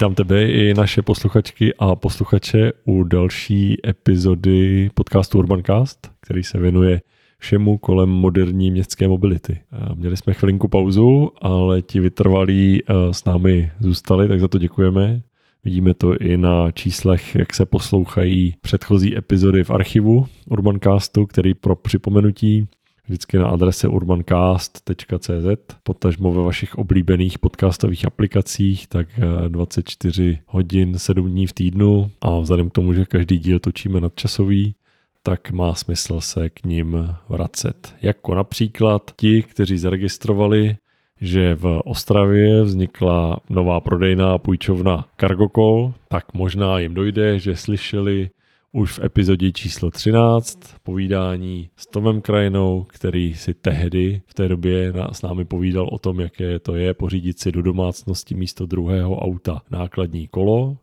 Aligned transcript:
Vítám 0.00 0.14
tebe 0.14 0.46
i 0.46 0.74
naše 0.74 1.02
posluchačky 1.02 1.74
a 1.78 1.96
posluchače 1.96 2.72
u 2.84 3.04
další 3.04 3.76
epizody 3.88 4.90
podcastu 4.94 5.38
Urbancast, 5.38 6.10
který 6.20 6.42
se 6.42 6.58
věnuje 6.58 7.00
všemu 7.38 7.78
kolem 7.78 8.08
moderní 8.08 8.70
městské 8.70 9.08
mobility. 9.08 9.60
Měli 9.94 10.16
jsme 10.16 10.34
chvilinku 10.34 10.68
pauzu, 10.68 11.30
ale 11.40 11.82
ti 11.82 12.00
vytrvalí 12.00 12.82
eh, 12.82 12.94
s 13.14 13.24
námi 13.24 13.70
zůstali, 13.80 14.28
tak 14.28 14.40
za 14.40 14.48
to 14.48 14.58
děkujeme. 14.58 15.22
Vidíme 15.64 15.94
to 15.94 16.16
i 16.16 16.36
na 16.36 16.70
číslech, 16.70 17.34
jak 17.34 17.54
se 17.54 17.66
poslouchají 17.66 18.54
předchozí 18.60 19.16
epizody 19.16 19.64
v 19.64 19.70
archivu 19.70 20.26
Urbancastu, 20.46 21.26
který 21.26 21.54
pro 21.54 21.76
připomenutí 21.76 22.68
vždycky 23.10 23.38
na 23.38 23.48
adrese 23.48 23.88
urbancast.cz, 23.88 25.46
potažmo 25.82 26.32
ve 26.32 26.42
vašich 26.42 26.78
oblíbených 26.78 27.38
podcastových 27.38 28.06
aplikacích, 28.06 28.86
tak 28.86 29.08
24 29.48 30.30
eh, 30.32 30.42
hodin 30.46 30.98
7 30.98 31.30
dní 31.30 31.46
v 31.46 31.52
týdnu 31.52 32.10
a 32.20 32.38
vzhledem 32.38 32.70
k 32.70 32.72
tomu, 32.72 32.94
že 32.94 33.04
každý 33.04 33.38
díl 33.38 33.58
točíme 33.58 34.00
nadčasový, 34.00 34.74
tak 35.22 35.50
má 35.50 35.74
smysl 35.74 36.20
se 36.20 36.50
k 36.50 36.64
ním 36.64 37.14
vracet. 37.28 37.94
Jako 38.02 38.34
například 38.34 39.10
ti, 39.16 39.42
kteří 39.42 39.78
zaregistrovali, 39.78 40.76
že 41.20 41.54
v 41.54 41.80
Ostravě 41.84 42.62
vznikla 42.62 43.40
nová 43.50 43.80
prodejná 43.80 44.38
půjčovna 44.38 45.04
Cargocol, 45.20 45.94
tak 46.08 46.34
možná 46.34 46.78
jim 46.78 46.94
dojde, 46.94 47.38
že 47.38 47.56
slyšeli 47.56 48.30
už 48.72 48.98
v 48.98 49.04
epizodě 49.04 49.52
číslo 49.52 49.90
13 49.90 50.58
povídání 50.82 51.70
s 51.76 51.86
Tomem 51.86 52.20
Krajinou, 52.20 52.86
který 52.88 53.34
si 53.34 53.54
tehdy 53.54 54.22
v 54.26 54.34
té 54.34 54.48
době 54.48 54.92
s 55.12 55.22
námi 55.22 55.44
povídal 55.44 55.88
o 55.92 55.98
tom, 55.98 56.20
jaké 56.20 56.58
to 56.58 56.74
je 56.74 56.94
pořídit 56.94 57.40
si 57.40 57.52
do 57.52 57.62
domácnosti 57.62 58.34
místo 58.34 58.66
druhého 58.66 59.16
auta 59.16 59.62
nákladní 59.70 60.28
kolo. 60.28 60.76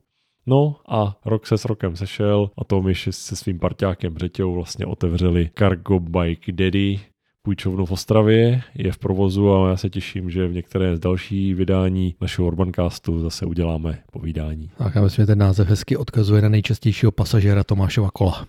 No 0.45 0.75
a 0.89 1.19
rok 1.25 1.47
se 1.47 1.57
s 1.57 1.65
rokem 1.65 1.95
sešel 1.95 2.51
a 2.57 2.63
Tom 2.63 2.87
ještě 2.87 3.11
se 3.11 3.35
svým 3.35 3.59
parťákem 3.59 4.13
Břeťou 4.13 4.53
vlastně 4.53 4.85
otevřeli 4.85 5.49
Cargo 5.57 5.99
Bike 5.99 6.51
Daddy, 6.51 6.99
půjčovnu 7.47 7.85
v 7.85 7.91
Ostravě, 7.91 8.61
je 8.75 8.91
v 8.91 8.97
provozu 8.97 9.53
a 9.53 9.69
já 9.69 9.77
se 9.77 9.89
těším, 9.89 10.29
že 10.29 10.47
v 10.47 10.53
některé 10.53 10.97
z 10.97 10.99
další 10.99 11.53
vydání 11.53 12.15
našeho 12.21 12.47
Urbancastu 12.47 13.19
zase 13.19 13.45
uděláme 13.45 13.99
povídání. 14.11 14.69
Tak 14.77 14.95
já 14.95 15.01
myslím, 15.01 15.23
že 15.23 15.27
ten 15.27 15.39
název 15.39 15.67
hezky 15.67 15.97
odkazuje 15.97 16.41
na 16.41 16.49
nejčastějšího 16.49 17.11
pasažéra 17.11 17.63
Tomášova 17.63 18.09
kola. 18.13 18.47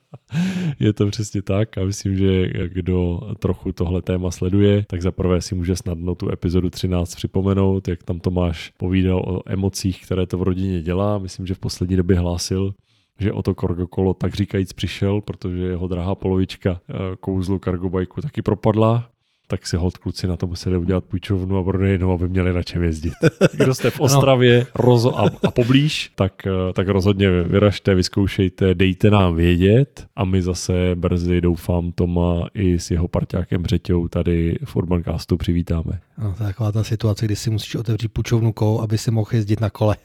je 0.80 0.92
to 0.92 1.06
přesně 1.10 1.42
tak 1.42 1.78
a 1.78 1.84
myslím, 1.84 2.16
že 2.16 2.46
kdo 2.68 3.20
trochu 3.38 3.72
tohle 3.72 4.02
téma 4.02 4.30
sleduje, 4.30 4.84
tak 4.86 5.02
za 5.02 5.10
prvé 5.10 5.40
si 5.40 5.54
může 5.54 5.76
snadno 5.76 6.14
tu 6.14 6.32
epizodu 6.32 6.70
13 6.70 7.14
připomenout, 7.14 7.88
jak 7.88 8.02
tam 8.02 8.20
Tomáš 8.20 8.72
povídal 8.76 9.18
o 9.18 9.42
emocích, 9.46 10.04
které 10.04 10.26
to 10.26 10.38
v 10.38 10.42
rodině 10.42 10.82
dělá. 10.82 11.18
Myslím, 11.18 11.46
že 11.46 11.54
v 11.54 11.58
poslední 11.58 11.96
době 11.96 12.18
hlásil, 12.18 12.74
že 13.20 13.32
o 13.32 13.42
to 13.42 13.54
Corgo 13.54 13.86
kolo 13.86 14.14
tak 14.14 14.34
říkajíc 14.34 14.72
přišel, 14.72 15.20
protože 15.20 15.62
jeho 15.62 15.88
drahá 15.88 16.14
polovička 16.14 16.80
eh, 16.88 16.94
kouzlu 17.20 17.58
Cargo 17.58 17.90
Bajku 17.90 18.20
taky 18.20 18.42
propadla 18.42 19.10
tak 19.50 19.66
si 19.66 19.76
hold 19.76 19.98
kluci 19.98 20.26
na 20.26 20.36
to 20.36 20.46
museli 20.46 20.76
udělat 20.76 21.04
půjčovnu 21.04 21.58
a 21.58 21.64
prodejnu, 21.64 22.12
aby 22.12 22.28
měli 22.28 22.52
na 22.52 22.62
čem 22.62 22.82
jezdit. 22.82 23.12
Kdo 23.52 23.74
jste 23.74 23.90
v 23.90 24.00
Ostravě 24.00 24.66
rozo 24.74 25.18
a, 25.18 25.30
a 25.46 25.50
poblíž, 25.50 26.12
tak, 26.14 26.46
eh, 26.46 26.72
tak 26.72 26.88
rozhodně 26.88 27.30
vyražte, 27.30 27.94
vyzkoušejte, 27.94 28.74
dejte 28.74 29.10
nám 29.10 29.36
vědět 29.36 30.06
a 30.16 30.24
my 30.24 30.42
zase 30.42 30.72
brzy 30.94 31.40
doufám 31.40 31.92
Toma 31.92 32.46
i 32.54 32.78
s 32.78 32.90
jeho 32.90 33.08
parťákem 33.08 33.62
Břeťou 33.62 34.08
tady 34.08 34.58
v 34.64 34.76
Urbancastu 34.76 35.36
přivítáme. 35.36 36.00
No, 36.22 36.34
to 36.38 36.42
je 36.42 36.46
taková 36.46 36.72
ta 36.72 36.84
situace, 36.84 37.24
kdy 37.24 37.36
si 37.36 37.50
musíš 37.50 37.74
otevřít 37.74 38.08
půjčovnu 38.08 38.52
kou, 38.52 38.80
aby 38.80 38.98
si 38.98 39.10
mohl 39.10 39.30
jezdit 39.32 39.60
na 39.60 39.70
kole. 39.70 39.96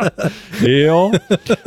jo, 0.66 1.10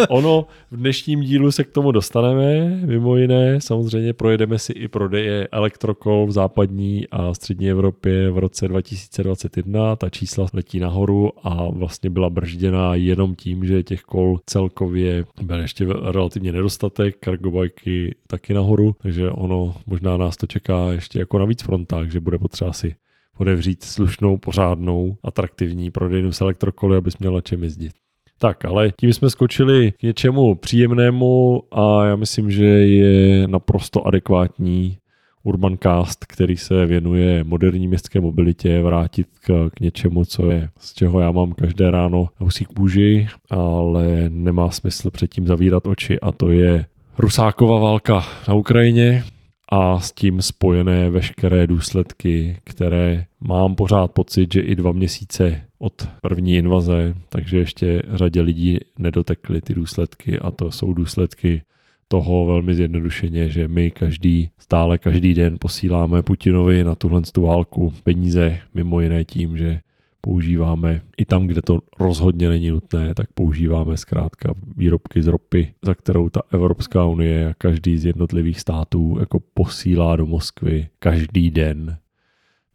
ono 0.09 0.47
v 0.71 0.77
dnešním 0.77 1.21
dílu 1.21 1.51
se 1.51 1.63
k 1.63 1.71
tomu 1.71 1.91
dostaneme, 1.91 2.69
mimo 2.85 3.17
jiné. 3.17 3.61
Samozřejmě 3.61 4.13
projedeme 4.13 4.59
si 4.59 4.73
i 4.73 4.87
prodeje 4.87 5.47
elektrokol 5.51 6.27
v 6.27 6.31
západní 6.31 7.04
a 7.11 7.33
střední 7.33 7.69
Evropě 7.69 8.31
v 8.31 8.37
roce 8.37 8.67
2021. 8.67 9.95
Ta 9.95 10.09
čísla 10.09 10.47
letí 10.53 10.79
nahoru 10.79 11.31
a 11.47 11.69
vlastně 11.69 12.09
byla 12.09 12.29
bržděna 12.29 12.95
jenom 12.95 13.35
tím, 13.35 13.65
že 13.65 13.83
těch 13.83 14.01
kol 14.01 14.39
celkově 14.45 15.25
byl 15.41 15.59
ještě 15.59 15.85
relativně 15.85 16.51
nedostatek, 16.51 17.17
cargobajky 17.23 18.15
taky 18.27 18.53
nahoru, 18.53 18.95
takže 19.01 19.29
ono 19.29 19.75
možná 19.85 20.17
nás 20.17 20.37
to 20.37 20.47
čeká 20.47 20.91
ještě 20.91 21.19
jako 21.19 21.39
na 21.39 21.45
víc 21.45 21.61
frontách, 21.63 22.11
že 22.11 22.19
bude 22.19 22.37
potřeba 22.37 22.73
si 22.73 22.95
odevřít 23.37 23.83
slušnou, 23.83 24.37
pořádnou, 24.37 25.17
atraktivní 25.23 25.91
prodejnu 25.91 26.31
s 26.31 26.41
elektrokoly, 26.41 26.97
abys 26.97 27.17
měl 27.17 27.33
na 27.33 27.41
čem 27.41 27.63
jezdit. 27.63 27.91
Tak, 28.39 28.65
ale 28.65 28.91
tím 28.99 29.13
jsme 29.13 29.29
skočili 29.29 29.91
k 29.91 30.03
něčemu 30.03 30.55
příjemnému 30.55 31.63
a 31.71 32.05
já 32.05 32.15
myslím, 32.15 32.51
že 32.51 32.65
je 32.65 33.47
naprosto 33.47 34.07
adekvátní 34.07 34.97
Urbancast, 35.45 36.25
který 36.25 36.57
se 36.57 36.85
věnuje 36.85 37.43
moderní 37.43 37.87
městské 37.87 38.21
mobilitě, 38.21 38.81
vrátit 38.81 39.27
k, 39.39 39.69
k 39.75 39.79
něčemu, 39.79 40.25
co 40.25 40.51
je, 40.51 40.69
z 40.79 40.93
čeho 40.93 41.19
já 41.19 41.31
mám 41.31 41.53
každé 41.53 41.91
ráno 41.91 42.29
husí 42.37 42.65
kůži, 42.65 43.27
ale 43.49 44.29
nemá 44.29 44.71
smysl 44.71 45.11
předtím 45.11 45.47
zavírat 45.47 45.87
oči 45.87 46.19
a 46.19 46.31
to 46.31 46.51
je 46.51 46.85
Rusáková 47.17 47.79
válka 47.79 48.23
na 48.47 48.53
Ukrajině, 48.53 49.23
a 49.69 49.99
s 49.99 50.11
tím 50.11 50.41
spojené 50.41 51.09
veškeré 51.09 51.67
důsledky, 51.67 52.57
které 52.63 53.25
mám 53.39 53.75
pořád 53.75 54.11
pocit, 54.11 54.53
že 54.53 54.61
i 54.61 54.75
dva 54.75 54.91
měsíce 54.91 55.61
od 55.79 56.07
první 56.21 56.55
invaze, 56.55 57.15
takže 57.29 57.57
ještě 57.57 58.01
řadě 58.13 58.41
lidí 58.41 58.79
nedotekly 58.99 59.61
ty 59.61 59.73
důsledky 59.73 60.39
a 60.39 60.51
to 60.51 60.71
jsou 60.71 60.93
důsledky 60.93 61.61
toho 62.07 62.45
velmi 62.45 62.75
zjednodušeně, 62.75 63.49
že 63.49 63.67
my 63.67 63.91
každý, 63.91 64.49
stále 64.57 64.97
každý 64.97 65.33
den 65.33 65.57
posíláme 65.59 66.23
Putinovi 66.23 66.83
na 66.83 66.95
tuhle 66.95 67.21
válku 67.37 67.93
peníze, 68.03 68.59
mimo 68.73 69.01
jiné 69.01 69.25
tím, 69.25 69.57
že 69.57 69.79
používáme 70.21 71.01
i 71.17 71.25
tam, 71.25 71.47
kde 71.47 71.61
to 71.61 71.79
rozhodně 71.99 72.49
není 72.49 72.69
nutné, 72.69 73.13
tak 73.13 73.33
používáme 73.33 73.97
zkrátka 73.97 74.53
výrobky 74.77 75.21
z 75.21 75.27
ropy, 75.27 75.73
za 75.85 75.95
kterou 75.95 76.29
ta 76.29 76.41
Evropská 76.51 77.05
unie 77.05 77.49
a 77.49 77.53
každý 77.53 77.97
z 77.97 78.05
jednotlivých 78.05 78.59
států 78.59 79.17
jako 79.19 79.39
posílá 79.53 80.15
do 80.15 80.25
Moskvy 80.25 80.87
každý 80.99 81.51
den 81.51 81.97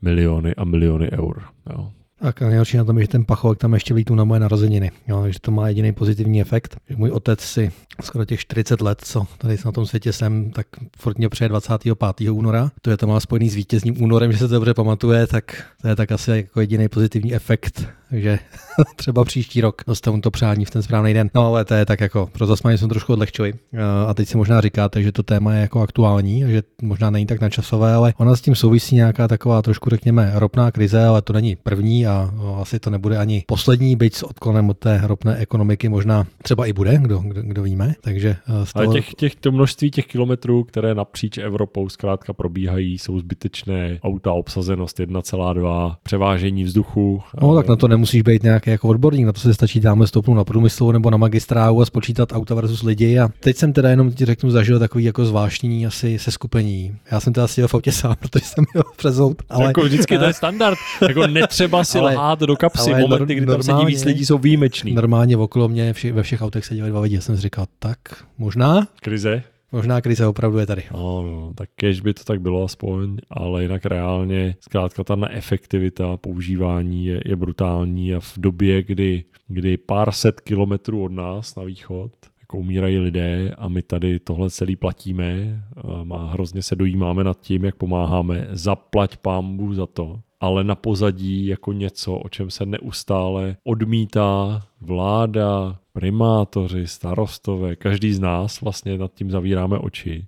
miliony 0.03 0.55
a 0.55 0.65
miliony 0.65 1.11
eur. 1.13 1.43
Jo. 1.71 1.91
Tak 2.23 2.41
nejhorší 2.41 2.77
na 2.77 2.85
tom 2.85 2.99
je, 2.99 3.05
že 3.05 3.09
ten 3.09 3.25
pachovek 3.25 3.59
tam 3.59 3.75
ještě 3.75 3.95
lítu 3.95 4.15
na 4.15 4.25
moje 4.25 4.41
narozeniny. 4.41 4.91
Jo, 5.09 5.25
že 5.29 5.41
to 5.41 5.51
má 5.51 5.69
jediný 5.69 5.93
pozitivní 5.93 6.41
efekt. 6.41 6.77
Můj 6.97 7.11
otec 7.11 7.41
si 7.41 7.73
skoro 8.03 8.25
těch 8.25 8.41
40 8.41 8.81
let, 8.81 9.01
co 9.05 9.27
tady 9.39 9.57
na 9.65 9.73
tom 9.73 9.87
světě 9.87 10.13
jsem, 10.13 10.51
tak 10.51 10.67
furt 10.99 11.19
mě 11.19 11.29
přeje 11.29 11.49
25. 11.49 12.31
února. 12.31 12.71
To 12.83 12.91
je 12.91 12.97
to 12.97 13.07
má 13.07 13.21
spojený 13.21 13.51
s 13.51 13.55
vítězným 13.55 14.03
únorem, 14.03 14.33
že 14.33 14.39
se 14.39 14.49
to 14.49 14.55
dobře 14.55 14.75
pamatuje, 14.75 15.27
tak 15.27 15.65
to 15.83 15.89
je 15.89 15.97
tak 15.97 16.13
asi 16.13 16.31
jako 16.31 16.61
jediný 16.61 16.89
pozitivní 16.89 17.35
efekt 17.35 17.87
takže 18.11 18.39
třeba 18.97 19.25
příští 19.25 19.61
rok 19.61 19.83
dostanu 19.87 20.21
to 20.21 20.31
přání 20.31 20.65
v 20.65 20.71
ten 20.71 20.83
správný 20.83 21.15
den. 21.15 21.31
No 21.35 21.47
ale 21.47 21.65
to 21.65 21.75
je 21.75 21.87
tak 21.87 22.01
jako, 22.01 22.29
pro 22.33 22.47
zasmání 22.47 22.79
jsem 22.79 22.89
trošku 22.89 23.13
odlehčili. 23.13 23.55
Eh, 23.73 23.79
a 24.09 24.15
teď 24.15 24.29
si 24.29 24.37
možná 24.37 24.61
říkáte, 24.61 25.03
že 25.03 25.13
to 25.13 25.23
téma 25.23 25.55
je 25.55 25.61
jako 25.61 25.81
aktuální, 25.81 26.45
že 26.47 26.63
možná 26.83 27.11
není 27.11 27.27
tak 27.27 27.41
načasové, 27.41 27.95
ale 27.95 28.15
ona 28.17 28.37
s 28.37 28.41
tím 28.41 28.55
souvisí 28.55 28.97
nějaká 28.97 29.29
taková 29.29 29.63
trošku, 29.63 29.91
řekněme, 29.91 30.33
ropná 30.35 30.71
krize, 30.71 31.05
ale 31.05 31.23
to 31.23 31.33
není 31.33 31.57
první 31.57 32.07
a 32.11 32.31
asi 32.61 32.79
to 32.79 32.91
nebude 32.91 33.19
ani 33.19 33.45
poslední, 33.47 33.97
byť 33.97 34.15
s 34.15 34.23
odklonem 34.23 34.71
od 34.71 34.79
té 34.79 35.01
ropné 35.05 35.37
ekonomiky 35.37 35.89
možná 35.89 36.27
třeba 36.43 36.67
i 36.67 36.73
bude, 36.73 36.99
kdo, 37.03 37.19
kdo, 37.19 37.43
kdo 37.43 37.63
víme. 37.63 37.95
Takže 38.01 38.37
toho... 38.47 38.65
Ale 38.75 38.87
těch, 38.87 39.15
těch, 39.15 39.35
to 39.37 39.53
množství 39.53 39.91
těch 39.91 40.07
kilometrů, 40.07 40.65
které 40.65 40.95
napříč 40.95 41.39
Evropou 41.39 41.89
zkrátka 41.89 42.33
probíhají, 42.33 42.99
jsou 42.99 43.19
zbytečné. 43.19 43.99
Auta 44.03 44.33
obsazenost 44.33 44.99
1,2, 44.99 45.97
převážení 46.03 46.65
vzduchu. 46.65 47.23
No 47.43 47.55
tak 47.55 47.69
na 47.69 47.77
to 47.77 47.89
nemusíš 47.89 48.23
být 48.23 48.43
nějaký 48.43 48.71
jako 48.71 48.89
odborník, 48.89 49.27
na 49.27 49.33
to 49.33 49.41
se 49.41 49.55
stačí 49.55 49.81
dáme 49.81 50.07
stoupnout 50.07 50.35
na 50.35 50.45
průmyslu 50.45 50.93
nebo 50.93 51.11
na 51.11 51.17
magistrálu 51.17 51.81
a 51.81 51.87
spočítat 51.87 52.33
auta 52.33 52.55
versus 52.55 52.83
lidi. 52.83 53.19
A 53.19 53.29
teď 53.41 53.57
jsem 53.57 53.73
teda 53.73 53.91
jenom 53.91 54.13
ti 54.13 54.25
řeknu, 54.25 54.51
zažil 54.51 54.79
takový 54.79 55.05
jako 55.05 55.25
zvláštní 55.25 55.87
asi 55.87 56.19
seskupení. 56.19 56.97
Já 57.11 57.21
jsem 57.21 57.33
teda 57.33 57.47
seděl 57.47 57.69
v 57.69 57.75
autě 57.75 57.93
sám, 57.93 58.17
protože 58.21 58.45
jsem 58.45 58.65
měl 58.75 58.85
přezout. 58.97 59.43
Ale... 59.49 59.65
Jako 59.65 59.81
vždycky 59.81 60.19
to 60.19 60.25
je 60.25 60.33
standard. 60.41 60.79
jako 61.09 61.27
netřeba 61.27 61.85
si 61.85 62.00
ale, 62.01 62.15
lhát 62.15 62.41
do 62.41 62.57
kapsy. 62.57 62.93
Ale 62.93 63.01
Momenty, 63.01 63.35
kdy 63.35 63.47
tam 63.47 63.63
sedí 63.63 63.85
víc 63.87 64.05
lidí, 64.05 64.27
jsou 64.27 64.39
výjimečný. 64.39 64.93
Normálně 64.93 65.37
okolo 65.37 65.69
mě 65.69 65.93
vše, 65.93 66.13
ve 66.13 66.23
všech 66.23 66.43
autech 66.43 66.65
seděli 66.65 66.91
dva 66.91 67.01
lidi. 67.01 67.15
Já 67.15 67.21
jsem 67.21 67.37
si 67.37 67.43
říkal, 67.43 67.67
tak 67.79 67.99
možná. 68.39 68.89
Krize. 69.01 69.43
Možná 69.73 70.01
krize 70.01 70.27
opravdu 70.27 70.59
je 70.59 70.67
tady. 70.67 70.83
No, 70.93 71.23
no, 71.23 71.53
tak 71.55 71.69
kež 71.75 72.01
by 72.01 72.15
to 72.15 72.25
tak 72.25 72.41
bylo 72.41 72.65
aspoň, 72.65 73.17
ale 73.31 73.63
jinak 73.63 73.87
reálně 73.87 74.55
zkrátka 74.61 75.05
ta 75.05 75.17
neefektivita 75.17 76.17
používání 76.17 77.07
je, 77.07 77.21
je 77.27 77.37
brutální 77.37 78.15
a 78.15 78.21
v 78.21 78.35
době, 78.39 78.83
kdy, 78.83 79.25
kdy 79.49 79.77
pár 79.77 80.13
set 80.13 80.41
kilometrů 80.41 81.05
od 81.05 81.13
nás 81.13 81.57
na 81.57 81.65
východ 81.65 82.13
jako 82.41 82.59
umírají 82.59 82.99
lidé 82.99 83.55
a 83.59 83.69
my 83.69 83.83
tady 83.83 84.21
tohle 84.21 84.51
celý 84.51 84.77
platíme, 84.77 85.63
a 85.77 86.05
má, 86.05 86.31
hrozně 86.33 86.63
se 86.63 86.77
dojímáme 86.77 87.25
nad 87.25 87.41
tím, 87.41 87.65
jak 87.65 87.77
pomáháme, 87.77 88.49
zaplať 88.51 89.17
pámbu 89.17 89.75
za 89.75 89.87
to, 89.87 90.21
ale 90.41 90.65
na 90.65 90.75
pozadí 90.75 91.47
jako 91.47 91.73
něco, 91.73 92.15
o 92.15 92.29
čem 92.29 92.51
se 92.51 92.67
neustále 92.67 93.57
odmítá 93.65 94.63
vláda, 94.81 95.79
primátoři, 95.93 96.87
starostové, 96.87 97.77
každý 97.77 98.13
z 98.13 98.21
nás 98.21 98.61
vlastně 98.61 98.99
nad 98.99 99.15
tím 99.15 99.31
zavíráme 99.31 99.79
oči, 99.79 100.27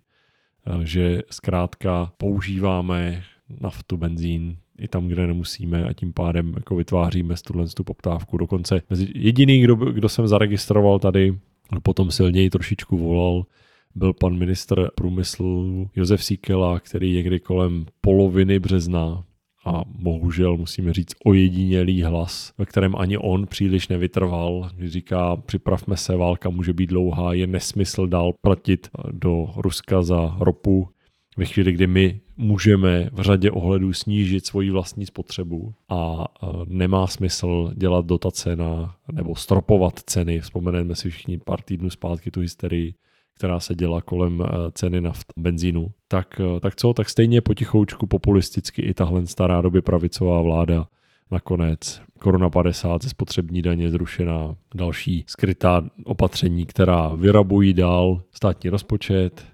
že 0.82 1.22
zkrátka 1.30 2.12
používáme 2.16 3.22
naftu, 3.60 3.96
benzín, 3.96 4.56
i 4.78 4.88
tam, 4.88 5.08
kde 5.08 5.26
nemusíme 5.26 5.84
a 5.84 5.92
tím 5.92 6.12
pádem 6.12 6.52
jako 6.56 6.76
vytváříme 6.76 7.34
tuhle 7.46 7.66
tu 7.66 7.84
poptávku. 7.84 8.36
Dokonce 8.36 8.82
jediný, 9.14 9.60
kdo, 9.60 9.74
kdo 9.76 10.08
jsem 10.08 10.28
zaregistroval 10.28 10.98
tady, 10.98 11.38
potom 11.82 12.10
silněji 12.10 12.50
trošičku 12.50 12.98
volal, 12.98 13.46
byl 13.94 14.12
pan 14.12 14.38
ministr 14.38 14.88
průmyslu 14.94 15.88
Josef 15.96 16.24
Síkela, 16.24 16.80
který 16.80 17.14
někdy 17.14 17.40
kolem 17.40 17.86
poloviny 18.00 18.58
března 18.58 19.24
a 19.64 19.82
bohužel 19.86 20.56
musíme 20.56 20.92
říct 20.92 21.14
ojedinělý 21.24 22.02
hlas, 22.02 22.52
ve 22.58 22.66
kterém 22.66 22.96
ani 22.96 23.18
on 23.18 23.46
příliš 23.46 23.88
nevytrval, 23.88 24.70
když 24.76 24.92
říká 24.92 25.36
připravme 25.36 25.96
se, 25.96 26.16
válka 26.16 26.50
může 26.50 26.72
být 26.72 26.90
dlouhá, 26.90 27.32
je 27.32 27.46
nesmysl 27.46 28.06
dál 28.06 28.32
platit 28.40 28.88
do 29.10 29.46
Ruska 29.56 30.02
za 30.02 30.36
ropu, 30.40 30.88
ve 31.36 31.44
chvíli, 31.44 31.72
kdy 31.72 31.86
my 31.86 32.20
můžeme 32.36 33.10
v 33.12 33.20
řadě 33.20 33.50
ohledů 33.50 33.92
snížit 33.92 34.46
svoji 34.46 34.70
vlastní 34.70 35.06
spotřebu 35.06 35.74
a 35.88 36.26
nemá 36.66 37.06
smysl 37.06 37.72
dělat 37.76 38.06
dotace 38.06 38.56
na, 38.56 38.96
nebo 39.12 39.36
stropovat 39.36 40.00
ceny. 40.06 40.40
Vzpomeneme 40.40 40.94
si 40.94 41.10
všichni 41.10 41.38
pár 41.38 41.62
týdnů 41.62 41.90
zpátky 41.90 42.30
tu 42.30 42.40
hysterii, 42.40 42.94
která 43.42 43.60
se 43.60 43.74
děla 43.74 44.00
kolem 44.00 44.42
ceny 44.72 45.00
naft 45.00 45.32
benzínu. 45.36 45.90
Tak, 46.08 46.40
tak 46.60 46.76
co, 46.76 46.92
tak 46.92 47.10
stejně 47.10 47.40
potichoučku 47.40 48.06
populisticky 48.06 48.82
i 48.82 48.94
tahle 48.94 49.26
stará 49.26 49.60
doby 49.60 49.82
pravicová 49.82 50.42
vláda 50.42 50.86
nakonec 51.30 52.02
koruna 52.18 52.50
50 52.50 53.02
ze 53.02 53.08
spotřební 53.08 53.62
daně 53.62 53.90
zrušená, 53.90 54.54
další 54.74 55.24
skrytá 55.26 55.84
opatření, 56.04 56.66
která 56.66 57.08
vyrabují 57.08 57.74
dál 57.74 58.22
státní 58.30 58.70
rozpočet, 58.70 59.46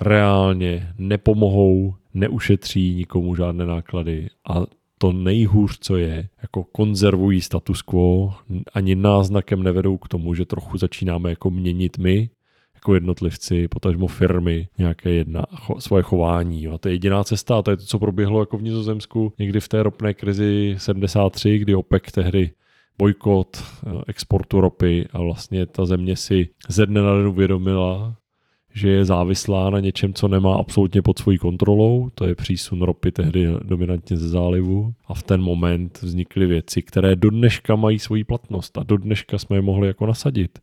reálně 0.00 0.92
nepomohou, 0.98 1.94
neušetří 2.14 2.94
nikomu 2.94 3.34
žádné 3.34 3.66
náklady 3.66 4.28
a 4.48 4.62
to 4.98 5.12
nejhůř, 5.12 5.78
co 5.80 5.96
je, 5.96 6.28
jako 6.42 6.64
konzervují 6.64 7.40
status 7.40 7.82
quo, 7.82 8.34
ani 8.74 8.94
náznakem 8.94 9.62
nevedou 9.62 9.96
k 9.96 10.08
tomu, 10.08 10.34
že 10.34 10.44
trochu 10.44 10.78
začínáme 10.78 11.30
jako 11.30 11.50
měnit 11.50 11.98
my, 11.98 12.30
jako 12.86 12.94
jednotlivci, 12.94 13.68
potažmo 13.68 14.06
firmy, 14.06 14.68
nějaké 14.78 15.10
jedna, 15.10 15.42
cho, 15.54 15.80
svoje 15.80 16.02
chování. 16.02 16.68
A 16.68 16.78
to 16.78 16.88
je 16.88 16.94
jediná 16.94 17.24
cesta 17.24 17.58
a 17.58 17.62
to 17.62 17.70
je 17.70 17.76
to, 17.76 17.84
co 17.84 17.98
proběhlo 17.98 18.40
jako 18.40 18.58
v 18.58 18.62
Nizozemsku 18.62 19.32
někdy 19.38 19.60
v 19.60 19.68
té 19.68 19.82
ropné 19.82 20.14
krizi 20.14 20.74
73, 20.78 21.58
kdy 21.58 21.74
OPEC 21.74 22.02
tehdy 22.12 22.50
bojkot 22.98 23.56
eh, 23.56 23.90
exportu 24.06 24.60
ropy 24.60 25.08
a 25.12 25.20
vlastně 25.20 25.66
ta 25.66 25.86
země 25.86 26.16
si 26.16 26.48
ze 26.68 26.86
dne 26.86 27.02
na 27.02 27.16
den 27.16 27.26
uvědomila, 27.26 28.16
že 28.74 28.88
je 28.88 29.04
závislá 29.04 29.70
na 29.70 29.80
něčem, 29.80 30.14
co 30.14 30.28
nemá 30.28 30.56
absolutně 30.56 31.02
pod 31.02 31.18
svojí 31.18 31.38
kontrolou, 31.38 32.10
to 32.14 32.26
je 32.26 32.34
přísun 32.34 32.82
ropy 32.82 33.12
tehdy 33.12 33.46
dominantně 33.62 34.16
ze 34.16 34.28
zálivu 34.28 34.94
a 35.06 35.14
v 35.14 35.22
ten 35.22 35.42
moment 35.42 36.02
vznikly 36.02 36.46
věci, 36.46 36.82
které 36.82 37.16
do 37.16 37.30
dneška 37.30 37.76
mají 37.76 37.98
svoji 37.98 38.24
platnost 38.24 38.78
a 38.78 38.82
do 38.82 38.96
dneška 38.96 39.38
jsme 39.38 39.56
je 39.56 39.62
mohli 39.62 39.86
jako 39.86 40.06
nasadit. 40.06 40.58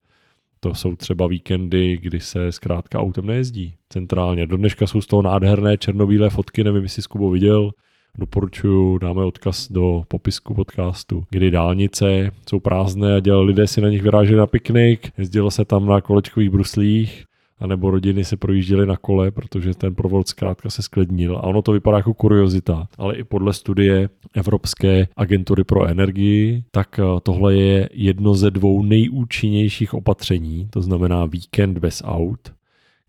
To 0.63 0.75
jsou 0.75 0.95
třeba 0.95 1.27
víkendy, 1.27 1.97
kdy 2.01 2.19
se 2.19 2.51
zkrátka 2.51 2.99
autem 2.99 3.25
nejezdí 3.25 3.73
centrálně. 3.89 4.47
Do 4.47 4.57
dneška 4.57 4.87
jsou 4.87 5.01
z 5.01 5.07
toho 5.07 5.21
nádherné 5.21 5.77
černobílé 5.77 6.29
fotky, 6.29 6.63
nevím, 6.63 6.83
jestli 6.83 7.03
Kubo 7.09 7.29
viděl, 7.29 7.71
doporučuju, 8.17 8.97
dáme 8.97 9.25
odkaz 9.25 9.71
do 9.71 10.03
popisku 10.07 10.53
podcastu, 10.53 11.23
kdy 11.29 11.51
dálnice 11.51 12.31
jsou 12.49 12.59
prázdné 12.59 13.15
a 13.15 13.19
dělali 13.19 13.45
lidé 13.45 13.67
si 13.67 13.81
na 13.81 13.89
nich 13.89 14.01
vyráželi 14.01 14.37
na 14.37 14.47
piknik, 14.47 15.11
jezdilo 15.17 15.51
se 15.51 15.65
tam 15.65 15.85
na 15.85 16.01
kolečkových 16.01 16.49
bruslích 16.49 17.25
anebo 17.63 17.91
rodiny 17.91 18.25
se 18.25 18.37
projížděly 18.37 18.85
na 18.85 18.97
kole, 18.97 19.31
protože 19.31 19.73
ten 19.73 19.95
provod 19.95 20.27
zkrátka 20.27 20.69
se 20.69 20.81
sklednil. 20.81 21.37
A 21.37 21.43
ono 21.43 21.61
to 21.61 21.71
vypadá 21.71 21.97
jako 21.97 22.13
kuriozita, 22.13 22.87
ale 22.97 23.15
i 23.15 23.23
podle 23.23 23.53
studie 23.53 24.09
Evropské 24.33 25.07
agentury 25.15 25.63
pro 25.63 25.87
energii, 25.87 26.63
tak 26.71 26.99
eh, 26.99 27.03
tohle 27.23 27.55
je 27.55 27.89
jedno 27.93 28.33
ze 28.33 28.51
dvou 28.51 28.83
nejúčinnějších 28.83 29.93
opatření, 29.93 30.67
to 30.69 30.81
znamená 30.81 31.25
víkend 31.25 31.77
bez 31.77 32.01
aut, 32.05 32.39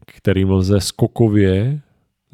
kterým 0.06 0.50
lze 0.50 0.80
skokově 0.80 1.80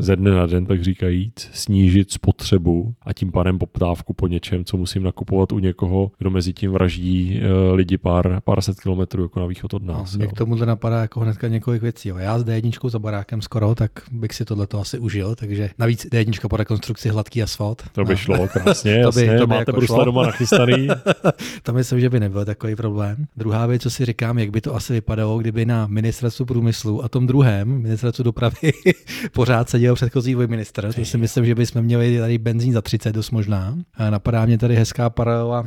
ze 0.01 0.17
dne 0.17 0.31
na 0.31 0.47
den, 0.47 0.67
tak 0.67 0.83
říkajíc, 0.83 1.51
snížit 1.53 2.11
spotřebu 2.11 2.95
a 3.03 3.13
tím 3.13 3.33
pádem 3.33 3.59
poptávku 3.59 4.15
po 4.15 4.27
něčem, 4.27 4.65
co 4.65 4.77
musím 4.77 5.03
nakupovat 5.03 5.53
u 5.53 5.59
někoho, 5.59 6.11
kdo 6.19 6.31
mezi 6.31 6.53
tím 6.53 6.73
vraždí 6.73 7.41
uh, 7.41 7.75
lidi 7.75 7.99
pár, 7.99 8.41
pár 8.45 8.61
set 8.61 8.81
kilometrů 8.81 9.23
jako 9.23 9.41
na 9.41 9.47
východ 9.47 9.75
od 9.75 9.83
nás. 9.83 10.13
No, 10.13 10.19
mě 10.19 10.27
k 10.27 10.33
tomu 10.33 10.55
napadá 10.55 11.01
jako 11.01 11.21
hnedka 11.21 11.49
několik 11.49 11.83
věcí. 11.83 12.09
Jo. 12.09 12.17
Já 12.17 12.39
s 12.39 12.45
D1 12.45 12.89
za 12.91 12.99
barákem 12.99 13.43
skoro, 13.43 13.75
tak 13.75 13.91
bych 14.13 14.35
si 14.35 14.45
tohle 14.45 14.67
asi 14.81 14.99
užil, 14.99 15.35
takže 15.35 15.71
navíc 15.79 16.07
D1 16.07 16.49
po 16.49 16.57
rekonstrukci 16.57 17.09
hladký 17.09 17.43
asfalt. 17.43 17.83
To 17.93 18.05
by 18.05 18.13
no. 18.13 18.17
šlo 18.17 18.49
krásně, 18.53 19.03
to 19.03 19.13
by, 19.13 19.27
jasně, 19.27 19.39
to 19.39 19.47
by 19.47 19.51
máte 19.51 19.61
jako 19.61 19.73
brusle 19.73 20.05
doma 20.05 20.27
nachystaný. 20.27 20.89
to 21.63 21.73
myslím, 21.73 22.01
že 22.01 22.11
by 22.11 22.21
nebyl 22.21 22.45
takový 22.45 22.77
problém. 22.77 23.27
Druhá 23.37 23.67
věc, 23.67 23.83
co 23.83 23.91
si 23.91 24.05
říkám, 24.05 24.39
jak 24.39 24.51
by 24.51 24.61
to 24.61 24.75
asi 24.75 24.93
vypadalo, 24.93 25.39
kdyby 25.39 25.67
na 25.67 25.87
ministerstvu 25.87 26.45
průmyslu 26.45 27.05
a 27.05 27.09
tom 27.09 27.27
druhém 27.27 27.69
ministerstvu 27.83 28.25
dopravy 28.25 28.73
pořád 29.33 29.69
seděl 29.69 29.90
byl 29.91 29.95
předchozí 29.95 30.35
minister. 30.35 30.93
To 30.95 31.05
si 31.05 31.19
myslím, 31.19 31.47
že 31.47 31.55
bychom 31.55 31.83
měli 31.83 32.19
tady 32.19 32.39
benzín 32.39 32.73
za 32.73 32.83
30 32.83 33.13
dost 33.13 33.31
možná. 33.31 33.79
Napadá 34.11 34.47
mě 34.47 34.59
tady 34.59 34.77
hezká 34.77 35.11
paralela 35.11 35.67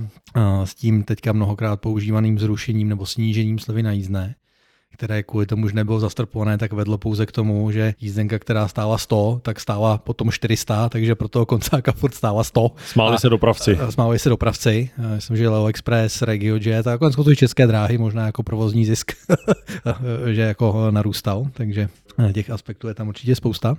s 0.63 0.75
tím 0.75 1.03
teďka 1.03 1.33
mnohokrát 1.33 1.81
používaným 1.81 2.39
zrušením 2.39 2.89
nebo 2.89 3.05
snížením 3.05 3.59
slevy 3.59 3.83
na 3.83 3.91
jízdné 3.91 4.35
které 4.93 5.23
kvůli 5.23 5.45
tomu 5.45 5.65
už 5.65 5.73
nebylo 5.73 5.99
zastrpované, 5.99 6.57
tak 6.57 6.73
vedlo 6.73 6.97
pouze 6.97 7.25
k 7.25 7.31
tomu, 7.31 7.71
že 7.71 7.93
jízdenka, 7.99 8.39
která 8.39 8.67
stála 8.67 8.97
100, 8.97 9.39
tak 9.43 9.59
stála 9.59 9.97
potom 9.97 10.31
400, 10.31 10.89
takže 10.89 11.15
pro 11.15 11.27
toho 11.27 11.45
koncáka 11.45 11.91
furt 11.91 12.13
stála 12.13 12.43
100. 12.43 12.71
Smáli 12.85 13.15
a, 13.15 13.19
se 13.19 13.29
dopravci. 13.29 13.79
Smáli 13.89 14.19
se 14.19 14.29
dopravci. 14.29 14.89
Myslím, 15.15 15.37
že 15.37 15.49
Leo 15.49 15.67
Express, 15.67 16.21
RegioJet 16.21 16.87
a 16.87 16.97
konec 16.97 17.15
konců 17.15 17.35
české 17.35 17.67
dráhy, 17.67 17.97
možná 17.97 18.25
jako 18.25 18.43
provozní 18.43 18.85
zisk, 18.85 19.11
že 20.31 20.41
jako 20.41 20.91
narůstal, 20.91 21.47
takže 21.53 21.89
těch 22.33 22.49
aspektů 22.49 22.87
je 22.87 22.93
tam 22.93 23.07
určitě 23.07 23.35
spousta. 23.35 23.77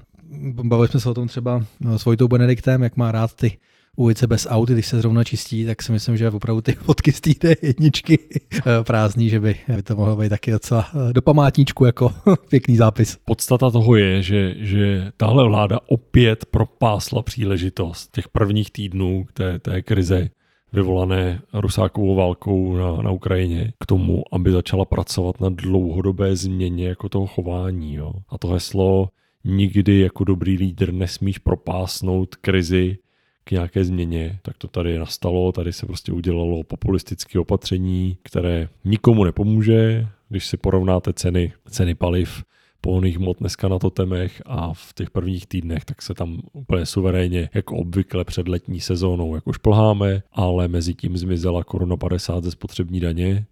Bavili 0.63 0.89
jsme 0.89 1.01
se 1.01 1.11
o 1.11 1.15
tom 1.15 1.29
třeba 1.29 1.65
s 1.97 2.05
Vojtou 2.05 2.29
Benediktem, 2.29 2.83
jak 2.83 2.97
má 2.97 3.13
rád 3.13 3.35
ty 3.35 3.59
ulice 3.97 4.27
bez 4.27 4.47
aut, 4.51 4.69
když 4.69 4.87
se 4.87 4.99
zrovna 4.99 5.25
čistí, 5.25 5.67
tak 5.67 5.83
si 5.83 5.93
myslím, 5.93 6.17
že 6.17 6.31
opravdu 6.31 6.61
ty 6.61 6.73
fotky 6.73 7.13
z 7.13 7.21
té 7.21 7.55
jedničky 7.63 8.19
eh, 8.57 8.63
prázdný, 8.87 9.29
že 9.29 9.41
by, 9.41 9.57
by 9.77 9.83
to 9.83 9.97
mohlo 9.97 10.17
být 10.17 10.29
taky 10.29 10.51
docela 10.51 10.89
eh, 10.95 11.13
do 11.13 11.23
památníčku 11.23 11.85
jako 11.85 12.13
pěkný 12.49 12.77
zápis. 12.77 13.19
Podstata 13.25 13.71
toho 13.71 13.97
je, 13.97 14.23
že, 14.23 14.55
že 14.59 15.13
tahle 15.17 15.45
vláda 15.45 15.79
opět 15.87 16.45
propásla 16.45 17.23
příležitost 17.23 18.11
těch 18.13 18.29
prvních 18.29 18.71
týdnů 18.71 19.27
té, 19.33 19.59
té 19.59 19.83
krize 19.83 20.31
vyvolané 20.73 21.43
Rusákovou 21.53 22.15
válkou 22.15 22.77
na, 22.77 23.03
na 23.03 23.11
Ukrajině 23.11 23.73
k 23.81 23.87
tomu, 23.87 24.23
aby 24.33 24.53
začala 24.53 24.85
pracovat 24.85 25.41
na 25.41 25.49
dlouhodobé 25.49 26.37
změně 26.37 26.89
jako 26.89 27.09
toho 27.09 27.27
chování. 27.27 27.95
Jo. 27.95 28.13
A 28.29 28.39
to 28.39 28.49
heslo 28.49 29.09
nikdy 29.45 30.01
jako 30.01 30.25
dobrý 30.25 30.57
lídr 30.57 30.93
nesmíš 30.93 31.39
propásnout 31.39 32.35
krizi 32.35 32.99
k 33.45 33.51
nějaké 33.51 33.85
změně, 33.85 34.39
tak 34.43 34.59
to 34.59 34.69
tady 34.69 34.99
nastalo, 34.99 35.53
tady 35.53 35.73
se 35.73 35.87
prostě 35.87 36.13
udělalo 36.13 36.65
populistické 36.65 37.39
opatření, 37.39 38.19
které 38.23 38.69
nikomu 38.85 39.25
nepomůže, 39.25 40.07
když 40.29 40.47
si 40.47 40.57
porovnáte 40.57 41.13
ceny, 41.13 41.53
ceny 41.71 41.95
paliv, 41.95 42.45
pohonných 42.81 43.19
hmot 43.19 43.39
dneska 43.39 43.69
na 43.69 43.79
totemech 43.79 44.43
a 44.47 44.73
v 44.73 44.95
těch 44.95 45.11
prvních 45.11 45.47
týdnech, 45.47 45.85
tak 45.85 46.03
se 46.03 46.15
tam 46.15 46.41
úplně 46.53 46.87
suverénně, 46.87 47.51
jako 47.55 47.77
obvykle 47.77 48.25
před 48.25 48.49
letní 48.49 48.81
sezónou, 48.81 49.35
jako 49.35 49.53
šplháme, 49.53 50.23
ale 50.33 50.69
mezi 50.69 50.95
tím 50.95 51.17
zmizela 51.17 51.65
koruna 51.65 51.97
50 51.97 52.45
ze 52.45 52.51
spotřební 52.51 53.01
daně. 53.01 53.47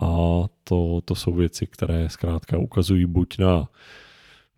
A 0.00 0.42
to, 0.64 1.00
to 1.04 1.14
jsou 1.14 1.32
věci, 1.32 1.66
které 1.66 2.08
zkrátka 2.08 2.58
ukazují 2.58 3.06
buď 3.06 3.38
na 3.38 3.68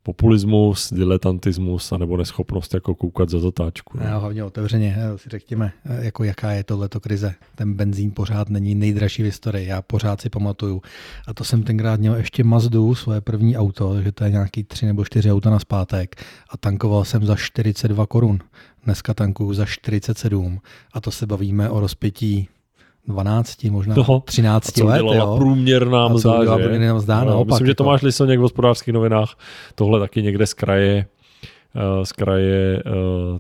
populismus, 0.05 0.93
diletantismus 0.93 1.93
a 1.93 1.99
nebo 1.99 2.17
neschopnost 2.17 2.75
jako 2.75 2.95
koukat 2.95 3.31
za 3.31 3.41
zatáčku. 3.41 3.99
No. 3.99 4.21
hlavně 4.21 4.45
otevřeně 4.45 4.97
si 5.17 5.29
řekněme, 5.29 5.73
jako 6.01 6.25
jaká 6.25 6.53
je 6.53 6.65
tohleto 6.65 7.01
krize. 7.01 7.35
Ten 7.55 7.75
benzín 7.75 8.11
pořád 8.11 8.49
není 8.49 8.75
nejdražší 8.75 9.23
v 9.23 9.25
historii, 9.25 9.67
já 9.67 9.83
pořád 9.83 10.21
si 10.21 10.31
pamatuju. 10.31 10.83
A 11.27 11.35
to 11.35 11.45
jsem 11.45 11.63
tenkrát 11.63 12.01
měl 12.01 12.15
ještě 12.15 12.45
Mazdu, 12.45 12.95
svoje 12.95 13.21
první 13.21 13.57
auto, 13.57 14.03
že 14.03 14.13
to 14.13 14.25
je 14.25 14.31
nějaký 14.31 14.65
tři 14.65 14.87
nebo 14.87 15.05
čtyři 15.05 15.33
auta 15.33 15.51
na 15.51 15.59
zpátek 15.59 16.25
a 16.51 16.57
tankoval 16.57 17.05
jsem 17.05 17.27
za 17.27 17.37
42 17.37 18.07
korun. 18.07 18.39
Dneska 18.85 19.15
tankuju 19.15 19.53
za 19.55 19.65
47 19.65 20.61
a 20.93 21.01
to 21.01 21.11
se 21.11 21.27
bavíme 21.27 21.71
o 21.71 21.81
rozpětí 21.81 22.49
12, 23.09 23.65
možná 23.65 23.95
Toho. 23.95 24.21
13 24.21 24.81
a 24.81 24.85
let. 24.85 25.03
Jo. 25.15 25.35
průměrná 25.37 26.09
mzda, 26.09 26.33
a 26.33 26.45
co 26.45 26.59
průměrná 26.59 26.95
mzda, 26.95 27.25
no, 27.25 27.45
Myslím, 27.45 27.67
že 27.67 27.75
to 27.75 27.83
jako- 27.83 27.91
máš 27.91 28.03
Liso 28.03 28.25
někde 28.25 28.39
v 28.39 28.43
hospodářských 28.43 28.95
novinách, 28.95 29.35
tohle 29.75 30.01
taky 30.01 30.23
někde 30.23 30.47
z 30.47 30.55
kraje 30.55 31.07
z 32.03 32.13
kraje 32.13 32.83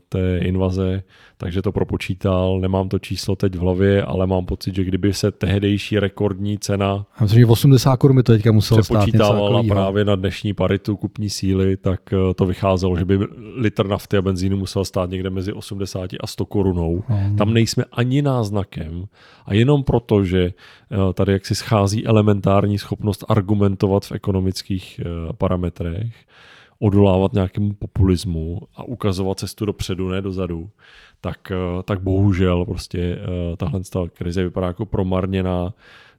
té 0.08 0.38
invaze, 0.38 1.02
takže 1.36 1.62
to 1.62 1.72
propočítal, 1.72 2.60
nemám 2.60 2.88
to 2.88 2.98
číslo 2.98 3.36
teď 3.36 3.54
v 3.54 3.58
hlavě, 3.58 4.02
ale 4.02 4.26
mám 4.26 4.46
pocit, 4.46 4.74
že 4.74 4.84
kdyby 4.84 5.14
se 5.14 5.30
tehdejší 5.30 5.98
rekordní 5.98 6.58
cena 6.58 7.06
Já 7.20 7.24
myslím, 7.24 7.40
že 7.40 7.46
80 7.46 7.96
korun 7.96 8.16
by 8.16 8.22
to 8.22 8.32
teďka 8.32 8.52
muselo 8.52 8.82
přepočítávala 8.82 9.62
stát 9.62 9.68
právě 9.68 10.04
na 10.04 10.16
dnešní 10.16 10.54
paritu 10.54 10.96
kupní 10.96 11.30
síly, 11.30 11.76
tak 11.76 12.00
eh, 12.12 12.34
to 12.34 12.46
vycházelo, 12.46 12.96
že 12.96 13.04
by 13.04 13.18
litr 13.56 13.86
nafty 13.86 14.16
a 14.16 14.22
benzínu 14.22 14.56
musel 14.56 14.84
stát 14.84 15.10
někde 15.10 15.30
mezi 15.30 15.52
80 15.52 16.10
a 16.20 16.26
100 16.26 16.46
korunou. 16.46 17.04
Hmm. 17.06 17.36
Tam 17.36 17.54
nejsme 17.54 17.84
ani 17.92 18.22
náznakem 18.22 19.04
a 19.46 19.54
jenom 19.54 19.84
proto, 19.84 20.24
že 20.24 20.44
eh, 20.44 21.12
tady 21.14 21.32
jaksi 21.32 21.54
schází 21.54 22.06
elementární 22.06 22.78
schopnost 22.78 23.24
argumentovat 23.28 24.04
v 24.04 24.12
ekonomických 24.12 25.00
eh, 25.00 25.32
parametrech, 25.32 26.14
odolávat 26.84 27.32
nějakému 27.32 27.72
populismu 27.72 28.60
a 28.76 28.84
ukazovat 28.84 29.38
cestu 29.38 29.64
dopředu, 29.64 30.08
ne 30.08 30.22
dozadu, 30.22 30.70
tak, 31.20 31.50
eh, 31.50 31.82
tak 31.82 32.00
bohužel 32.00 32.64
prostě 32.64 32.98
eh, 33.00 33.56
tahle 33.56 33.80
krize 34.12 34.42
vypadá 34.44 34.66
jako 34.66 34.86
promarněná, 34.86 35.74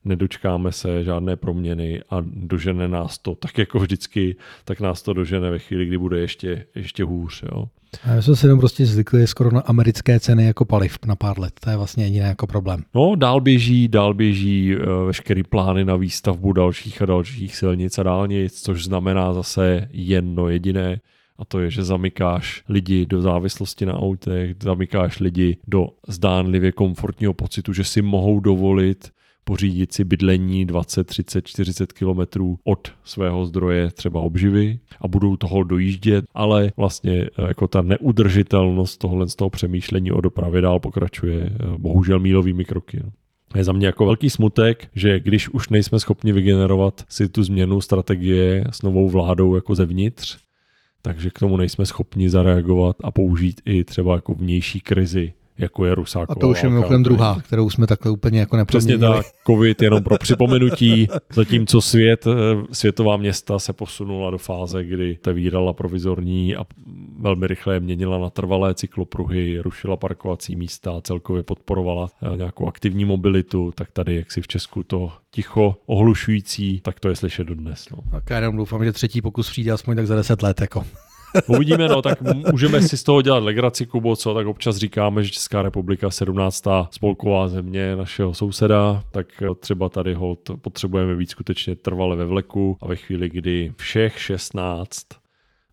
nedočkáme 0.05 0.71
se 0.71 1.03
žádné 1.03 1.35
proměny 1.35 2.01
a 2.09 2.23
dožene 2.25 2.87
nás 2.87 3.17
to, 3.17 3.35
tak 3.35 3.57
jako 3.57 3.79
vždycky, 3.79 4.35
tak 4.65 4.79
nás 4.79 5.01
to 5.01 5.13
dožene 5.13 5.49
ve 5.49 5.59
chvíli, 5.59 5.85
kdy 5.85 5.97
bude 5.97 6.19
ještě, 6.19 6.65
ještě 6.75 7.03
hůř. 7.03 7.43
Jo. 7.43 7.65
A 8.03 8.15
my 8.15 8.21
jsme 8.21 8.35
si 8.35 8.45
jenom 8.45 8.59
prostě 8.59 8.85
zvykli 8.85 9.27
skoro 9.27 9.51
na 9.51 9.61
americké 9.61 10.19
ceny 10.19 10.45
jako 10.45 10.65
paliv 10.65 10.97
na 11.05 11.15
pár 11.15 11.39
let. 11.39 11.53
To 11.63 11.69
je 11.69 11.77
vlastně 11.77 12.03
jediný 12.03 12.25
jako 12.25 12.47
problém. 12.47 12.83
No, 12.95 13.15
dál 13.15 13.41
běží, 13.41 13.87
dál 13.87 14.13
běží 14.13 14.75
uh, 14.75 14.81
veškerý 15.05 15.43
plány 15.43 15.85
na 15.85 15.95
výstavbu 15.95 16.53
dalších 16.53 17.01
a 17.01 17.05
dalších 17.05 17.55
silnic 17.55 17.99
a 17.99 18.03
dálnic, 18.03 18.61
což 18.61 18.83
znamená 18.83 19.33
zase 19.33 19.87
jedno 19.91 20.49
jediné, 20.49 20.99
a 21.37 21.45
to 21.45 21.59
je, 21.59 21.71
že 21.71 21.83
zamykáš 21.83 22.63
lidi 22.69 23.05
do 23.05 23.21
závislosti 23.21 23.85
na 23.85 23.93
autech, 23.93 24.55
zamykáš 24.63 25.19
lidi 25.19 25.57
do 25.67 25.87
zdánlivě 26.07 26.71
komfortního 26.71 27.33
pocitu, 27.33 27.73
že 27.73 27.83
si 27.83 28.01
mohou 28.01 28.39
dovolit 28.39 29.11
pořídit 29.45 29.93
si 29.93 30.03
bydlení 30.03 30.65
20, 30.65 31.03
30, 31.03 31.47
40 31.47 31.93
kilometrů 31.93 32.59
od 32.63 32.91
svého 33.03 33.45
zdroje 33.45 33.91
třeba 33.91 34.21
obživy 34.21 34.79
a 35.01 35.07
budou 35.07 35.35
toho 35.35 35.63
dojíždět, 35.63 36.25
ale 36.33 36.71
vlastně 36.77 37.27
eh, 37.37 37.47
jako 37.47 37.67
ta 37.67 37.81
neudržitelnost 37.81 38.99
tohle 38.99 39.29
z 39.29 39.35
toho 39.35 39.49
přemýšlení 39.49 40.11
o 40.11 40.21
dopravě 40.21 40.61
dál 40.61 40.79
pokračuje 40.79 41.43
eh, 41.43 41.77
bohužel 41.77 42.19
mílovými 42.19 42.65
kroky. 42.65 42.99
No. 43.03 43.11
Je 43.55 43.63
za 43.63 43.71
mě 43.71 43.85
jako 43.85 44.05
velký 44.05 44.29
smutek, 44.29 44.87
že 44.95 45.19
když 45.19 45.49
už 45.49 45.69
nejsme 45.69 45.99
schopni 45.99 46.31
vygenerovat 46.31 47.05
si 47.09 47.29
tu 47.29 47.43
změnu 47.43 47.81
strategie 47.81 48.63
s 48.71 48.81
novou 48.81 49.09
vládou 49.09 49.55
jako 49.55 49.75
zevnitř, 49.75 50.37
takže 51.01 51.29
k 51.29 51.39
tomu 51.39 51.57
nejsme 51.57 51.85
schopni 51.85 52.29
zareagovat 52.29 52.95
a 53.03 53.11
použít 53.11 53.61
i 53.65 53.83
třeba 53.83 54.15
jako 54.15 54.33
vnější 54.33 54.79
krizi 54.79 55.33
jako 55.57 55.85
je 55.85 55.95
Rusáková 55.95 56.35
A 56.37 56.39
to 56.39 56.49
už 56.49 56.63
je 56.63 56.69
mimochodem 56.69 57.03
druhá, 57.03 57.41
kterou 57.41 57.69
jsme 57.69 57.87
takhle 57.87 58.11
úplně 58.11 58.39
jako 58.39 58.57
nepřesně 58.57 58.97
Přesně 58.97 59.07
tak, 59.07 59.25
covid 59.47 59.81
jenom 59.81 60.03
pro 60.03 60.17
připomenutí, 60.17 61.07
zatímco 61.33 61.81
svět, 61.81 62.27
eh, 62.27 62.33
světová 62.71 63.17
města 63.17 63.59
se 63.59 63.73
posunula 63.73 64.31
do 64.31 64.37
fáze, 64.37 64.83
kdy 64.83 65.17
vírala 65.33 65.73
provizorní 65.73 66.55
a 66.55 66.65
velmi 67.19 67.47
rychle 67.47 67.79
měnila 67.79 68.17
na 68.17 68.29
trvalé 68.29 68.73
cyklopruhy, 68.73 69.59
rušila 69.59 69.97
parkovací 69.97 70.55
místa, 70.55 71.01
celkově 71.01 71.43
podporovala 71.43 72.09
eh, 72.33 72.37
nějakou 72.37 72.67
aktivní 72.67 73.05
mobilitu, 73.05 73.71
tak 73.75 73.91
tady 73.91 74.15
jak 74.15 74.31
si 74.31 74.41
v 74.41 74.47
Česku 74.47 74.83
to 74.83 75.11
ticho 75.31 75.75
ohlušující, 75.85 76.81
tak 76.81 76.99
to 76.99 77.09
je 77.09 77.15
slyšet 77.15 77.47
dodnes. 77.47 77.85
No. 77.91 77.97
Tak 78.11 78.29
já 78.29 78.35
jenom 78.35 78.57
doufám, 78.57 78.83
že 78.85 78.91
třetí 78.91 79.21
pokus 79.21 79.49
přijde 79.49 79.71
aspoň 79.71 79.95
tak 79.95 80.07
za 80.07 80.15
deset 80.15 80.41
let. 80.41 80.61
Jako. 80.61 80.85
Uvidíme, 81.47 81.87
no, 81.87 82.01
tak 82.01 82.21
můžeme 82.51 82.81
si 82.81 82.97
z 82.97 83.03
toho 83.03 83.21
dělat 83.21 83.43
legraci, 83.43 83.85
Kubo, 83.85 84.15
co, 84.15 84.33
tak 84.33 84.47
občas 84.47 84.77
říkáme, 84.77 85.23
že 85.23 85.29
Česká 85.29 85.61
republika 85.61 86.09
17. 86.09 86.63
spolková 86.91 87.47
země 87.47 87.95
našeho 87.95 88.33
souseda, 88.33 89.03
tak 89.11 89.27
třeba 89.59 89.89
tady 89.89 90.13
hold 90.13 90.39
potřebujeme 90.61 91.15
být 91.15 91.29
skutečně 91.29 91.75
trvale 91.75 92.15
ve 92.15 92.25
vleku 92.25 92.77
a 92.81 92.87
ve 92.87 92.95
chvíli, 92.95 93.29
kdy 93.29 93.73
všech 93.77 94.19
16 94.19 95.05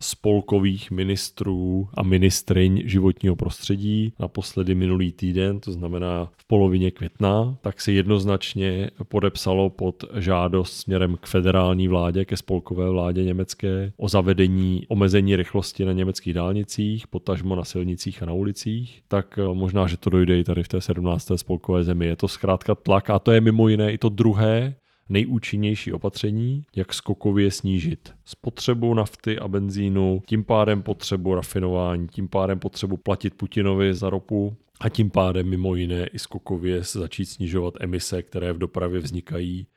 spolkových 0.03 0.91
ministrů 0.91 1.87
a 1.93 2.03
ministryň 2.03 2.81
životního 2.85 3.35
prostředí 3.35 4.13
naposledy 4.19 4.75
minulý 4.75 5.11
týden, 5.11 5.59
to 5.59 5.71
znamená 5.71 6.31
v 6.37 6.47
polovině 6.47 6.91
května, 6.91 7.57
tak 7.61 7.81
se 7.81 7.91
jednoznačně 7.91 8.89
podepsalo 9.03 9.69
pod 9.69 10.03
žádost 10.17 10.73
směrem 10.73 11.17
k 11.21 11.27
federální 11.27 11.87
vládě, 11.87 12.25
ke 12.25 12.37
spolkové 12.37 12.89
vládě 12.89 13.23
německé 13.23 13.91
o 13.97 14.09
zavedení 14.09 14.85
omezení 14.87 15.35
rychlosti 15.35 15.85
na 15.85 15.91
německých 15.91 16.33
dálnicích, 16.33 17.07
potažmo 17.07 17.55
na 17.55 17.63
silnicích 17.63 18.23
a 18.23 18.25
na 18.25 18.33
ulicích, 18.33 19.01
tak 19.07 19.39
eh, 19.39 19.53
možná, 19.53 19.87
že 19.87 19.97
to 19.97 20.09
dojde 20.09 20.39
i 20.39 20.43
tady 20.43 20.63
v 20.63 20.67
té 20.67 20.81
17. 20.81 21.31
spolkové 21.35 21.83
zemi. 21.83 22.05
Je 22.05 22.15
to 22.15 22.27
zkrátka 22.27 22.75
tlak 22.75 23.09
a 23.09 23.19
to 23.19 23.31
je 23.31 23.41
mimo 23.41 23.67
jiné 23.67 23.91
i 23.91 23.97
to 23.97 24.09
druhé 24.09 24.75
nejúčinnější 25.09 25.93
opatření, 25.93 26.65
jak 26.75 26.93
skokově 26.93 27.51
snížit 27.51 28.13
spotřebu 28.25 28.93
nafty 28.93 29.39
a 29.39 29.47
benzínu, 29.47 30.21
tím 30.25 30.43
pádem 30.43 30.81
potřebu 30.81 31.35
rafinování, 31.35 32.07
tím 32.07 32.27
pádem 32.27 32.59
potřebu 32.59 32.97
platit 32.97 33.33
Putinovi 33.33 33.93
za 33.93 34.09
ropu 34.09 34.55
a 34.79 34.89
tím 34.89 35.09
pádem 35.09 35.49
mimo 35.49 35.75
jiné 35.75 36.07
i 36.07 36.19
skokově 36.19 36.83
začít 36.83 37.25
snižovat 37.25 37.73
emise, 37.79 38.23
které 38.23 38.53
v 38.53 38.57
dopravě 38.57 38.99
vznikají 38.99 39.67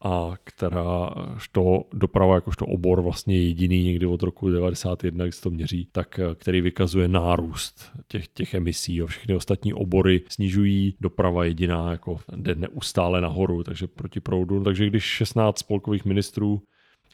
a 0.00 0.32
která 0.44 1.10
to 1.52 1.84
doprava 1.92 2.34
jakožto 2.34 2.66
obor 2.66 3.02
vlastně 3.02 3.42
jediný 3.42 3.84
někdy 3.84 4.06
od 4.06 4.22
roku 4.22 4.50
91, 4.50 5.24
když 5.24 5.34
se 5.34 5.42
to 5.42 5.50
měří, 5.50 5.88
tak 5.92 6.18
eh, 6.18 6.34
který 6.34 6.60
vykazuje 6.60 7.08
nárůst 7.08 7.90
těch, 8.08 8.28
těch 8.28 8.54
emisí. 8.54 9.02
A 9.02 9.06
všechny 9.06 9.34
ostatní 9.34 9.74
obory 9.74 10.22
snižují, 10.28 10.96
doprava 11.00 11.44
jediná 11.44 11.90
jako 11.90 12.18
jde 12.36 12.54
neustále 12.54 13.20
nahoru, 13.20 13.62
takže 13.62 13.86
proti 13.86 14.20
proudu. 14.20 14.64
Takže 14.64 14.86
když 14.86 15.04
16 15.04 15.58
spolkových 15.58 16.04
ministrů 16.04 16.62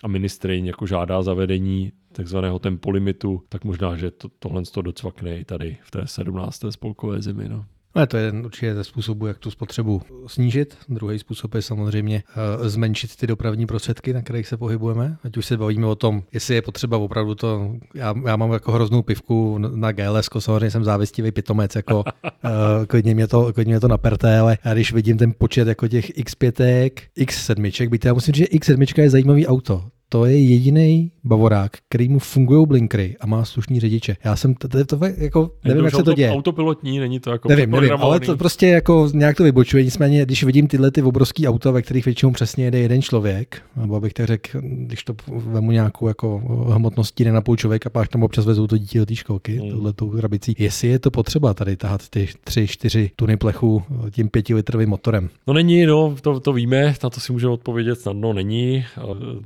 a 0.02 0.08
ministry 0.08 0.62
jako 0.64 0.86
žádá 0.86 1.22
zavedení 1.22 1.92
takzvaného 2.12 2.58
tempolimitu, 2.58 3.42
tak 3.48 3.64
možná, 3.64 3.96
že 3.96 4.10
to, 4.10 4.28
tohle 4.38 4.62
to 4.62 4.82
docvakne 4.82 5.38
i 5.38 5.44
tady 5.44 5.78
v 5.82 5.90
té 5.90 6.06
17. 6.06 6.60
spolkové 6.70 7.22
zemi. 7.22 7.48
No. 7.48 7.64
No, 7.96 8.06
to 8.06 8.16
je 8.16 8.32
určitě 8.32 8.74
ze 8.74 8.84
způsobu, 8.84 9.26
jak 9.26 9.38
tu 9.38 9.50
spotřebu 9.50 10.02
snížit. 10.26 10.76
Druhý 10.88 11.18
způsob 11.18 11.54
je 11.54 11.62
samozřejmě 11.62 12.22
uh, 12.60 12.68
zmenšit 12.68 13.16
ty 13.16 13.26
dopravní 13.26 13.66
prostředky, 13.66 14.12
na 14.12 14.22
kterých 14.22 14.48
se 14.48 14.56
pohybujeme. 14.56 15.16
Ať 15.24 15.36
už 15.36 15.46
se 15.46 15.56
bavíme 15.56 15.86
o 15.86 15.94
tom, 15.94 16.22
jestli 16.32 16.54
je 16.54 16.62
potřeba 16.62 16.98
opravdu 16.98 17.34
to. 17.34 17.74
Já, 17.94 18.14
já 18.26 18.36
mám 18.36 18.52
jako 18.52 18.72
hroznou 18.72 19.02
pivku 19.02 19.58
na 19.58 19.92
GLS, 19.92 20.28
samozřejmě 20.38 20.70
jsem 20.70 20.84
závistivý 20.84 21.30
pitomec, 21.30 21.76
jako 21.76 21.98
uh, 21.98 22.30
klidně, 22.86 23.14
mě 23.14 23.26
to, 23.26 23.52
klidně 23.52 23.72
mě 23.72 23.80
to 23.80 23.88
naperté, 23.88 24.38
ale 24.38 24.58
já 24.64 24.74
když 24.74 24.92
vidím 24.92 25.18
ten 25.18 25.32
počet 25.38 25.68
jako 25.68 25.88
těch 25.88 26.10
X5, 26.10 26.90
X7, 27.18 27.88
byť 27.88 28.04
já 28.04 28.14
musím 28.14 28.34
říct, 28.34 28.48
že 28.52 28.58
X7 28.58 29.02
je 29.02 29.10
zajímavý 29.10 29.46
auto 29.46 29.84
to 30.12 30.26
je 30.26 30.42
jediný 30.42 31.10
bavorák, 31.24 31.72
který 31.88 32.08
mu 32.08 32.18
fungují 32.18 32.66
blinkry 32.66 33.16
a 33.20 33.26
má 33.26 33.44
slušný 33.44 33.80
řidiče. 33.80 34.16
Já 34.24 34.36
jsem 34.36 34.54
to, 34.54 34.68
to, 34.68 34.84
to 34.84 34.98
jako, 35.16 35.50
nevím, 35.64 35.84
jak 35.84 35.94
se 35.94 36.02
to 36.02 36.12
děje. 36.12 36.30
Autopilotní, 36.30 36.98
není 36.98 37.20
to 37.20 37.30
jako 37.30 37.48
nevím, 37.48 37.70
nevím, 37.70 37.92
ale 37.92 38.20
to 38.20 38.36
prostě 38.36 38.66
jako 38.66 39.08
nějak 39.12 39.36
to 39.36 39.44
vybočuje. 39.44 39.84
Nicméně, 39.84 40.24
když 40.24 40.44
vidím 40.44 40.66
tyhle 40.66 40.90
ty 40.90 41.02
obrovský 41.02 41.48
auta, 41.48 41.70
ve 41.70 41.82
kterých 41.82 42.04
většinou 42.04 42.32
přesně 42.32 42.64
jede 42.64 42.78
jeden 42.78 43.02
člověk, 43.02 43.62
nebo 43.76 43.96
abych 43.96 44.12
tak 44.12 44.26
řekl, 44.26 44.60
když 44.62 45.04
to 45.04 45.14
vemu 45.28 45.70
nějakou 45.70 46.08
jako 46.08 46.42
hmotností 46.74 47.24
na 47.24 47.40
půl 47.40 47.56
člověka, 47.56 47.90
pak 47.90 48.08
tam 48.08 48.22
občas 48.22 48.46
vezou 48.46 48.66
to 48.66 48.78
dítě 48.78 48.98
do 48.98 49.06
té 49.06 49.14
školky, 49.14 49.56
hmm. 49.56 49.70
tohle 49.70 49.92
tou 49.92 50.10
krabicí. 50.10 50.54
Jestli 50.58 50.88
je 50.88 50.98
to 50.98 51.10
potřeba 51.10 51.54
tady 51.54 51.76
tahat 51.76 52.08
ty 52.08 52.28
tři, 52.44 52.66
čtyři 52.66 53.10
tuny 53.16 53.36
plechu 53.36 53.82
tím 54.10 54.28
pětilitrovým 54.28 54.88
motorem. 54.88 55.28
No 55.46 55.54
není, 55.54 55.86
no, 55.86 56.16
to, 56.20 56.40
to 56.40 56.52
víme, 56.52 56.94
na 57.04 57.10
to 57.10 57.20
si 57.20 57.32
můžeme 57.32 57.52
odpovědět 57.52 58.00
snadno, 58.00 58.32
není. 58.32 58.84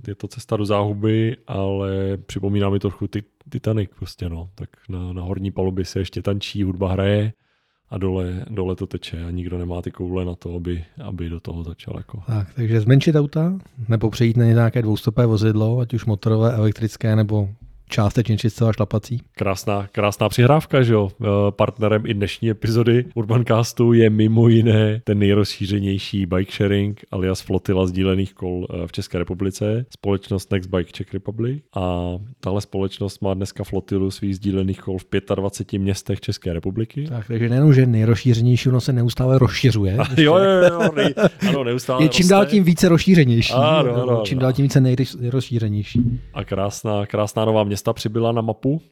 Je 0.09 0.15
to 0.15 0.29
cesta 0.29 0.56
do 0.57 0.67
záhuby, 0.67 1.37
ale 1.47 2.17
připomíná 2.27 2.71
mi 2.71 2.79
trochu 2.79 3.09
ty, 3.09 3.23
Titanic 3.49 3.91
prostě, 3.99 4.29
no. 4.29 4.51
Tak 4.55 4.69
na, 4.89 5.13
na 5.13 5.23
horní 5.23 5.51
palubě 5.51 5.85
se 5.85 5.99
ještě 5.99 6.23
tančí, 6.23 6.63
hudba 6.63 6.93
hraje 6.93 7.33
a 7.91 7.99
dole, 7.99 8.45
dole 8.51 8.77
to 8.77 8.87
teče 8.87 9.25
a 9.25 9.31
nikdo 9.31 9.59
nemá 9.59 9.83
ty 9.83 9.91
koule 9.91 10.25
na 10.25 10.35
to, 10.35 10.55
aby, 10.55 10.85
aby 11.05 11.29
do 11.29 11.41
toho 11.41 11.65
začal. 11.65 11.95
Jako. 11.97 12.23
Tak, 12.27 12.55
takže 12.55 12.81
zmenšit 12.81 13.17
auta, 13.17 13.59
nebo 13.89 14.11
přejít 14.11 14.37
na 14.37 14.45
nějaké 14.45 14.83
dvoustopé 14.83 15.27
vozidlo, 15.27 15.79
ať 15.79 15.95
už 15.95 16.05
motorové, 16.05 16.53
elektrické 16.53 17.17
nebo 17.17 17.49
částečně 17.89 18.39
čistá 18.39 18.73
šlapací. 18.73 19.21
Krásná, 19.35 19.89
krásná 19.93 20.29
přihrávka, 20.29 20.83
že 20.83 20.93
jo. 20.93 21.09
Eh, 21.23 21.27
partnerem 21.51 22.03
i 22.07 22.15
dnešní 22.15 22.51
epizody 22.51 23.05
Urbancastu 23.15 23.93
je 23.93 24.11
mimo 24.11 24.49
jiné 24.49 25.01
ten 25.05 25.19
nejrozšířenější 25.19 26.27
bike 26.27 26.53
sharing 26.53 27.01
alias 27.11 27.41
flotila 27.41 27.87
sdílených 27.87 28.35
kol 28.35 28.67
eh, 28.71 28.87
v 28.87 28.93
České 28.93 29.19
republice, 29.19 29.87
společnost 29.91 30.53
Next 30.53 30.71
Bike 30.71 30.93
Czech 30.93 31.15
Republic 31.15 31.63
a 31.77 32.13
tahle 32.41 32.61
společnost 32.61 33.23
má 33.23 33.35
dneska 33.35 33.65
flotilu 33.65 34.11
svých 34.11 34.37
sdílených 34.37 34.81
kol 34.81 34.99
v 34.99 35.07
25 35.35 35.79
městech 35.79 36.21
České 36.21 36.53
republiky. 36.53 37.07
Tak, 37.09 37.27
takže 37.27 37.49
nejenom, 37.49 37.75
že 37.75 37.87
nejrozšířenější, 37.87 38.69
ono 38.69 38.81
se 38.81 38.93
neustále 38.93 39.39
rozšiřuje. 39.39 39.97
A 39.99 40.07
jo, 40.17 40.37
jo, 40.37 40.63
jo, 40.71 40.91
nej, 40.97 41.15
ano, 41.49 41.65
neustále 41.65 42.05
Je 42.05 42.09
čím 42.09 42.23
roste. 42.25 42.35
dál 42.35 42.47
tím 42.47 42.65
více 42.65 42.89
rozšířenější. 42.89 43.53
Ano, 43.53 44.03
ano, 44.03 44.23
čím 44.25 44.39
ano. 44.39 44.43
dál 44.43 44.53
tím 44.53 44.63
více 44.63 44.81
nejrozšířenější. 44.81 46.21
A 46.35 46.45
krásná, 46.45 47.07
krásná 47.07 47.45
nová 47.45 47.65
města 47.65 47.76
města 47.77 47.93
přibyla 47.93 48.33
na 48.33 48.43
mapu 48.43 48.83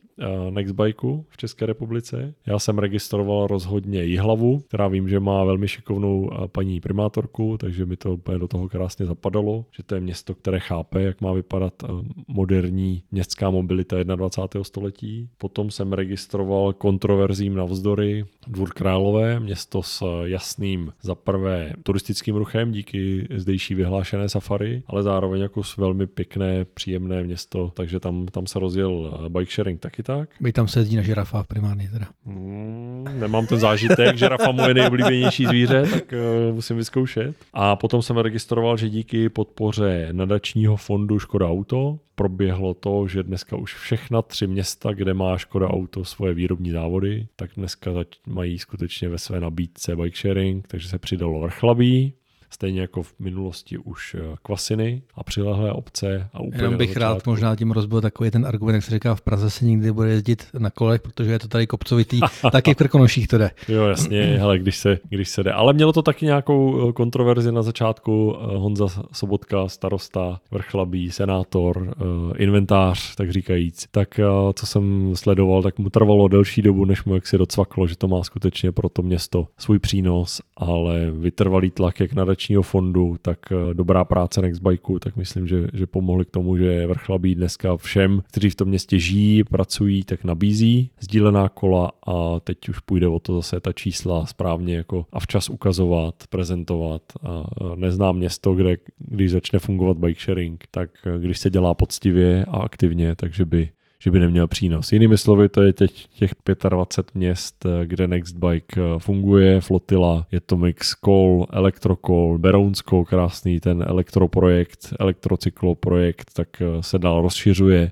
Nextbikeu 0.50 1.25
v 1.28 1.37
České 1.37 1.66
republice. 1.66 2.35
Já 2.47 2.59
jsem 2.59 2.78
registroval 2.78 3.47
rozhodně 3.47 4.04
Jihlavu, 4.04 4.59
která 4.59 4.88
vím, 4.88 5.09
že 5.09 5.21
má 5.21 5.44
velmi 5.44 5.68
šikovnou 5.68 6.21
uh, 6.21 6.47
paní 6.47 6.80
primátorku, 6.80 7.59
takže 7.59 7.87
mi 7.87 7.97
to 7.97 8.14
úplně 8.14 8.38
do 8.38 8.49
toho 8.49 8.68
krásně 8.68 9.06
zapadalo, 9.06 9.64
že 9.76 9.83
to 9.83 9.94
je 9.94 10.00
město, 10.00 10.35
které 10.35 10.61
chápe, 10.61 11.02
jak 11.02 11.21
má 11.21 11.33
vypadat 11.33 11.83
uh, 11.83 12.02
moderní 12.28 13.02
městská 13.12 13.50
mobilita 13.50 14.02
21. 14.02 14.64
století. 14.64 15.28
Potom 15.38 15.71
jsem 15.71 15.92
registroval 15.92 16.73
kontroverzím 16.73 17.54
navzdory 17.54 18.25
Dvůr 18.47 18.73
Králové, 18.73 19.40
město 19.40 19.83
s 19.83 20.23
jasným 20.25 20.92
za 21.02 21.14
prvé 21.14 21.73
turistickým 21.83 22.37
ruchem 22.37 22.73
díky 22.73 23.28
zdejší 23.37 23.75
vyhlášené 23.75 24.28
safari, 24.28 24.83
ale 24.87 25.02
zároveň 25.02 25.40
jako 25.40 25.62
s 25.62 25.76
velmi 25.76 26.06
pěkné, 26.06 26.64
příjemné 26.64 27.25
město, 27.25 27.73
takže 27.75 28.00
tam, 28.00 28.26
tam 28.26 28.47
se 28.47 28.59
rozjel 28.59 29.21
bike 29.28 29.52
sharing 29.52 29.80
taky 29.80 30.03
tak. 30.04 30.28
By 30.40 30.52
tam 30.52 30.68
se 30.68 30.80
jezdí 30.80 30.96
na 30.96 31.02
žirafa 31.02 31.44
primárně 31.44 31.90
teda. 31.92 32.06
Mm, 32.25 33.06
nemám 33.18 33.46
ten 33.46 33.58
zážitek, 33.58 34.16
žirafa 34.16 34.52
moje 34.52 34.75
nejoblíbenější 34.75 35.46
zvíře, 35.46 35.87
tak 35.92 36.12
uh, 36.12 36.54
musím 36.54 36.76
vyzkoušet. 36.76 37.37
A 37.52 37.76
potom 37.76 38.02
jsem 38.02 38.16
registroval, 38.16 38.76
že 38.76 38.88
díky 38.88 39.28
podpoře 39.28 40.08
nadačního 40.12 40.76
fondu 40.76 41.18
Škoda 41.18 41.49
Auto 41.49 41.99
proběhlo 42.14 42.75
to, 42.75 43.08
že 43.08 43.23
dneska 43.23 43.56
už 43.56 43.75
všechna 43.75 44.23
tři 44.23 44.46
města, 44.46 44.92
kde 44.92 45.14
má 45.14 45.38
Škoda 45.38 45.68
Auto 45.68 46.04
svoje 46.04 46.34
výrobní 46.34 46.70
závody, 46.70 47.26
tak 47.37 47.50
dneska 47.56 47.90
mají 48.26 48.58
skutečně 48.58 49.08
ve 49.08 49.18
své 49.18 49.40
nabídce 49.40 49.96
bike 49.96 50.16
sharing, 50.16 50.68
takže 50.68 50.88
se 50.88 50.99
přidalo 50.99 51.40
Vrchlabí, 51.40 52.14
stejně 52.54 52.80
jako 52.80 53.02
v 53.02 53.14
minulosti 53.18 53.78
už 53.78 54.16
eh, 54.18 54.37
Kvasiny 54.42 55.02
a 55.14 55.25
přilehlé 55.25 55.73
obce. 55.73 56.28
A 56.32 56.40
úplně 56.40 56.62
Jenom 56.62 56.76
bych 56.76 56.96
rád 56.96 57.26
možná 57.26 57.56
tím 57.56 57.70
rozbil 57.70 58.00
takový 58.00 58.30
ten 58.30 58.46
argument, 58.46 58.75
jak 58.75 58.84
se 58.84 58.90
říká, 58.90 59.14
v 59.14 59.20
Praze 59.20 59.50
se 59.50 59.64
nikdy 59.64 59.92
bude 59.92 60.11
jezdit 60.11 60.46
na 60.58 60.70
kolech, 60.70 61.00
protože 61.00 61.32
je 61.32 61.38
to 61.38 61.49
tady 61.49 61.66
kopcovitý, 61.66 62.20
taky 62.52 62.75
v 62.75 62.76
Krkonoších 62.76 63.28
to 63.28 63.38
jde. 63.38 63.50
Jo, 63.68 63.84
jasně, 63.84 64.23
hele, 64.23 64.58
když 64.58 64.76
se, 64.76 64.99
když 65.08 65.28
se 65.28 65.42
jde. 65.42 65.52
Ale 65.52 65.73
mělo 65.73 65.92
to 65.92 66.02
taky 66.02 66.26
nějakou 66.26 66.88
eh, 66.88 66.92
kontroverzi 66.92 67.52
na 67.52 67.62
začátku. 67.62 68.37
Eh, 68.37 68.56
Honza 68.56 68.87
Sobotka, 69.12 69.68
starosta, 69.68 70.40
vrchlabí, 70.50 71.11
senátor, 71.11 71.94
inventář, 72.37 73.14
tak 73.14 73.32
říkajíc. 73.32 73.87
Tak 73.90 74.20
co 74.54 74.66
jsem 74.66 75.16
sledoval, 75.16 75.62
tak 75.62 75.78
mu 75.78 75.90
trvalo 75.90 76.28
delší 76.28 76.62
dobu, 76.62 76.84
než 76.84 77.04
mu 77.04 77.14
jak 77.14 77.26
si 77.26 77.38
docvaklo, 77.38 77.87
že 77.87 77.96
to 77.96 78.08
má 78.08 78.23
skutečně 78.23 78.73
pro 78.73 78.88
to 78.88 79.02
město 79.02 79.46
svůj 79.58 79.78
přínos, 79.78 80.40
ale 80.56 81.11
vytrvalý 81.11 81.70
tlak 81.70 82.00
jak 82.00 82.12
na 82.12 82.25
nadačního 82.44 82.62
fondu, 82.62 83.16
tak 83.22 83.38
eh, 83.52 83.74
dobrá 83.74 84.04
práce 84.04 84.42
Nextbikeu, 84.42 84.98
tak 84.98 85.16
myslím, 85.16 85.46
že, 85.46 85.68
že 85.72 85.86
pomohli 85.86 86.24
k 86.24 86.30
tomu, 86.30 86.56
že 86.56 86.86
Vrchlabí 86.86 87.34
dneska 87.34 87.76
všem, 87.76 88.22
kteří 88.28 88.50
v 88.50 88.54
tom 88.54 88.68
městě 88.68 88.98
žijí, 88.98 89.44
pracují, 89.44 90.04
tak 90.04 90.24
nabízí 90.24 90.90
sdílená 91.00 91.48
kola 91.48 91.92
a 92.06 92.40
teď 92.40 92.68
už 92.68 92.78
půjde 92.78 93.08
o 93.08 93.18
to 93.18 93.36
zase 93.36 93.60
ta 93.60 93.72
čísla 93.72 94.26
správně 94.26 94.76
jako 94.76 95.06
a 95.12 95.20
včas 95.20 95.48
ukazovat, 95.48 96.14
prezentovat. 96.30 97.02
A 97.23 97.45
neznám 97.76 98.16
město, 98.16 98.54
kde 98.54 98.76
když 98.99 99.30
začne 99.30 99.58
fungovat 99.58 99.97
bike 99.97 100.21
sharing, 100.21 100.64
tak 100.71 100.90
eh, 101.06 101.19
když 101.19 101.38
se 101.38 101.50
dělá 101.50 101.75
poctivě 101.75 102.45
a 102.45 102.56
aktivně, 102.56 103.16
takže 103.16 103.45
by 103.45 103.69
že 104.04 104.10
by 104.10 104.21
neměl 104.21 104.47
přínos. 104.47 104.93
Jinými 104.93 105.19
slovy, 105.19 105.49
to 105.49 105.62
je 105.62 105.73
teď 105.73 106.06
těch 106.08 106.30
25 106.69 107.14
měst, 107.14 107.67
eh, 107.67 107.86
kde 107.86 108.08
Nextbike 108.08 108.80
eh, 108.80 108.99
funguje, 108.99 109.60
flotila, 109.60 110.26
je 110.32 110.40
to 110.40 110.56
mix 110.56 110.95
Call, 111.04 111.47
Electrocall, 111.52 112.38
Berounsko, 112.38 113.04
krásný 113.04 113.60
ten 113.60 113.84
elektroprojekt, 113.86 114.95
elektrocyklo 115.00 115.75
projekt, 115.75 116.30
tak 116.34 116.49
eh, 116.62 116.82
se 116.82 116.99
dál 116.99 117.23
rozšiřuje. 117.23 117.90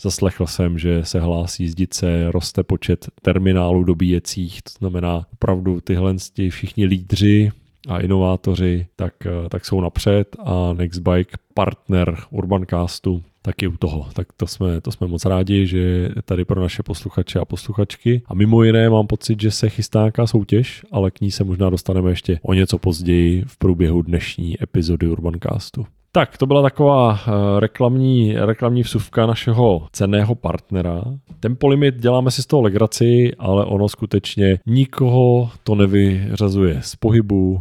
Zaslechl 0.00 0.46
jsem, 0.46 0.78
že 0.78 1.04
se 1.04 1.20
hlásí 1.20 1.68
zdice, 1.68 2.30
roste 2.30 2.62
počet 2.62 3.06
terminálů 3.22 3.84
dobíjecích, 3.84 4.62
to 4.62 4.70
znamená 4.78 5.26
opravdu 5.32 5.80
tyhle 5.80 6.14
všichni 6.50 6.86
lídři 6.86 7.50
a 7.88 7.98
inovátoři, 7.98 8.86
tak, 8.96 9.14
tak 9.48 9.64
jsou 9.64 9.80
napřed 9.80 10.36
a 10.44 10.72
Nextbike 10.72 11.36
partner 11.54 12.16
Urbancastu 12.30 13.22
taky 13.42 13.68
u 13.68 13.76
toho. 13.76 14.06
Tak 14.12 14.26
to 14.36 14.46
jsme, 14.46 14.80
to 14.80 14.92
jsme 14.92 15.06
moc 15.06 15.24
rádi, 15.24 15.66
že 15.66 16.08
tady 16.24 16.44
pro 16.44 16.60
naše 16.60 16.82
posluchače 16.82 17.38
a 17.38 17.44
posluchačky. 17.44 18.22
A 18.26 18.34
mimo 18.34 18.62
jiné 18.62 18.90
mám 18.90 19.06
pocit, 19.06 19.40
že 19.40 19.50
se 19.50 19.68
chystá 19.68 19.98
nějaká 19.98 20.26
soutěž, 20.26 20.86
ale 20.92 21.10
k 21.10 21.20
ní 21.20 21.30
se 21.30 21.44
možná 21.44 21.70
dostaneme 21.70 22.10
ještě 22.10 22.38
o 22.42 22.54
něco 22.54 22.78
později 22.78 23.44
v 23.46 23.58
průběhu 23.58 24.02
dnešní 24.02 24.62
epizody 24.62 25.08
Urbancastu. 25.08 25.86
Tak, 26.12 26.38
to 26.38 26.46
byla 26.46 26.62
taková 26.62 27.12
uh, 27.12 27.18
reklamní, 27.58 28.34
reklamní 28.36 28.82
vsuvka 28.82 29.26
našeho 29.26 29.86
cenného 29.92 30.34
partnera. 30.34 31.04
Tempolimit 31.40 31.94
děláme 31.96 32.30
si 32.30 32.42
z 32.42 32.46
toho 32.46 32.62
legraci, 32.62 33.32
ale 33.38 33.64
ono 33.64 33.88
skutečně 33.88 34.58
nikoho 34.66 35.50
to 35.64 35.74
nevyřazuje 35.74 36.78
z 36.82 36.96
pohybu, 36.96 37.60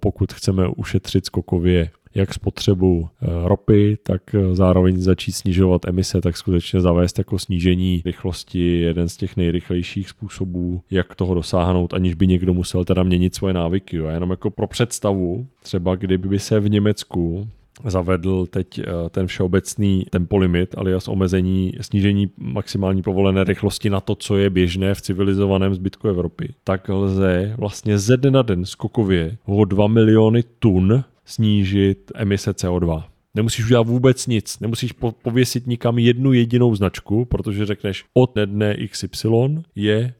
pokud 0.00 0.32
chceme 0.32 0.68
ušetřit 0.76 1.26
skokově 1.26 1.90
jak 2.14 2.34
spotřebu 2.34 3.08
eh, 3.08 3.26
ropy, 3.44 3.98
tak 4.02 4.34
eh, 4.34 4.54
zároveň 4.54 5.00
začít 5.00 5.32
snižovat 5.32 5.88
emise, 5.88 6.20
tak 6.20 6.36
skutečně 6.36 6.80
zavést 6.80 7.18
jako 7.18 7.38
snížení 7.38 8.02
rychlosti 8.04 8.80
jeden 8.80 9.08
z 9.08 9.16
těch 9.16 9.36
nejrychlejších 9.36 10.08
způsobů, 10.08 10.82
jak 10.90 11.14
toho 11.14 11.34
dosáhnout, 11.34 11.94
aniž 11.94 12.14
by 12.14 12.26
někdo 12.26 12.54
musel 12.54 12.84
teda 12.84 13.02
měnit 13.02 13.34
svoje 13.34 13.54
návyky. 13.54 14.00
A 14.00 14.10
jenom 14.10 14.30
jako 14.30 14.50
pro 14.50 14.66
představu, 14.66 15.46
třeba 15.62 15.94
kdyby 15.94 16.38
se 16.38 16.60
v 16.60 16.70
Německu 16.70 17.48
zavedl 17.84 18.46
teď 18.46 18.78
eh, 18.78 18.84
ten 19.10 19.26
všeobecný 19.26 20.06
tempolimit, 20.10 20.74
alias 20.78 21.08
omezení, 21.08 21.72
snížení 21.80 22.30
maximální 22.36 23.02
povolené 23.02 23.44
rychlosti 23.44 23.90
na 23.90 24.00
to, 24.00 24.14
co 24.14 24.36
je 24.36 24.50
běžné 24.50 24.94
v 24.94 25.02
civilizovaném 25.02 25.74
zbytku 25.74 26.08
Evropy, 26.08 26.54
tak 26.64 26.88
lze 26.88 27.54
vlastně 27.58 27.98
ze 27.98 28.16
dne 28.16 28.30
na 28.30 28.42
den 28.42 28.64
skokově 28.64 29.36
o 29.46 29.64
2 29.64 29.86
miliony 29.86 30.42
tun 30.58 31.04
snížit 31.28 32.12
emise 32.14 32.50
CO2. 32.50 33.04
Nemusíš 33.34 33.64
udělat 33.64 33.86
vůbec 33.86 34.26
nic, 34.26 34.60
nemusíš 34.60 34.92
po- 34.92 35.12
pověsit 35.12 35.66
nikam 35.66 35.98
jednu 35.98 36.32
jedinou 36.32 36.74
značku, 36.74 37.24
protože 37.24 37.66
řekneš 37.66 38.04
od 38.14 38.34
dne 38.44 38.76
XY 38.86 39.28
je 39.74 40.14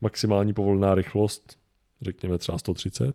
maximální 0.00 0.52
povolená 0.52 0.94
rychlost, 0.94 1.56
řekněme 2.02 2.38
třeba 2.38 2.58
130, 2.58 3.14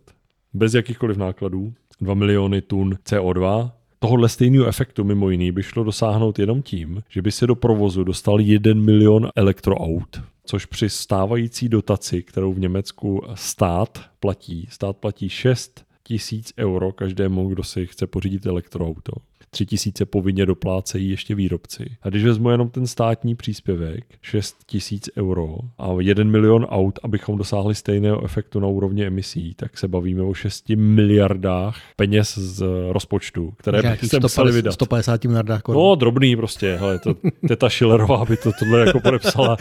bez 0.54 0.74
jakýchkoliv 0.74 1.16
nákladů, 1.16 1.74
2 2.00 2.14
miliony 2.14 2.62
tun 2.62 2.94
CO2. 3.04 3.70
Tohohle 3.98 4.28
stejného 4.28 4.66
efektu 4.66 5.04
mimo 5.04 5.30
jiný 5.30 5.52
by 5.52 5.62
šlo 5.62 5.84
dosáhnout 5.84 6.38
jenom 6.38 6.62
tím, 6.62 7.02
že 7.08 7.22
by 7.22 7.32
se 7.32 7.46
do 7.46 7.54
provozu 7.54 8.04
dostal 8.04 8.40
1 8.40 8.74
milion 8.74 9.28
elektroaut, 9.36 10.20
což 10.44 10.66
při 10.66 10.88
stávající 10.88 11.68
dotaci, 11.68 12.22
kterou 12.22 12.52
v 12.52 12.60
Německu 12.60 13.22
stát 13.34 14.10
platí, 14.20 14.68
stát 14.70 14.96
platí 14.96 15.28
6 15.28 15.85
tisíc 16.06 16.52
euro 16.58 16.92
každému, 16.92 17.48
kdo 17.48 17.62
si 17.62 17.86
chce 17.86 18.06
pořídit 18.06 18.46
elektroauto. 18.46 19.12
3 19.50 19.66
tisíce 19.66 20.06
povinně 20.06 20.46
doplácejí 20.46 21.10
ještě 21.10 21.34
výrobci. 21.34 21.84
A 22.02 22.08
když 22.08 22.24
vezmu 22.24 22.50
jenom 22.50 22.68
ten 22.68 22.86
státní 22.86 23.34
příspěvek, 23.34 24.04
6 24.22 24.56
tisíc 24.66 25.08
euro 25.18 25.56
a 25.78 25.88
1 26.00 26.24
milion 26.24 26.64
aut, 26.64 26.98
abychom 27.02 27.38
dosáhli 27.38 27.74
stejného 27.74 28.24
efektu 28.24 28.60
na 28.60 28.68
úrovni 28.68 29.06
emisí, 29.06 29.54
tak 29.54 29.78
se 29.78 29.88
bavíme 29.88 30.22
o 30.22 30.34
6 30.34 30.68
miliardách 30.76 31.76
peněz 31.96 32.38
z 32.38 32.64
rozpočtu, 32.90 33.52
které 33.56 33.96
by 34.00 34.08
se 34.08 34.20
museli 34.22 34.52
vydat. 34.52 34.72
150 34.72 35.24
miliardách 35.24 35.62
korun. 35.62 35.82
No, 35.82 35.94
drobný 35.94 36.36
prostě. 36.36 36.76
Hele, 36.80 36.98
to, 36.98 37.14
teta 37.48 37.68
Schillerová 37.68 38.24
by 38.24 38.36
to 38.36 38.50
tohle 38.58 38.80
jako 38.80 39.00
podepsala. 39.00 39.56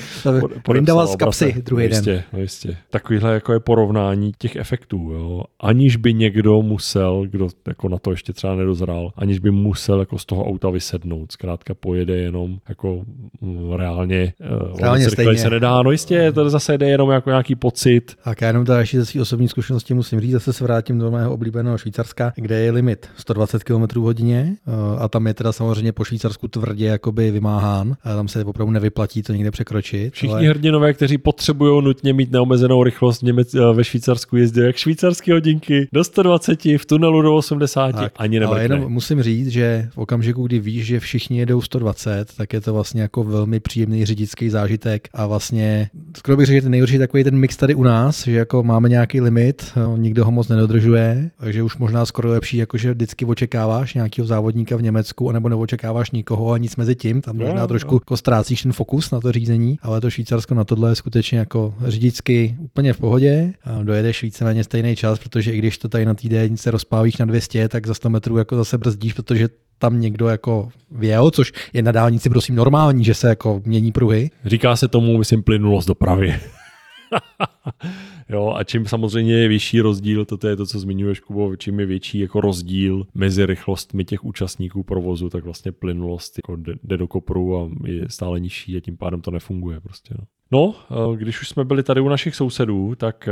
podepsala 0.63 1.08
z 1.08 1.15
kapsy 1.15 1.62
druhý 1.65 1.88
den. 1.88 1.93
Jistě, 1.98 2.24
jistě. 2.38 2.78
Takovýhle 2.89 3.34
jako 3.34 3.54
je 3.54 3.60
porovnání 3.60 4.32
těch 4.38 4.56
efektů. 4.56 4.98
Jo. 5.12 5.43
Aniž 5.60 5.95
by 5.95 6.13
někdo 6.13 6.62
musel, 6.62 7.26
kdo 7.30 7.48
jako 7.67 7.89
na 7.89 7.98
to 7.98 8.12
ještě 8.12 8.34
třeba 8.34 8.56
nedozrál, 8.56 9.12
aniž 9.15 9.39
by 9.39 9.52
musel 9.52 9.74
musel 9.75 9.99
jako 9.99 10.17
z 10.17 10.25
toho 10.25 10.45
auta 10.45 10.69
vysednout. 10.69 11.31
Zkrátka 11.31 11.73
pojede 11.73 12.17
jenom 12.17 12.57
jako 12.69 13.03
mm, 13.41 13.73
reálně, 13.73 14.33
eh, 14.41 14.81
reálně 14.81 15.09
stejně. 15.09 15.38
se 15.38 15.49
nedá. 15.49 15.83
No 15.83 15.91
jistě, 15.91 16.31
to 16.31 16.49
zase 16.49 16.77
jde 16.77 16.89
jenom 16.89 17.09
jako 17.11 17.29
nějaký 17.29 17.55
pocit. 17.55 18.15
Tak 18.23 18.41
já 18.41 18.47
jenom 18.47 18.65
ještě 18.77 18.99
ze 18.99 19.05
své 19.05 19.21
osobní 19.21 19.47
zkušenosti 19.47 19.93
musím 19.93 20.19
říct, 20.19 20.31
zase 20.31 20.53
se 20.53 20.63
vrátím 20.63 20.99
do 20.99 21.11
mého 21.11 21.33
oblíbeného 21.33 21.77
Švýcarska, 21.77 22.33
kde 22.35 22.59
je 22.59 22.71
limit 22.71 23.09
120 23.17 23.63
km 23.63 23.99
hodině 23.99 24.55
eh, 24.67 24.71
a 24.99 25.07
tam 25.07 25.27
je 25.27 25.33
teda 25.33 25.51
samozřejmě 25.51 25.91
po 25.91 26.03
Švýcarsku 26.03 26.47
tvrdě 26.47 26.85
jakoby 26.85 27.31
vymáhán. 27.31 27.95
A 28.03 28.15
tam 28.15 28.27
se 28.27 28.45
opravdu 28.45 28.71
nevyplatí 28.71 29.23
to 29.23 29.33
někde 29.33 29.51
překročit. 29.51 30.13
Všichni 30.13 30.35
ale... 30.35 30.47
hrdinové, 30.47 30.93
kteří 30.93 31.17
potřebují 31.17 31.83
nutně 31.83 32.13
mít 32.13 32.31
neomezenou 32.31 32.83
rychlost 32.83 33.21
Němec, 33.21 33.53
eh, 33.53 33.59
ve 33.73 33.83
Švýcarsku 33.83 34.38
jezdí 34.38 34.61
jak 34.61 34.75
švýcarské 34.75 35.33
hodinky 35.33 35.88
do 35.93 36.03
120 36.03 36.77
v 36.77 36.85
tunelu 36.85 37.21
do 37.21 37.35
80 37.35 37.91
tak, 37.91 38.13
ani 38.15 38.39
Ale 38.39 38.61
jenom 38.61 38.91
musím 38.91 39.23
říct, 39.23 39.47
že 39.47 39.61
že 39.65 39.89
v 39.91 39.97
okamžiku, 39.97 40.47
kdy 40.47 40.60
víš, 40.60 40.86
že 40.86 40.99
všichni 40.99 41.38
jedou 41.39 41.62
120, 41.62 42.34
tak 42.38 42.54
je 42.54 42.62
to 42.62 42.73
vlastně 42.73 43.01
jako 43.01 43.23
velmi 43.23 43.60
příjemný 43.60 44.06
řidičský 44.06 44.49
zážitek 44.49 45.08
a 45.13 45.28
vlastně 45.28 45.89
skoro 46.17 46.38
bych 46.38 46.45
řekl, 46.45 46.56
že 46.56 46.62
ten 46.62 46.71
nejhorší 46.71 46.97
takový 46.97 47.23
ten 47.23 47.36
mix 47.38 47.58
tady 47.58 47.75
u 47.75 47.84
nás, 47.84 48.23
že 48.23 48.32
jako 48.32 48.63
máme 48.63 48.89
nějaký 48.89 49.21
limit, 49.21 49.71
nikdo 49.97 50.25
ho 50.25 50.32
moc 50.32 50.47
nedodržuje, 50.47 51.32
takže 51.38 51.63
už 51.63 51.78
možná 51.78 52.06
skoro 52.06 52.30
lepší, 52.30 52.58
jako 52.58 52.78
že 52.78 52.93
vždycky 52.93 53.25
očekáváš 53.25 53.93
nějakého 53.93 54.28
závodníka 54.28 54.75
v 54.75 54.82
Německu, 54.82 55.30
anebo 55.30 55.49
neočekáváš 55.49 56.12
nikoho 56.12 56.51
a 56.51 56.58
nic 56.58 56.75
mezi 56.75 56.95
tím, 56.95 57.21
tam 57.21 57.38
možná 57.38 57.67
trošku 57.67 57.95
jako 57.95 58.17
ztrácíš 58.17 58.62
ten 58.62 58.73
fokus 58.73 59.12
na 59.12 59.21
to 59.21 59.32
řízení, 59.32 59.78
ale 59.82 60.01
to 60.01 60.10
Švýcarsko 60.10 60.56
na 60.56 60.63
tohle 60.63 60.91
je 60.91 60.95
skutečně 60.95 61.39
jako 61.39 61.73
řidičsky 61.86 62.56
úplně 62.60 62.93
v 62.93 62.97
pohodě, 62.97 63.54
dojedeš 63.84 64.23
víceméně 64.23 64.63
stejný 64.63 64.95
čas, 64.95 65.19
protože 65.19 65.51
i 65.51 65.58
když 65.58 65.78
to 65.78 65.89
tady 65.89 66.06
na 66.06 66.13
týden 66.13 66.58
se 66.58 66.71
rozpávíš 66.71 67.17
na 67.17 67.25
200, 67.25 67.69
tak 67.69 67.88
za 67.88 67.93
100 67.93 68.10
metrů 68.10 68.38
jako 68.38 68.56
zase 68.56 68.78
brzdíš, 68.78 69.13
protože 69.13 69.49
tam 69.77 70.01
někdo 70.01 70.27
jako 70.27 70.69
věl, 70.91 71.31
což 71.31 71.53
je 71.73 71.81
na 71.81 71.91
dálnici 71.91 72.29
prosím 72.29 72.55
normální, 72.55 73.03
že 73.03 73.13
se 73.13 73.29
jako 73.29 73.61
mění 73.65 73.91
pruhy. 73.91 74.31
Říká 74.45 74.75
se 74.75 74.87
tomu, 74.87 75.17
myslím, 75.17 75.43
plynulost 75.43 75.87
dopravy. 75.87 76.35
jo, 78.29 78.53
a 78.55 78.63
čím 78.63 78.85
samozřejmě 78.85 79.33
je 79.33 79.47
vyšší 79.47 79.81
rozdíl, 79.81 80.25
to 80.25 80.47
je 80.47 80.55
to, 80.55 80.65
co 80.65 80.79
zmiňuješ, 80.79 81.19
Kubo, 81.19 81.55
čím 81.55 81.79
je 81.79 81.85
větší 81.85 82.19
jako 82.19 82.41
rozdíl 82.41 83.07
mezi 83.13 83.45
rychlostmi 83.45 84.05
těch 84.05 84.25
účastníků 84.25 84.83
provozu, 84.83 85.29
tak 85.29 85.43
vlastně 85.43 85.71
plynulost 85.71 86.37
jako 86.37 86.55
jde 86.83 86.97
do 86.97 87.07
kopru 87.07 87.57
a 87.57 87.69
je 87.85 88.09
stále 88.09 88.39
nižší 88.39 88.77
a 88.77 88.79
tím 88.79 88.97
pádem 88.97 89.21
to 89.21 89.31
nefunguje 89.31 89.79
prostě. 89.79 90.15
No. 90.19 90.25
No, 90.51 90.75
eh, 90.91 91.17
když 91.17 91.41
už 91.41 91.49
jsme 91.49 91.65
byli 91.65 91.84
tady 91.84 92.01
u 92.01 92.10
našich 92.10 92.36
sousedů, 92.36 92.95
tak 92.95 93.27
eh, 93.27 93.31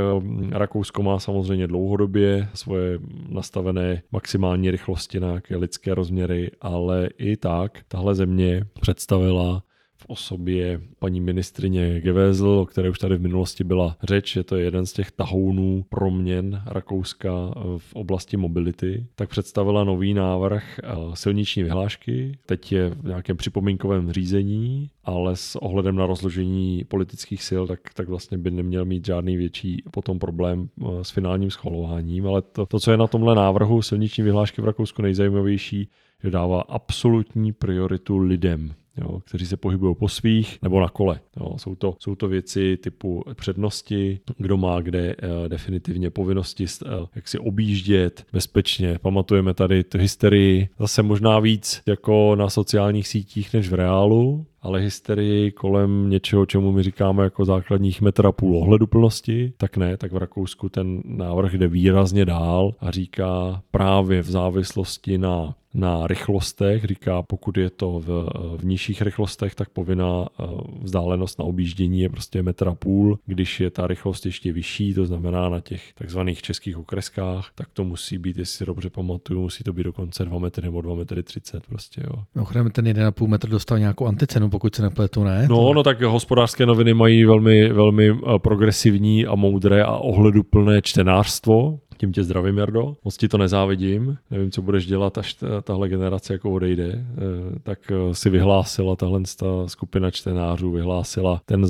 Rakousko 0.52 1.04
má 1.04 1.19
samozřejmě 1.19 1.67
dlouhodobě 1.67 2.49
svoje 2.54 2.99
nastavené 3.30 4.02
maximální 4.12 4.71
rychlosti 4.71 5.19
na 5.19 5.41
lidské 5.49 5.93
rozměry, 5.93 6.52
ale 6.62 7.10
i 7.17 7.38
tak 7.38 7.80
tahle 7.88 8.15
země 8.15 8.65
představila 8.82 9.63
osobě 10.08 10.82
paní 11.00 11.22
ministrině 11.22 12.02
Gevezl, 12.02 12.48
o 12.48 12.66
které 12.66 12.89
už 12.89 13.00
tady 13.00 13.16
v 13.16 13.22
minulosti 13.22 13.63
byla 13.63 13.98
řeč, 14.04 14.34
že 14.34 14.44
to 14.44 14.56
je 14.56 14.63
jeden 14.63 14.86
z 14.86 14.94
těch 14.94 15.12
tahounů 15.12 15.86
proměn 15.89 16.62
Rakouska 16.66 17.32
v 17.78 17.94
oblasti 17.94 18.38
mobility, 18.38 19.06
tak 19.16 19.30
představila 19.30 19.84
nový 19.84 20.13
návrh 20.13 20.80
eh, 20.84 20.88
silniční 21.13 21.63
vyhlášky. 21.63 22.38
Teď 22.46 22.72
je 22.72 22.89
v 22.89 23.04
nějakém 23.04 23.38
připomínkovém 23.38 24.12
řízení, 24.12 24.89
ale 25.04 25.36
s 25.36 25.56
ohledem 25.56 25.96
na 25.96 26.06
rozložení 26.06 26.84
politických 26.84 27.44
sil, 27.50 27.63
tak, 27.68 27.80
tak 27.94 28.08
vlastně 28.08 28.38
by 28.38 28.52
neměl 28.52 28.86
mít 28.86 29.06
žádný 29.06 29.38
větší 29.38 29.84
potom 29.92 30.20
problém 30.20 30.70
eh, 30.82 31.04
s 31.04 31.10
finálním 31.10 31.52
schvalováním. 31.52 32.28
Ale 32.28 32.42
to, 32.42 32.66
to, 32.66 32.80
co 32.80 32.92
je 32.92 32.98
na 32.98 33.08
tomhle 33.08 33.36
návrhu 33.36 33.82
silniční 33.82 34.24
vyhlášky 34.24 34.62
v 34.62 34.66
Rakousku 34.66 35.02
nejzajímavější, 35.02 35.89
že 36.24 36.32
dává 36.32 36.62
absolutní 36.62 37.52
prioritu 37.52 38.18
lidem 38.18 38.74
jo, 38.97 39.19
kteří 39.19 39.45
se 39.45 39.58
pohybují 39.58 39.95
po 39.95 40.10
svých 40.10 40.58
nebo 40.62 40.79
na 40.79 40.89
kole. 40.89 41.19
Jo. 41.39 41.58
Jsou, 41.58 41.75
to, 41.75 41.95
jsou 41.99 42.15
to 42.15 42.27
věci 42.27 42.77
typu 42.77 43.23
přednosti, 43.34 44.19
kdo 44.38 44.58
má 44.58 44.82
kde 44.82 45.15
uh, 45.15 45.47
definitivně 45.47 46.10
povinnosti 46.10 46.63
uh, 46.63 46.91
jak 47.15 47.27
si 47.27 47.39
objíždět 47.39 48.25
bezpečně. 48.34 48.99
Pamatujeme 49.01 49.53
tady 49.53 49.84
tu 49.84 49.97
hysterii 49.97 50.69
zase 50.79 51.03
možná 51.03 51.39
víc 51.39 51.82
jako 51.86 52.36
na 52.36 52.49
sociálních 52.49 53.08
sítích 53.08 53.53
než 53.53 53.69
v 53.69 53.73
reálu, 53.73 54.45
ale 54.63 54.80
hysterii 54.80 55.52
kolem 55.52 56.10
něčeho, 56.10 56.45
čemu 56.45 56.71
my 56.71 56.84
říkáme 56.84 57.23
jako 57.23 57.45
základních 57.45 58.02
metra 58.02 58.32
půl 58.32 58.58
ohleduplnosti, 58.58 59.54
tak 59.58 59.78
ne, 59.78 59.97
tak 59.97 60.12
v 60.12 60.17
Rakousku 60.17 60.69
ten 60.69 61.02
návrh 61.06 61.54
jde 61.54 61.67
výrazně 61.67 62.26
dál 62.26 62.73
a 62.80 62.91
říká 62.91 63.62
právě 63.71 64.21
v 64.21 64.30
závislosti 64.30 65.17
na 65.17 65.56
na 65.73 66.08
rychlostech, 66.08 66.86
říká, 66.86 67.21
pokud 67.21 67.58
je 67.58 67.69
to 67.69 67.99
v, 67.99 68.30
v 68.58 68.65
nižších 68.65 69.02
rychlostech, 69.02 69.56
tak 69.56 69.69
povinná 69.69 70.26
eh, 70.26 70.43
vzdálenost 70.82 71.39
na 71.39 71.45
objíždění 71.45 72.02
je 72.02 72.10
prostě 72.10 72.43
metra 72.43 72.76
půl. 72.76 73.19
Když 73.26 73.60
je 73.60 73.69
ta 73.69 73.88
rychlost 73.88 74.26
ještě 74.26 74.54
vyšší, 74.54 74.93
to 74.93 75.06
znamená 75.06 75.49
na 75.49 75.60
těch 75.60 75.93
takzvaných 75.93 76.41
českých 76.41 76.78
okreskách, 76.78 77.52
tak 77.56 77.67
to 77.73 77.84
musí 77.84 78.17
být, 78.17 78.38
jestli 78.38 78.58
si 78.58 78.65
dobře 78.65 78.89
pamatuju, 78.89 79.41
musí 79.41 79.63
to 79.63 79.73
být 79.73 79.84
dokonce 79.84 80.26
2 80.26 80.39
metry 80.39 80.65
nebo 80.65 80.82
2 80.82 80.95
metry 80.95 81.23
30 81.23 81.67
prostě, 81.67 82.02
jo. 82.04 82.23
Mimochodem 82.36 82.71
ten 82.71 82.86
1,5 82.86 83.28
metr 83.28 83.49
dostal 83.49 83.80
nějakou 83.80 84.06
anticenu, 84.06 84.49
pokud 84.54 84.76
se 84.76 84.82
nepletu, 84.82 85.24
ne? 85.24 85.48
No, 85.50 85.56
to... 85.56 85.74
no 85.74 85.84
tak 85.84 86.02
hospodářské 86.02 86.66
noviny 86.66 86.94
mají 86.94 87.26
velmi, 87.26 87.70
velmi 87.70 88.10
eh, 88.10 88.39
progresivní 88.39 89.26
a 89.26 89.36
moudré 89.36 89.84
a 89.84 89.92
ohleduplné 89.92 90.82
čtenářstvo, 90.82 91.80
tím 92.04 92.13
tě 92.13 92.24
zdravím, 92.24 92.58
Jardo. 92.58 92.96
Moc 93.04 93.18
ti 93.18 93.28
to 93.28 93.38
nezávidím. 93.38 94.18
Nevím, 94.32 94.52
co 94.52 94.62
budeš 94.62 94.86
dělat, 94.86 95.18
až 95.18 95.38
tahle 95.63 95.89
generace 95.89 96.34
jako 96.34 96.52
odejde. 96.52 96.86
Eh, 96.86 97.60
tak 97.63 97.80
eh, 97.92 98.16
si 98.16 98.30
vyhlásila 98.30 98.96
tahle 98.96 99.22
skupina 99.66 100.12
čtenářů, 100.12 100.72
vyhlásila 100.72 101.42
ten 101.46 101.66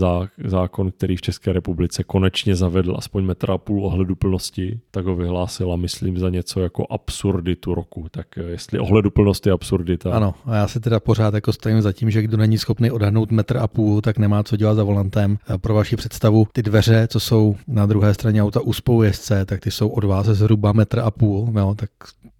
zákon, 0.46 0.92
který 0.92 1.16
v 1.16 1.22
České 1.22 1.54
republice 1.54 2.04
konečně 2.04 2.56
zavedl 2.56 2.96
aspoň 2.98 3.24
metra 3.24 3.54
a 3.54 3.58
půl 3.58 3.86
ohledu 3.86 4.16
plnosti, 4.16 4.80
tak 4.92 5.06
ho 5.06 5.16
vyhlásila, 5.16 5.76
myslím, 5.76 6.18
za 6.18 6.30
něco 6.30 6.60
jako 6.60 6.86
absurditu 6.90 7.76
roku. 7.76 8.08
Tak 8.12 8.28
eh, 8.38 8.44
jestli 8.44 8.80
ohledu 8.80 9.12
plnosti 9.12 9.50
je 9.50 9.54
absurdita. 9.54 10.12
Ano, 10.12 10.34
a 10.46 10.56
já 10.56 10.68
se 10.68 10.80
teda 10.80 11.00
pořád 11.00 11.34
jako 11.34 11.54
stojím 11.54 11.82
za 11.82 11.92
tím, 11.92 12.12
že 12.12 12.22
kdo 12.22 12.38
není 12.38 12.58
schopný 12.58 12.92
odhadnout 12.92 13.32
metr 13.32 13.58
a 13.58 13.68
půl, 13.68 14.02
tak 14.02 14.18
nemá 14.18 14.44
co 14.44 14.58
dělat 14.58 14.76
za 14.76 14.84
volantem. 14.84 15.38
Pro 15.62 15.74
vaši 15.74 15.96
představu, 15.96 16.48
ty 16.54 16.64
dveře, 16.64 17.08
co 17.08 17.20
jsou 17.20 17.56
na 17.68 17.86
druhé 17.86 18.14
straně 18.14 18.44
auta 18.44 18.60
u 18.62 18.74
spolujezdce, 18.74 19.46
tak 19.46 19.60
ty 19.60 19.72
jsou 19.72 19.88
od 19.88 20.04
vás 20.04 20.23
ze 20.24 20.34
zhruba 20.34 20.74
metr 20.74 21.00
a 21.00 21.12
půl, 21.12 21.54
jo, 21.58 21.76
tak 21.78 21.90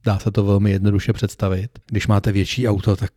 dá 0.06 0.20
se 0.20 0.32
to 0.32 0.44
velmi 0.44 0.72
jednoduše 0.72 1.14
představit. 1.14 1.72
Když 1.92 2.08
máte 2.08 2.32
větší 2.32 2.68
auto, 2.68 2.96
tak 2.96 3.12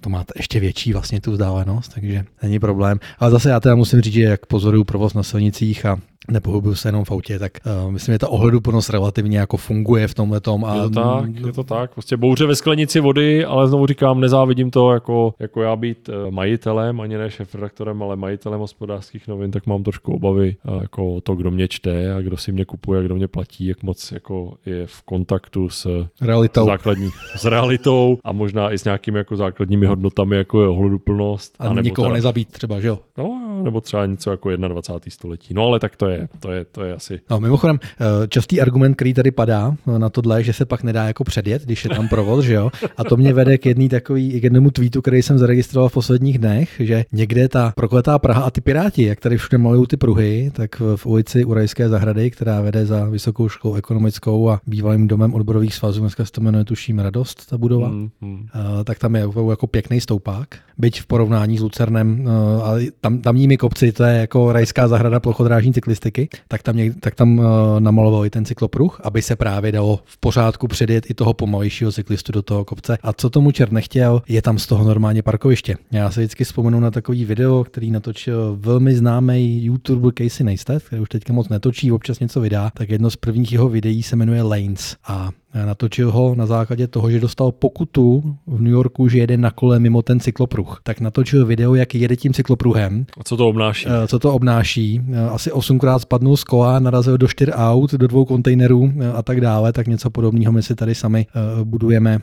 to 0.00 0.10
máte 0.10 0.32
ještě 0.36 0.60
větší 0.60 0.92
vlastně 0.92 1.20
tu 1.20 1.32
vzdálenost, 1.32 1.94
takže 1.94 2.24
není 2.42 2.58
problém. 2.58 3.00
Ale 3.18 3.30
zase 3.30 3.50
já 3.50 3.60
teda 3.60 3.74
musím 3.74 4.00
říct, 4.00 4.14
že 4.14 4.22
jak 4.22 4.46
pozoruju 4.46 4.84
provoz 4.84 5.14
na 5.14 5.22
silnicích 5.22 5.86
a 5.86 5.98
nepohybuju 6.30 6.74
se 6.74 6.88
jenom 6.88 7.04
v 7.04 7.10
autě, 7.10 7.38
tak 7.38 7.52
uh, 7.84 7.92
myslím, 7.92 8.14
že 8.14 8.18
ta 8.18 8.28
ohleduplnost 8.28 8.90
relativně 8.90 9.38
jako 9.38 9.56
funguje 9.56 10.08
v 10.08 10.14
tomhle 10.14 10.40
tom. 10.40 10.64
A... 10.64 10.74
Je 10.74 10.82
to 10.82 10.90
tak, 10.90 11.30
je 11.46 11.52
to 11.52 11.64
tak. 11.64 11.92
Prostě 11.92 12.16
bouře 12.16 12.46
ve 12.46 12.56
sklenici 12.56 13.00
vody, 13.00 13.44
ale 13.44 13.68
znovu 13.68 13.86
říkám, 13.86 14.20
nezávidím 14.20 14.70
to 14.70 14.92
jako, 14.92 15.34
jako 15.38 15.62
já 15.62 15.76
být 15.76 16.08
eh, 16.08 16.30
majitelem, 16.30 17.00
ani 17.00 17.18
ne 17.18 17.30
šéf-redaktorem, 17.30 18.02
ale 18.02 18.16
majitelem 18.16 18.60
hospodářských 18.60 19.28
novin, 19.28 19.50
tak 19.50 19.66
mám 19.66 19.82
trošku 19.82 20.14
obavy 20.14 20.56
uh, 20.68 20.82
jako 20.82 21.20
to, 21.20 21.34
kdo 21.34 21.50
mě 21.50 21.68
čte 21.68 22.14
a 22.14 22.20
kdo 22.20 22.36
si 22.36 22.52
mě 22.52 22.64
kupuje, 22.64 23.00
a 23.00 23.02
kdo 23.02 23.14
mě 23.14 23.28
platí, 23.28 23.66
jak 23.66 23.82
moc 23.82 24.12
jako 24.12 24.54
je 24.66 24.86
v 24.86 25.02
kontaktu 25.02 25.68
s 25.68 26.06
realitou. 26.20 26.66
základní, 26.66 27.08
s 27.36 27.44
realitou 27.44 28.18
a 28.24 28.32
možná 28.32 28.72
i 28.72 28.78
s 28.78 28.84
nějakými 28.84 29.18
jako 29.18 29.36
základními 29.36 29.86
hodnotami, 29.86 30.36
jako 30.36 30.62
je 30.62 30.68
ohleduplnost. 30.68 31.56
A, 31.58 31.68
a 31.68 31.80
nikoho 31.80 32.06
teda, 32.06 32.14
nezabít 32.14 32.48
třeba, 32.52 32.80
že 32.80 32.88
jo? 32.88 32.98
No, 33.18 33.60
nebo 33.62 33.80
třeba 33.80 34.06
něco 34.06 34.30
jako 34.30 34.56
21. 34.56 35.10
století. 35.10 35.54
No 35.54 35.66
ale 35.66 35.80
tak 35.80 35.96
to 35.96 36.08
je, 36.08 36.17
to 36.40 36.52
je, 36.52 36.64
to 36.64 36.84
je 36.84 36.94
asi. 36.94 37.20
No, 37.30 37.40
mimochodem, 37.40 37.78
eh, 37.82 38.28
častý 38.28 38.60
argument, 38.60 38.94
který 38.94 39.14
tady 39.14 39.30
padá 39.30 39.74
eh, 39.94 39.98
na 39.98 40.08
tohle, 40.08 40.42
že 40.42 40.52
se 40.52 40.64
pak 40.64 40.82
nedá 40.82 41.04
jako 41.04 41.24
předjet, 41.24 41.62
když 41.62 41.84
je 41.84 41.90
tam 41.90 42.08
provoz, 42.08 42.44
že 42.44 42.54
jo? 42.54 42.70
A 42.96 43.04
to 43.04 43.16
mě 43.16 43.32
vede 43.32 43.58
k 43.58 43.66
jedný 43.66 43.88
takový, 43.88 44.40
k 44.40 44.44
jednomu 44.44 44.70
tweetu, 44.70 45.02
který 45.02 45.22
jsem 45.22 45.38
zaregistroval 45.38 45.88
v 45.88 45.92
posledních 45.92 46.38
dnech, 46.38 46.70
že 46.78 47.04
někde 47.12 47.48
ta 47.48 47.72
prokletá 47.76 48.18
Praha 48.18 48.42
a 48.42 48.50
ty 48.50 48.60
Piráti, 48.60 49.02
jak 49.02 49.20
tady 49.20 49.36
všude 49.36 49.58
malují 49.58 49.86
ty 49.86 49.96
pruhy, 49.96 50.50
tak 50.54 50.82
v 50.96 51.06
ulici 51.06 51.44
Urajské 51.44 51.88
zahrady, 51.88 52.30
která 52.30 52.60
vede 52.60 52.86
za 52.86 53.04
Vysokou 53.04 53.48
školou 53.48 53.74
ekonomickou 53.74 54.50
a 54.50 54.60
bývalým 54.66 55.08
domem 55.08 55.34
odborových 55.34 55.74
svazů, 55.74 56.00
dneska 56.00 56.24
se 56.24 56.32
to 56.32 56.40
jmenuje 56.40 56.64
tuším 56.64 56.98
Radost, 56.98 57.46
ta 57.50 57.58
budova, 57.58 57.88
mm, 57.88 58.10
mm. 58.20 58.46
tak 58.84 58.98
tam 58.98 59.16
je 59.16 59.22
jako 59.50 59.66
pěkný 59.66 60.00
stoupák, 60.00 60.48
byť 60.78 61.00
v 61.00 61.06
porovnání 61.06 61.58
s 61.58 61.60
Lucernem, 61.60 62.28
ale 62.62 62.82
tam, 63.00 63.18
tamními 63.18 63.56
kopci, 63.56 63.92
to 63.92 64.04
je 64.04 64.16
jako 64.16 64.52
Rajská 64.52 64.88
zahrada 64.88 65.20
plochodrážní 65.20 65.72
cyklistiky, 66.10 66.28
tak 66.48 66.62
tam, 66.62 66.76
něk, 66.76 67.00
tak 67.00 67.14
tam 67.14 67.38
uh, 67.38 67.44
namalovali 67.78 68.30
ten 68.30 68.44
cyklopruh, 68.44 69.00
aby 69.04 69.22
se 69.22 69.36
právě 69.36 69.72
dalo 69.72 70.00
v 70.04 70.18
pořádku 70.18 70.68
předjet 70.68 71.10
i 71.10 71.14
toho 71.14 71.34
pomalejšího 71.34 71.92
cyklistu 71.92 72.32
do 72.32 72.42
toho 72.42 72.64
kopce. 72.64 72.98
A 73.02 73.12
co 73.12 73.30
tomu 73.30 73.50
čert 73.50 73.72
nechtěl, 73.72 74.22
je 74.28 74.42
tam 74.42 74.58
z 74.58 74.66
toho 74.66 74.84
normálně 74.84 75.22
parkoviště. 75.22 75.76
Já 75.92 76.10
se 76.10 76.20
vždycky 76.20 76.44
vzpomenu 76.44 76.80
na 76.80 76.90
takový 76.90 77.24
video, 77.24 77.64
který 77.64 77.90
natočil 77.90 78.56
velmi 78.60 78.94
známý 78.94 79.64
YouTuber 79.64 80.12
Casey 80.18 80.44
Neistat, 80.44 80.82
který 80.82 81.02
už 81.02 81.08
teďka 81.08 81.32
moc 81.32 81.48
netočí, 81.48 81.92
občas 81.92 82.20
něco 82.20 82.40
vydá, 82.40 82.70
tak 82.74 82.88
jedno 82.88 83.10
z 83.10 83.16
prvních 83.16 83.52
jeho 83.52 83.68
videí 83.68 84.02
se 84.02 84.16
jmenuje 84.16 84.42
Lanes. 84.42 84.96
A 85.04 85.30
Natočil 85.54 86.10
ho 86.10 86.34
na 86.34 86.46
základě 86.46 86.86
toho, 86.86 87.10
že 87.10 87.20
dostal 87.20 87.52
pokutu 87.52 88.36
v 88.46 88.60
New 88.60 88.72
Yorku, 88.72 89.08
že 89.08 89.18
jede 89.18 89.36
na 89.36 89.50
kole 89.50 89.78
mimo 89.78 90.02
ten 90.02 90.20
cyklopruh. 90.20 90.80
Tak 90.82 91.00
natočil 91.00 91.46
video, 91.46 91.74
jak 91.74 91.94
jede 91.94 92.16
tím 92.16 92.32
cyklopruhem. 92.32 93.06
A 93.20 93.24
co 93.24 93.36
to 93.36 93.48
obnáší? 93.48 93.86
Eh, 93.88 94.08
co 94.08 94.18
to 94.18 94.32
obnáší? 94.34 95.00
Eh, 95.12 95.28
asi 95.28 95.52
osmkrát 95.52 95.98
spadnul 95.98 96.36
z 96.36 96.44
kola, 96.44 96.78
narazil 96.78 97.18
do 97.18 97.28
čtyř 97.28 97.48
aut, 97.52 97.94
do 97.94 98.06
dvou 98.06 98.24
kontejnerů 98.24 98.92
eh, 99.00 99.12
a 99.12 99.22
tak 99.22 99.40
dále. 99.40 99.72
Tak 99.72 99.86
něco 99.86 100.10
podobného 100.10 100.52
my 100.52 100.62
si 100.62 100.74
tady 100.74 100.94
sami 100.94 101.26
budujeme 101.64 102.18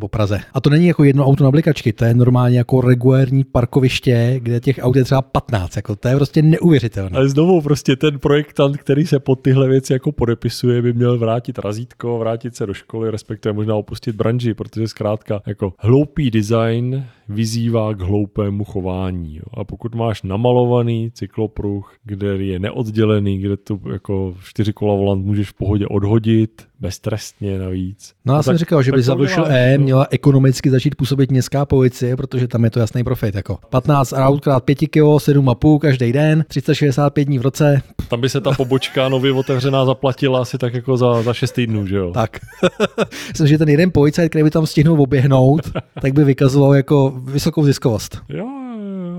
po 0.00 0.08
Praze. 0.08 0.40
A 0.52 0.60
to 0.60 0.70
není 0.70 0.86
jako 0.86 1.04
jedno 1.04 1.26
auto 1.26 1.44
na 1.44 1.50
blikačky, 1.50 1.92
to 1.92 2.04
je 2.04 2.14
normálně 2.14 2.58
jako 2.58 2.80
regulární 2.80 3.44
parkoviště, 3.44 4.34
kde 4.42 4.60
těch 4.60 4.78
aut 4.82 4.96
je 4.96 5.04
třeba 5.04 5.22
15. 5.22 5.76
Jako 5.76 5.96
to 5.96 6.08
je 6.08 6.16
prostě 6.16 6.42
neuvěřitelné. 6.42 7.16
Ale 7.16 7.28
znovu 7.28 7.60
prostě 7.60 7.96
ten 7.96 8.18
projektant, 8.18 8.76
který 8.76 9.06
se 9.06 9.18
pod 9.18 9.40
tyhle 9.40 9.68
věci 9.68 9.92
jako 9.92 10.12
podepisuje, 10.12 10.82
by 10.82 10.92
měl 10.92 11.18
vrátit 11.18 11.58
razítko, 11.58 12.18
vrátit 12.18 12.56
se 12.56 12.66
do 12.70 12.74
školy, 12.74 13.10
respektive 13.10 13.52
možná 13.52 13.74
opustit 13.74 14.16
branži, 14.16 14.54
protože 14.54 14.88
zkrátka 14.88 15.42
jako 15.46 15.72
hloupý 15.78 16.30
design 16.30 17.04
vyzývá 17.30 17.94
k 17.94 18.00
hloupému 18.00 18.64
chování. 18.64 19.36
Jo. 19.36 19.42
A 19.54 19.64
pokud 19.64 19.94
máš 19.94 20.22
namalovaný 20.22 21.10
cyklopruh, 21.14 21.94
kde 22.04 22.44
je 22.44 22.58
neoddělený, 22.58 23.38
kde 23.38 23.56
tu 23.56 23.80
jako 23.92 24.34
čtyři 24.44 24.72
kola 24.72 24.94
volant 24.94 25.26
můžeš 25.26 25.50
v 25.50 25.54
pohodě 25.54 25.86
odhodit, 25.86 26.70
beztrestně 26.80 27.58
navíc. 27.58 28.12
No 28.24 28.34
já 28.34 28.36
no 28.36 28.42
jsem 28.42 28.56
říkal, 28.56 28.82
že 28.82 28.92
by 28.92 29.02
za 29.02 29.16
E 29.48 29.78
měla 29.78 30.06
ekonomicky 30.10 30.70
začít 30.70 30.94
působit 30.94 31.30
městská 31.30 31.66
policie, 31.66 32.16
protože 32.16 32.48
tam 32.48 32.64
je 32.64 32.70
to 32.70 32.80
jasný 32.80 33.04
profit. 33.04 33.34
Jako 33.34 33.58
15 33.70 34.12
aut 34.16 34.40
krát 34.40 34.64
5 34.64 34.78
kg, 34.78 34.96
7,5 34.96 35.78
každý 35.78 36.12
den, 36.12 36.44
365 36.48 37.24
dní 37.24 37.38
v 37.38 37.42
roce. 37.42 37.82
Tam 38.08 38.20
by 38.20 38.28
se 38.28 38.40
ta 38.40 38.52
pobočka 38.52 39.08
nově 39.08 39.32
otevřená 39.32 39.84
zaplatila 39.84 40.40
asi 40.40 40.58
tak 40.58 40.74
jako 40.74 40.96
za, 40.96 41.22
za 41.22 41.34
6 41.34 41.52
týdnů, 41.52 41.86
že 41.86 41.96
jo? 41.96 42.10
Tak. 42.14 42.38
Myslím, 43.28 43.46
že 43.46 43.58
ten 43.58 43.68
jeden 43.68 43.90
policajt, 43.90 44.30
který 44.30 44.44
by 44.44 44.50
tam 44.50 44.66
stihnul 44.66 45.02
oběhnout, 45.02 45.70
tak 46.02 46.12
by 46.12 46.24
vykazoval 46.24 46.74
jako 46.74 47.19
vysokou 47.24 47.64
ziskovost. 47.64 48.18
Jo, 48.28 48.46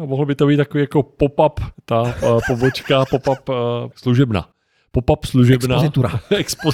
a 0.01 0.05
mohl 0.05 0.25
by 0.25 0.35
to 0.35 0.47
být 0.47 0.57
takový 0.57 0.81
jako 0.81 1.03
pop-up, 1.03 1.59
ta 1.85 2.01
uh, 2.01 2.39
pobočka, 2.47 3.05
pop-up 3.05 3.49
uh, 3.49 3.55
služebna 3.95 4.47
pop-up 4.91 5.25
služebna 5.25 5.75
Expozitura. 5.75 6.19
expo, 6.37 6.69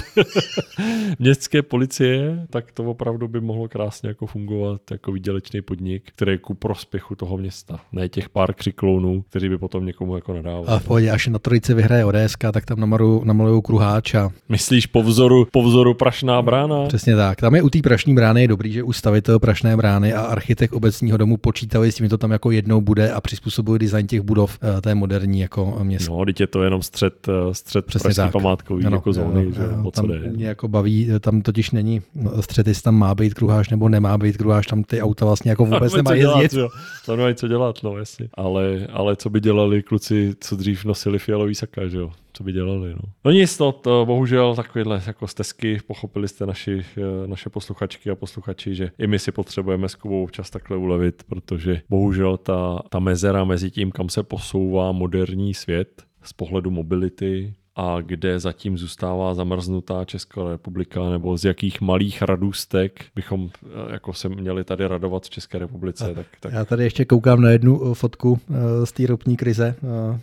městské 1.18 1.62
policie, 1.62 2.46
tak 2.50 2.72
to 2.72 2.84
opravdu 2.84 3.28
by 3.28 3.40
mohlo 3.40 3.68
krásně 3.68 4.08
jako 4.08 4.26
fungovat 4.26 4.80
jako 4.90 5.12
výdělečný 5.12 5.62
podnik, 5.62 6.02
který 6.14 6.32
je 6.32 6.38
ku 6.38 6.54
prospěchu 6.54 7.14
toho 7.14 7.38
města. 7.38 7.80
Ne 7.92 8.08
těch 8.08 8.28
pár 8.28 8.54
křiklounů, 8.54 9.22
kteří 9.22 9.48
by 9.48 9.58
potom 9.58 9.86
někomu 9.86 10.14
jako 10.14 10.34
nadávali. 10.34 10.66
A 10.66 10.78
v 10.78 10.84
pohodě, 10.84 11.10
až 11.10 11.26
na 11.26 11.38
trojici 11.38 11.74
vyhraje 11.74 12.04
ODS, 12.04 12.34
tak 12.52 12.64
tam 12.64 12.80
namalují, 12.80 13.20
namalují 13.24 13.62
kruháč 13.62 14.14
a... 14.14 14.30
Myslíš 14.48 14.86
po 14.86 15.02
vzoru, 15.02 15.46
po 15.52 15.62
vzoru 15.62 15.94
Prašná 15.94 16.42
brána? 16.42 16.86
Přesně 16.86 17.16
tak. 17.16 17.40
Tam 17.40 17.54
je 17.54 17.62
u 17.62 17.70
té 17.70 17.78
Prašní 17.82 18.14
brány 18.14 18.40
je 18.40 18.48
dobrý, 18.48 18.72
že 18.72 18.82
u 18.82 18.92
stavitel 18.92 19.38
Prašné 19.38 19.76
brány 19.76 20.14
a 20.14 20.22
architekt 20.22 20.72
obecního 20.72 21.16
domu 21.16 21.36
počítali 21.36 21.92
s 21.92 21.94
tím, 21.94 22.06
že 22.06 22.10
to 22.10 22.18
tam 22.18 22.30
jako 22.30 22.50
jednou 22.50 22.80
bude 22.80 23.12
a 23.12 23.20
přizpůsobili 23.20 23.78
design 23.78 24.06
těch 24.06 24.20
budov 24.20 24.58
eh, 24.62 24.80
té 24.80 24.94
moderní 24.94 25.40
jako 25.40 25.78
město. 25.82 26.18
No, 26.18 26.24
teď 26.24 26.40
je 26.40 26.46
to 26.46 26.62
jenom 26.62 26.82
střed, 26.82 27.28
eh, 27.28 27.54
střed 27.54 27.86
Přesně 27.86 28.07
tak. 28.14 28.32
památkový 28.32 28.84
ano, 28.84 28.96
jako 28.96 29.12
zóny, 29.12 29.40
ano, 29.42 29.52
že 29.52 29.64
ano, 29.74 29.90
tam 29.90 30.06
mě 30.06 30.46
jako 30.46 30.68
baví, 30.68 31.08
tam 31.20 31.42
totiž 31.42 31.70
není 31.70 32.02
střed, 32.40 32.66
jestli 32.66 32.82
tam 32.82 32.94
má 32.94 33.14
být 33.14 33.34
kruháš 33.34 33.70
nebo 33.70 33.88
nemá 33.88 34.18
být 34.18 34.36
kruháš, 34.36 34.66
tam 34.66 34.84
ty 34.84 35.02
auta 35.02 35.24
vlastně 35.24 35.50
jako 35.50 35.64
vůbec 35.64 35.92
nemají 35.96 36.20
jezdit. 36.20 36.52
Jo. 36.52 36.68
Tam 37.06 37.16
nemají 37.16 37.34
co 37.34 37.48
dělat, 37.48 37.76
no 37.82 37.98
jasně. 37.98 38.28
Ale, 38.34 38.86
ale 38.92 39.16
co 39.16 39.30
by 39.30 39.40
dělali 39.40 39.82
kluci, 39.82 40.34
co 40.40 40.56
dřív 40.56 40.84
nosili 40.84 41.18
fialový 41.18 41.54
saka, 41.54 41.88
že 41.88 41.98
jo? 41.98 42.10
co 42.38 42.44
by 42.44 42.52
dělali. 42.52 42.90
No, 42.90 43.12
no 43.24 43.30
nic, 43.30 43.58
no, 43.58 43.72
to 43.72 44.06
bohužel 44.06 44.54
takovéhle 44.56 45.02
jako 45.06 45.26
stezky, 45.26 45.78
pochopili 45.86 46.28
jste 46.28 46.46
naši, 46.46 46.84
eh, 46.96 47.26
naše 47.26 47.50
posluchačky 47.50 48.10
a 48.10 48.14
posluchači, 48.14 48.74
že 48.74 48.90
i 48.98 49.06
my 49.06 49.18
si 49.18 49.32
potřebujeme 49.32 49.88
s 49.88 49.94
Kubou 49.94 50.22
občas 50.22 50.50
takhle 50.50 50.76
ulevit, 50.76 51.22
protože 51.28 51.80
bohužel 51.88 52.36
ta, 52.36 52.82
ta 52.88 52.98
mezera 52.98 53.44
mezi 53.44 53.70
tím, 53.70 53.90
kam 53.90 54.08
se 54.08 54.22
posouvá 54.22 54.92
moderní 54.92 55.54
svět 55.54 56.02
z 56.22 56.32
pohledu 56.32 56.70
mobility, 56.70 57.54
a 57.78 58.00
kde 58.00 58.38
zatím 58.40 58.78
zůstává 58.78 59.34
zamrznutá 59.34 60.04
Česká 60.04 60.48
republika, 60.48 61.10
nebo 61.10 61.38
z 61.38 61.44
jakých 61.44 61.80
malých 61.80 62.22
radůstek 62.22 63.04
bychom 63.14 63.50
eh, 63.62 63.92
jako 63.92 64.12
se 64.12 64.28
měli 64.28 64.64
tady 64.64 64.86
radovat 64.86 65.24
v 65.24 65.30
České 65.30 65.58
republice. 65.58 66.14
Tak, 66.14 66.26
tak... 66.40 66.52
Já 66.52 66.64
tady 66.64 66.84
ještě 66.84 67.04
koukám 67.04 67.40
na 67.40 67.50
jednu 67.50 67.90
eh, 67.90 67.94
fotku 67.94 68.40
eh, 68.50 68.86
z 68.86 68.92
té 68.92 69.06
ropní 69.06 69.36
krize, 69.36 69.74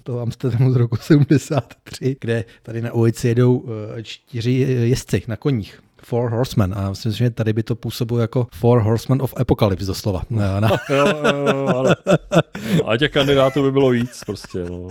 toho 0.04 0.20
Amsterdamu 0.20 0.72
z 0.72 0.76
roku 0.76 0.96
73, 1.02 2.18
kde 2.22 2.46
tady 2.64 2.82
na 2.82 2.94
ulici 2.94 3.28
jedou 3.28 3.66
čtyři 4.02 4.52
jezdci 4.70 5.24
na 5.28 5.36
koních. 5.36 5.82
Four 6.04 6.30
Horsemen 6.32 6.74
a 6.78 6.90
myslím, 6.90 7.12
že 7.12 7.30
tady 7.30 7.54
by 7.54 7.64
to 7.64 7.76
působilo 7.76 8.20
jako 8.20 8.48
Four 8.54 8.82
Horsemen 8.82 9.22
of 9.22 9.34
Apocalypse 9.38 9.86
doslova. 9.86 10.22
Na... 10.30 10.70
jo, 10.90 11.08
jo, 11.08 11.48
jo, 11.48 11.68
ale... 11.68 11.96
A 12.86 12.98
těch 12.98 13.12
kandidátů 13.12 13.64
by 13.64 13.72
bylo 13.72 13.90
víc 13.90 14.24
prostě. 14.26 14.60
No. 14.70 14.88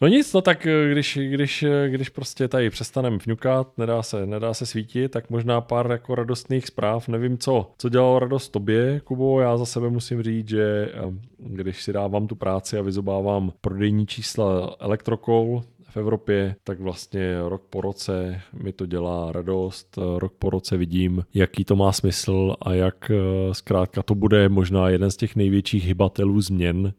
No 0.00 0.08
nic, 0.08 0.32
no 0.32 0.40
tak 0.40 0.66
eh, 0.66 0.92
když, 0.92 1.18
když, 1.30 1.62
eh, 1.62 1.88
když 1.88 2.08
prostě 2.08 2.48
tady 2.48 2.70
přestaneme 2.70 3.18
vňukat, 3.26 3.78
nedá 3.78 4.02
se, 4.02 4.26
nedá 4.26 4.54
se 4.54 4.66
svítit, 4.66 5.08
tak 5.08 5.30
možná 5.30 5.60
pár 5.60 5.90
jako 5.90 6.14
radostných 6.14 6.66
zpráv, 6.66 7.08
nevím 7.08 7.38
co, 7.38 7.70
co 7.78 7.88
dělalo 7.88 8.18
radost 8.18 8.48
tobě, 8.48 9.00
Kubo, 9.04 9.40
já 9.40 9.56
za 9.56 9.66
sebe 9.66 9.90
musím 9.90 10.22
říct, 10.22 10.48
že 10.48 10.92
eh, 10.94 11.12
když 11.38 11.82
si 11.82 11.92
dávám 11.92 12.26
tu 12.26 12.34
práci 12.34 12.78
a 12.78 12.82
vyzobávám 12.82 13.52
prodejní 13.60 14.06
čísla 14.06 14.76
elektrokol, 14.80 15.62
v 15.90 15.96
Evropě, 15.96 16.56
tak 16.64 16.80
vlastně 16.80 17.36
rok 17.48 17.62
po 17.70 17.80
roce 17.80 18.40
mi 18.62 18.72
to 18.72 18.86
dělá 18.86 19.32
radost, 19.32 19.98
rok 20.18 20.32
po 20.38 20.50
roce 20.50 20.76
vidím, 20.76 21.24
jaký 21.34 21.64
to 21.64 21.76
má 21.76 21.92
smysl 21.92 22.54
a 22.62 22.74
jak 22.74 23.10
zkrátka 23.52 24.02
to 24.02 24.14
bude 24.14 24.48
možná 24.48 24.88
jeden 24.88 25.10
z 25.10 25.16
těch 25.16 25.36
největších 25.36 25.84
hybatelů 25.84 26.40
změn 26.40 26.92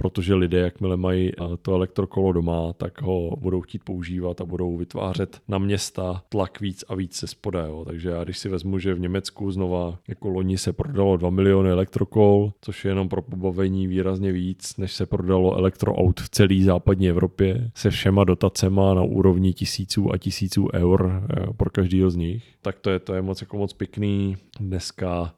protože 0.00 0.34
lidé, 0.34 0.58
jakmile 0.58 0.96
mají 0.96 1.28
eh, 1.30 1.56
to 1.62 1.74
elektrokolo 1.74 2.32
doma, 2.32 2.72
tak 2.72 3.02
ho 3.02 3.36
budou 3.36 3.60
chtít 3.60 3.84
používat 3.84 4.40
a 4.40 4.44
budou 4.44 4.76
vytvářet 4.76 5.40
na 5.48 5.58
města 5.58 6.22
tlak 6.28 6.60
víc 6.60 6.84
a 6.88 6.94
víc 6.94 7.16
se 7.16 7.26
spoda. 7.26 7.66
Jo. 7.66 7.84
Takže 7.84 8.08
já 8.08 8.24
když 8.24 8.38
si 8.38 8.48
vezmu, 8.48 8.78
že 8.78 8.94
v 8.94 9.00
Německu 9.00 9.50
znova 9.50 9.98
jako 10.08 10.28
loni 10.28 10.58
se 10.58 10.72
prodalo 10.72 11.16
2 11.16 11.30
miliony 11.30 11.70
elektrokol, 11.70 12.52
což 12.60 12.84
je 12.84 12.90
jenom 12.90 13.08
pro 13.08 13.22
pobavení 13.22 13.86
výrazně 13.86 14.32
víc, 14.32 14.76
než 14.76 14.92
se 14.92 15.06
prodalo 15.06 15.56
elektroaut 15.56 16.20
v 16.20 16.28
celé 16.28 16.62
západní 16.62 17.08
Evropě, 17.08 17.70
se 17.74 17.90
všema 17.90 18.24
dotacema 18.24 18.94
na 18.94 19.02
úrovni 19.02 19.52
tisíců 19.52 20.12
a 20.12 20.18
tisíců 20.18 20.68
eur 20.74 21.12
eh, 21.12 21.46
pro 21.56 21.70
každého 21.70 22.10
z 22.10 22.16
nich, 22.16 22.44
tak 22.62 22.78
to 22.78 22.90
je, 22.90 22.98
to 22.98 23.14
je 23.14 23.22
moc 23.22 23.40
jako 23.40 23.58
moc 23.58 23.72
pěkný. 23.72 24.36
Dneska 24.60 25.32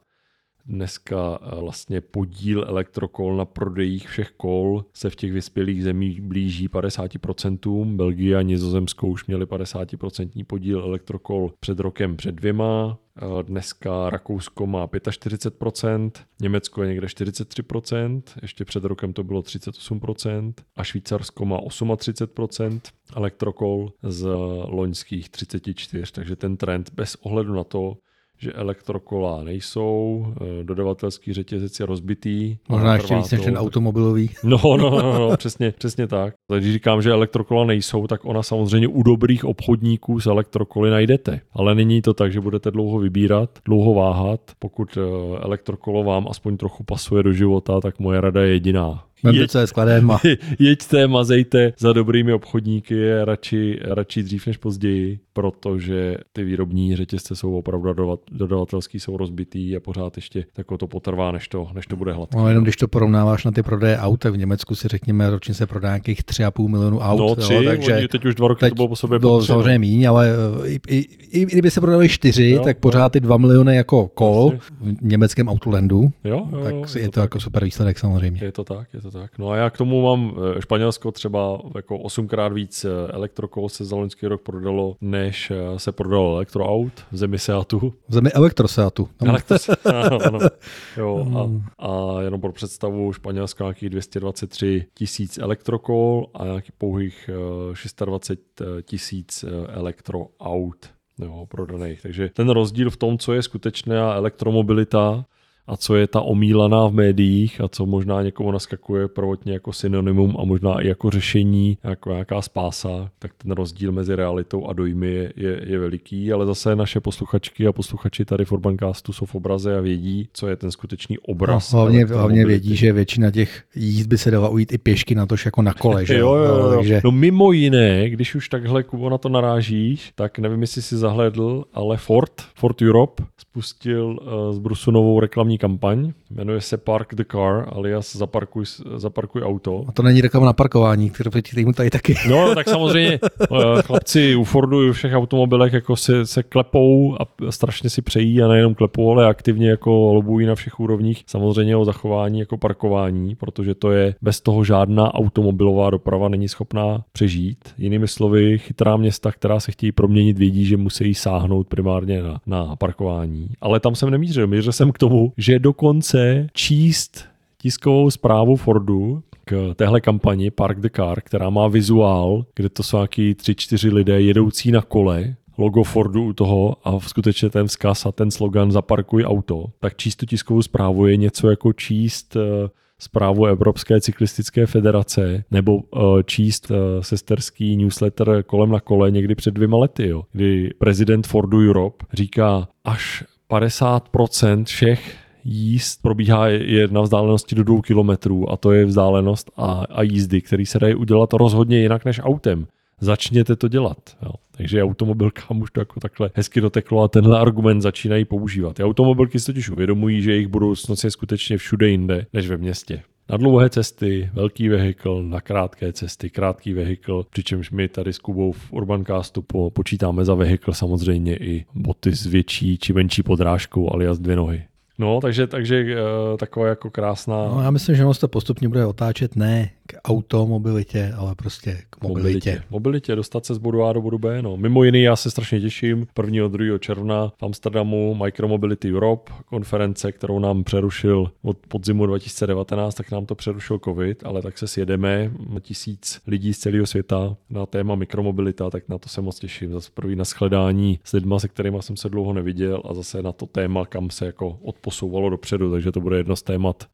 Dneska 0.66 1.38
eh, 1.42 1.60
vlastně 1.60 2.00
podíl 2.00 2.64
elektrokol 2.68 3.36
na 3.36 3.44
prodejích 3.44 4.08
všech 4.08 4.30
kol 4.30 4.84
se 4.94 5.10
v 5.10 5.16
těch 5.16 5.32
vyspělých 5.32 5.84
zemích 5.84 6.20
blíží 6.20 6.68
50%. 6.68 7.96
Belgie 7.96 8.36
a 8.36 8.42
Nizozemsko 8.42 9.06
už 9.06 9.26
měli 9.26 9.44
50% 9.44 10.44
podíl 10.44 10.80
elektrokol 10.80 11.52
před 11.60 11.80
rokem 11.80 12.16
před 12.16 12.34
dvěma. 12.34 12.98
Eh, 13.16 13.42
dneska 13.42 14.10
Rakousko 14.10 14.66
má 14.66 14.86
45%, 14.86 16.10
Německo 16.40 16.82
je 16.82 16.88
někde 16.88 17.06
43%, 17.06 18.22
ještě 18.42 18.64
před 18.64 18.84
rokem 18.84 19.12
to 19.12 19.24
bylo 19.24 19.42
38% 19.42 20.54
a 20.76 20.84
Švýcarsko 20.84 21.44
má 21.44 21.58
38% 21.58 22.80
elektrokol 23.16 23.92
z 24.02 24.28
loňských 24.64 25.30
34%, 25.30 26.12
takže 26.12 26.36
ten 26.36 26.56
trend 26.56 26.90
bez 26.94 27.14
ohledu 27.14 27.54
na 27.54 27.64
to, 27.64 27.96
že 28.42 28.52
elektrokola 28.52 29.44
nejsou, 29.44 30.26
eh, 30.40 30.64
dodavatelský 30.64 31.32
řetězec 31.32 31.80
je 31.80 31.86
rozbitý. 31.86 32.56
Možná 32.68 32.94
ještě 32.94 33.14
víc 33.14 33.30
než 33.30 33.40
ten 33.40 33.56
automobilový. 33.56 34.30
No, 34.44 34.58
no, 34.64 34.76
no, 34.76 35.02
no, 35.02 35.18
no 35.18 35.36
přesně, 35.36 35.70
přesně 35.78 36.06
tak. 36.06 36.34
Když 36.58 36.72
říkám, 36.72 37.02
že 37.02 37.10
elektrokola 37.10 37.64
nejsou, 37.64 38.06
tak 38.06 38.24
ona 38.24 38.42
samozřejmě 38.42 38.88
u 38.88 39.02
dobrých 39.02 39.44
obchodníků 39.44 40.20
z 40.20 40.26
elektrokoly 40.26 40.90
najdete. 40.90 41.40
Ale 41.52 41.74
není 41.74 42.02
to 42.02 42.14
tak, 42.14 42.32
že 42.32 42.40
budete 42.40 42.70
dlouho 42.70 42.98
vybírat, 42.98 43.58
dlouho 43.64 43.94
váhat. 43.94 44.40
Pokud 44.58 44.98
eh, 44.98 45.00
elektrokolo 45.40 46.04
vám 46.04 46.28
aspoň 46.30 46.56
trochu 46.56 46.84
pasuje 46.84 47.22
do 47.22 47.32
života, 47.32 47.80
tak 47.80 47.98
moje 47.98 48.20
rada 48.20 48.42
je 48.42 48.52
jediná 48.52 49.04
Vemte, 49.22 49.48
co 49.48 49.58
je 49.58 49.66
skladem 49.66 50.10
a... 50.10 50.20
Jeďte, 50.58 51.06
mazejte 51.06 51.72
za 51.78 51.92
dobrými 51.92 52.32
obchodníky, 52.32 53.24
radši, 53.24 53.78
radši 53.82 54.22
dřív 54.22 54.46
než 54.46 54.56
později, 54.56 55.18
protože 55.32 56.16
ty 56.32 56.44
výrobní 56.44 56.96
řetězce 56.96 57.36
jsou 57.36 57.54
opravdu 57.54 58.18
dodavatelský, 58.30 59.00
jsou 59.00 59.16
rozbitý 59.16 59.76
a 59.76 59.80
pořád 59.80 60.16
ještě 60.16 60.44
tako 60.52 60.78
to 60.78 60.86
potrvá, 60.86 61.32
než 61.32 61.48
to, 61.48 61.68
než 61.74 61.86
to 61.86 61.96
bude 61.96 62.12
hladké. 62.12 62.38
No 62.38 62.48
jenom 62.48 62.64
když 62.64 62.76
to 62.76 62.88
porovnáváš 62.88 63.44
na 63.44 63.50
ty 63.50 63.62
prodeje 63.62 63.98
aut, 63.98 64.24
v 64.24 64.36
Německu 64.36 64.74
si 64.74 64.88
řekněme, 64.88 65.30
ročně 65.30 65.54
se 65.54 65.66
prodá 65.66 65.88
nějakých 65.88 66.20
3,5 66.24 66.68
milionů 66.68 66.98
aut. 66.98 67.18
No 67.18 67.34
tři, 67.34 67.54
jo, 67.54 67.62
takže 67.66 68.08
teď 68.10 68.24
už 68.24 68.34
dva 68.34 68.48
roky 68.48 68.68
to 68.68 68.74
bylo 68.74 68.88
po 68.88 68.96
sobě. 68.96 69.18
Bylo 69.18 69.44
samozřejmě 69.44 69.78
míň, 69.78 70.08
ale 70.08 70.30
eh, 70.64 70.68
i, 70.68 70.80
i, 70.88 70.96
i, 70.96 71.40
i, 71.40 71.46
kdyby 71.46 71.70
se 71.70 71.80
prodali 71.80 72.08
čtyři, 72.08 72.50
jo, 72.50 72.62
tak 72.62 72.78
pořád 72.78 73.12
ty 73.12 73.20
2 73.20 73.36
miliony 73.36 73.76
jako 73.76 74.08
kol 74.08 74.52
v 74.80 75.02
německém 75.02 75.48
Autolandu, 75.48 76.10
jo, 76.24 76.48
jo, 76.52 76.64
tak 76.64 76.74
jo, 76.74 76.84
je, 76.94 77.00
je 77.02 77.08
to, 77.08 77.12
to 77.12 77.20
jako 77.20 77.40
super 77.40 77.64
výsledek 77.64 77.98
samozřejmě. 77.98 78.44
Je 78.44 78.52
to 78.52 78.64
tak, 78.64 78.88
je 78.94 79.00
to 79.00 79.10
tak. 79.12 79.38
No 79.38 79.50
a 79.50 79.56
já 79.56 79.70
k 79.70 79.76
tomu 79.76 80.02
mám 80.02 80.36
eh, 80.56 80.62
Španělsko 80.62 81.12
třeba 81.12 81.60
jako 81.74 81.98
osmkrát 81.98 82.52
víc 82.52 82.84
eh, 82.84 82.88
elektrokol 83.12 83.68
se 83.68 83.84
za 83.84 83.96
loňský 83.96 84.26
rok 84.26 84.42
prodalo, 84.42 84.96
než 85.00 85.50
eh, 85.50 85.78
se 85.78 85.92
prodalo 85.92 86.34
elektroaut 86.34 86.92
v 87.12 87.16
zemi 87.16 87.38
Seatu. 87.38 87.94
V 88.08 88.14
zemi 88.14 88.30
elektroseatu. 88.32 89.08
Elektros, 89.26 89.68
ano, 89.68 90.18
ano. 90.26 90.38
Jo, 90.96 91.26
a, 91.34 91.42
hmm. 91.42 91.62
a 91.78 92.22
jenom 92.22 92.40
pro 92.40 92.52
představu 92.52 93.12
Španělska 93.12 93.64
nějakých 93.64 93.90
223 93.90 94.86
tisíc 94.94 95.38
elektrokol 95.38 96.26
a 96.34 96.44
nějakých 96.44 96.72
pouhých 96.72 97.30
620 97.72 98.40
tisíc 98.82 99.44
elektroaut 99.68 100.90
jo, 101.18 101.46
prodaných. 101.48 102.02
Takže 102.02 102.28
ten 102.28 102.48
rozdíl 102.48 102.90
v 102.90 102.96
tom, 102.96 103.18
co 103.18 103.32
je 103.32 103.42
skutečná 103.42 104.14
elektromobilita, 104.14 105.24
a 105.66 105.76
co 105.76 105.96
je 105.96 106.06
ta 106.06 106.20
omílaná 106.20 106.86
v 106.86 106.92
médiích 106.92 107.60
a 107.60 107.68
co 107.68 107.86
možná 107.86 108.22
někomu 108.22 108.50
naskakuje 108.50 109.08
prvotně 109.08 109.52
jako 109.52 109.72
synonymum 109.72 110.36
a 110.38 110.44
možná 110.44 110.80
i 110.80 110.88
jako 110.88 111.10
řešení, 111.10 111.78
jako 111.84 112.10
nějaká 112.10 112.42
spása, 112.42 113.10
tak 113.18 113.32
ten 113.38 113.52
rozdíl 113.52 113.92
mezi 113.92 114.16
realitou 114.16 114.66
a 114.66 114.72
dojmy 114.72 115.10
je, 115.10 115.32
je, 115.36 115.60
je 115.66 115.78
veliký, 115.78 116.32
ale 116.32 116.46
zase 116.46 116.76
naše 116.76 117.00
posluchačky 117.00 117.66
a 117.66 117.72
posluchači 117.72 118.24
tady 118.24 118.44
v 118.44 118.52
Urbancastu 118.52 119.12
jsou 119.12 119.26
v 119.26 119.34
obraze 119.34 119.78
a 119.78 119.80
vědí, 119.80 120.28
co 120.32 120.48
je 120.48 120.56
ten 120.56 120.70
skutečný 120.70 121.18
obraz. 121.18 121.72
No, 121.72 121.78
hlavně, 121.78 122.04
hlavně 122.04 122.46
vědí, 122.46 122.76
že 122.76 122.92
většina 122.92 123.30
těch 123.30 123.62
jízd 123.74 124.08
by 124.08 124.18
se 124.18 124.30
dala 124.30 124.48
ujít 124.48 124.72
i 124.72 124.78
pěšky 124.78 125.14
na 125.14 125.26
tož 125.26 125.44
jako 125.44 125.62
na 125.62 125.74
kole. 125.74 126.06
Že? 126.12 126.18
jo, 126.18 126.34
jo, 126.34 126.44
jo. 126.44 126.62
No, 126.62 126.76
takže... 126.76 127.00
no 127.04 127.10
mimo 127.10 127.52
jiné, 127.52 128.10
když 128.10 128.34
už 128.34 128.48
takhle 128.48 128.82
Kubo 128.82 129.10
na 129.10 129.18
to 129.18 129.28
narážíš, 129.28 130.12
tak 130.14 130.38
nevím, 130.38 130.60
jestli 130.60 130.82
si 130.82 130.96
zahledl, 130.96 131.64
ale 131.74 131.96
Ford, 131.96 132.32
Ford 132.54 132.82
Europe 132.82 133.22
spustil 133.38 134.18
uh, 134.22 134.52
z 134.52 134.58
Brusu 134.58 134.90
novou 134.90 135.20
reklamní 135.20 135.51
кампань 135.58 136.14
jmenuje 136.34 136.60
se 136.60 136.76
Park 136.76 137.14
the 137.14 137.24
Car, 137.32 137.68
alias 137.72 138.16
zaparkuj, 138.16 138.64
zaparkuj 138.96 139.42
auto. 139.42 139.84
A 139.88 139.92
to 139.92 140.02
není 140.02 140.20
reklama 140.20 140.46
na 140.46 140.52
parkování, 140.52 141.10
kterou 141.10 141.30
mu 141.64 141.72
tady 141.72 141.90
taky. 141.90 142.14
No, 142.28 142.54
tak 142.54 142.68
samozřejmě 142.68 143.18
eh, 143.42 143.82
chlapci 143.82 144.36
u 144.36 144.44
Fordu 144.44 144.82
i 144.82 144.90
u 144.90 144.92
všech 144.92 145.14
automobilech 145.14 145.72
jako 145.72 145.96
se, 145.96 146.26
se 146.26 146.42
klepou 146.42 147.16
a 147.20 147.50
strašně 147.50 147.90
si 147.90 148.02
přejí 148.02 148.42
a 148.42 148.48
nejenom 148.48 148.74
klepou, 148.74 149.10
ale 149.10 149.26
aktivně 149.26 149.70
jako 149.70 150.14
lobují 150.14 150.46
na 150.46 150.54
všech 150.54 150.80
úrovních 150.80 151.22
samozřejmě 151.26 151.76
o 151.76 151.84
zachování 151.84 152.40
jako 152.40 152.56
parkování, 152.56 153.34
protože 153.34 153.74
to 153.74 153.90
je 153.90 154.14
bez 154.22 154.40
toho 154.40 154.64
žádná 154.64 155.14
automobilová 155.14 155.90
doprava 155.90 156.28
není 156.28 156.48
schopná 156.48 157.04
přežít. 157.12 157.58
Jinými 157.78 158.08
slovy, 158.08 158.58
chytrá 158.58 158.96
města, 158.96 159.32
která 159.32 159.60
se 159.60 159.72
chtějí 159.72 159.92
proměnit, 159.92 160.38
vědí, 160.38 160.64
že 160.64 160.76
musí 160.76 161.14
sáhnout 161.14 161.68
primárně 161.68 162.22
na, 162.22 162.40
na 162.46 162.76
parkování. 162.76 163.48
Ale 163.60 163.80
tam 163.80 163.94
jsem 163.94 164.10
nemířil. 164.10 164.46
Mířil 164.46 164.72
jsem 164.72 164.92
k 164.92 164.98
tomu, 164.98 165.32
že 165.36 165.58
dokonce 165.58 166.21
číst 166.52 167.24
tiskovou 167.58 168.10
zprávu 168.10 168.56
Fordu 168.56 169.22
k 169.44 169.74
téhle 169.76 170.00
kampani 170.00 170.50
Park 170.50 170.80
the 170.80 170.88
Car, 170.96 171.20
která 171.20 171.50
má 171.50 171.68
vizuál, 171.68 172.44
kde 172.54 172.68
to 172.68 172.82
jsou 172.82 172.96
nějaký 172.96 173.34
tři, 173.34 173.54
čtyři 173.54 173.88
lidé 173.88 174.20
jedoucí 174.20 174.72
na 174.72 174.82
kole, 174.82 175.34
logo 175.58 175.82
Fordu 175.82 176.24
u 176.24 176.32
toho 176.32 176.76
a 176.84 177.00
skutečně 177.00 177.50
ten 177.50 177.66
vzkaz 177.66 178.06
a 178.06 178.12
ten 178.12 178.30
slogan 178.30 178.72
zaparkuj 178.72 179.24
auto, 179.24 179.64
tak 179.80 179.96
číst 179.96 180.16
tu 180.16 180.26
tiskovou 180.26 180.62
zprávu 180.62 181.06
je 181.06 181.16
něco 181.16 181.50
jako 181.50 181.72
číst 181.72 182.36
eh, 182.36 182.68
zprávu 183.02 183.46
Evropské 183.46 184.00
cyklistické 184.00 184.66
federace 184.66 185.44
nebo 185.50 185.76
uh, 185.76 186.22
číst 186.22 186.70
uh, 186.70 186.76
sesterský 187.00 187.76
newsletter 187.76 188.42
kolem 188.46 188.70
na 188.70 188.80
kole 188.80 189.10
někdy 189.10 189.34
před 189.34 189.54
dvěma 189.54 189.78
lety, 189.78 190.08
jo, 190.08 190.22
kdy 190.32 190.70
prezident 190.78 191.26
Fordu 191.26 191.58
Europe 191.58 192.06
říká 192.12 192.68
až 192.84 193.24
50% 193.50 194.64
všech 194.64 195.16
jízd 195.44 196.02
probíhá 196.02 196.48
je 196.48 196.88
na 196.88 197.00
vzdálenosti 197.00 197.54
do 197.54 197.64
dvou 197.64 197.80
kilometrů 197.80 198.50
a 198.50 198.56
to 198.56 198.72
je 198.72 198.84
vzdálenost 198.84 199.50
a, 199.56 199.84
a 199.90 200.02
jízdy, 200.02 200.40
který 200.40 200.66
se 200.66 200.78
dají 200.78 200.94
udělat 200.94 201.32
rozhodně 201.32 201.78
jinak 201.78 202.04
než 202.04 202.20
autem. 202.22 202.66
Začněte 203.00 203.56
to 203.56 203.68
dělat. 203.68 203.98
Jo. 204.22 204.32
Takže 204.56 204.82
automobilkám 204.82 205.60
už 205.60 205.70
to 205.70 205.80
jako 205.80 206.00
takhle 206.00 206.30
hezky 206.34 206.60
doteklo 206.60 207.02
a 207.02 207.08
tenhle 207.08 207.40
argument 207.40 207.80
začínají 207.80 208.24
používat. 208.24 208.80
Automobilky 208.80 209.40
si 209.40 209.46
totiž 209.46 209.70
uvědomují, 209.70 210.22
že 210.22 210.32
jejich 210.32 210.48
budoucnost 210.48 211.04
je 211.04 211.10
skutečně 211.10 211.56
všude 211.56 211.88
jinde 211.88 212.26
než 212.32 212.48
ve 212.48 212.56
městě. 212.56 213.02
Na 213.30 213.36
dlouhé 213.36 213.70
cesty 213.70 214.30
velký 214.34 214.68
vehikl, 214.68 215.22
na 215.22 215.40
krátké 215.40 215.92
cesty 215.92 216.30
krátký 216.30 216.72
vehikl, 216.72 217.26
přičemž 217.30 217.70
my 217.70 217.88
tady 217.88 218.12
s 218.12 218.18
Kubou 218.18 218.52
v 218.52 218.72
Urbancastu 218.72 219.42
po, 219.42 219.70
počítáme 219.70 220.24
za 220.24 220.34
vehikl 220.34 220.72
samozřejmě 220.72 221.36
i 221.36 221.64
boty 221.74 222.12
s 222.12 222.26
větší 222.26 222.78
či 222.78 222.92
menší 222.92 223.22
podrážkou 223.22 223.92
alias 223.92 224.18
dvě 224.18 224.36
nohy. 224.36 224.62
No, 225.02 225.20
takže, 225.20 225.46
takže 225.46 225.84
uh, 225.84 226.36
taková 226.36 226.66
jako 226.66 226.90
krásná... 226.90 227.34
No, 227.34 227.62
já 227.62 227.70
myslím, 227.70 227.96
že 227.96 228.04
ono 228.04 228.14
se 228.14 228.20
to 228.20 228.28
postupně 228.28 228.68
bude 228.68 228.86
otáčet 228.86 229.36
ne 229.36 229.70
automobilitě, 230.04 231.12
ale 231.16 231.34
prostě 231.34 231.78
k 231.90 232.02
mobilitě. 232.02 232.50
Mobilitě, 232.50 232.62
mobilitě 232.70 233.16
dostat 233.16 233.46
se 233.46 233.54
z 233.54 233.58
bodu 233.58 233.84
A 233.84 233.92
do 233.92 234.02
bodu 234.02 234.18
B. 234.18 234.42
No. 234.42 234.56
Mimo 234.56 234.84
jiný, 234.84 235.02
já 235.02 235.16
se 235.16 235.30
strašně 235.30 235.60
těším. 235.60 236.06
1. 236.24 236.48
2. 236.48 236.78
června 236.78 237.32
v 237.38 237.42
Amsterdamu 237.42 238.14
Micromobility 238.14 238.94
Europe, 238.94 239.32
konference, 239.46 240.12
kterou 240.12 240.38
nám 240.38 240.64
přerušil 240.64 241.30
od 241.42 241.58
podzimu 241.68 242.06
2019, 242.06 242.94
tak 242.94 243.10
nám 243.10 243.26
to 243.26 243.34
přerušil 243.34 243.78
COVID, 243.78 244.26
ale 244.26 244.42
tak 244.42 244.58
se 244.58 244.68
sjedeme. 244.68 245.32
Tisíc 245.60 246.20
lidí 246.26 246.54
z 246.54 246.58
celého 246.58 246.86
světa 246.86 247.36
na 247.50 247.66
téma 247.66 247.94
mikromobilita, 247.94 248.70
tak 248.70 248.88
na 248.88 248.98
to 248.98 249.08
se 249.08 249.20
moc 249.20 249.38
těším. 249.38 249.72
Zase 249.72 249.90
první 249.94 250.16
na 250.16 250.24
shledání 250.24 250.98
s 251.04 251.12
lidma, 251.12 251.38
se 251.38 251.48
kterými 251.48 251.78
jsem 251.80 251.96
se 251.96 252.08
dlouho 252.08 252.32
neviděl 252.32 252.82
a 252.84 252.94
zase 252.94 253.22
na 253.22 253.32
to 253.32 253.46
téma, 253.46 253.86
kam 253.86 254.10
se 254.10 254.26
jako 254.26 254.58
odposouvalo 254.62 255.30
dopředu, 255.30 255.72
takže 255.72 255.92
to 255.92 256.00
bude 256.00 256.16
jedno 256.16 256.36
z 256.36 256.42
témat 256.42 256.86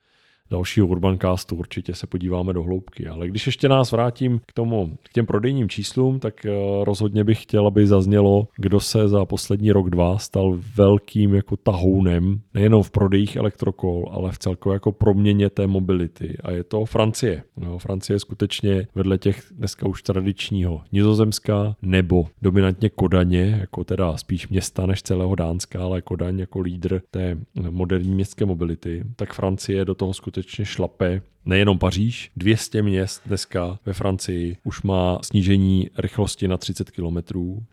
dalšího 0.51 0.87
Urbancastu 0.87 1.57
určitě 1.57 1.95
se 1.95 2.07
podíváme 2.07 2.53
do 2.53 2.63
hloubky. 2.63 3.07
Ale 3.07 3.29
když 3.29 3.47
ještě 3.47 3.69
nás 3.69 3.93
vrátím 3.93 4.41
k 4.47 4.53
tomu, 4.53 4.99
k 5.03 5.13
těm 5.13 5.27
prodejním 5.27 5.69
číslům, 5.69 6.21
tak 6.21 6.47
eh, 6.47 6.51
rozhodně 6.85 7.25
bych 7.25 7.43
chtěl, 7.43 7.67
aby 7.67 7.87
zaznělo, 7.87 8.49
kdo 8.57 8.81
se 8.81 9.09
za 9.09 9.25
poslední 9.25 9.73
rok, 9.73 9.91
dva 9.91 10.19
stal 10.19 10.59
velkým 10.77 11.35
jako 11.35 11.57
tahounem, 11.57 12.41
nejenom 12.55 12.83
v 12.83 12.91
prodejích 12.91 13.37
elektrokol, 13.37 14.09
ale 14.13 14.33
v 14.33 14.39
celkově 14.39 14.75
jako 14.75 14.93
proměně 14.93 15.51
té 15.51 15.67
mobility. 15.67 16.37
A 16.43 16.51
je 16.51 16.65
to 16.65 16.85
Francie. 16.85 17.43
No, 17.57 17.79
Francie 17.79 18.15
je 18.15 18.21
skutečně 18.21 18.87
vedle 18.95 19.19
těch 19.19 19.43
dneska 19.51 19.89
už 19.89 20.03
tradičního 20.03 20.81
Nizozemska 20.93 21.77
nebo 21.83 22.27
dominantně 22.43 22.89
Kodaně, 22.89 23.59
jako 23.61 23.85
teda 23.85 24.17
spíš 24.17 24.49
města 24.49 24.87
než 24.87 25.03
celého 25.03 25.35
Dánska, 25.35 25.85
ale 25.85 26.03
Kodaň 26.03 26.39
jako 26.39 26.61
lídr 26.61 27.01
té 27.11 27.39
moderní 27.71 28.15
městské 28.15 28.45
mobility, 28.45 29.05
tak 29.17 29.35
Francie 29.35 29.85
do 29.85 29.95
toho 29.95 30.15
skutečně 30.15 30.38
skutečně 30.43 30.65
šlape. 30.65 31.23
Nejenom 31.45 31.79
Paříž, 31.79 32.31
200 32.37 32.83
měst 32.83 33.23
dneska 33.27 33.79
ve 33.87 33.93
Francii 33.93 34.57
už 34.65 34.83
má 34.83 35.19
snížení 35.23 35.91
rychlosti 35.99 36.49
na 36.49 36.57
30 36.57 36.91
km. 36.91 37.19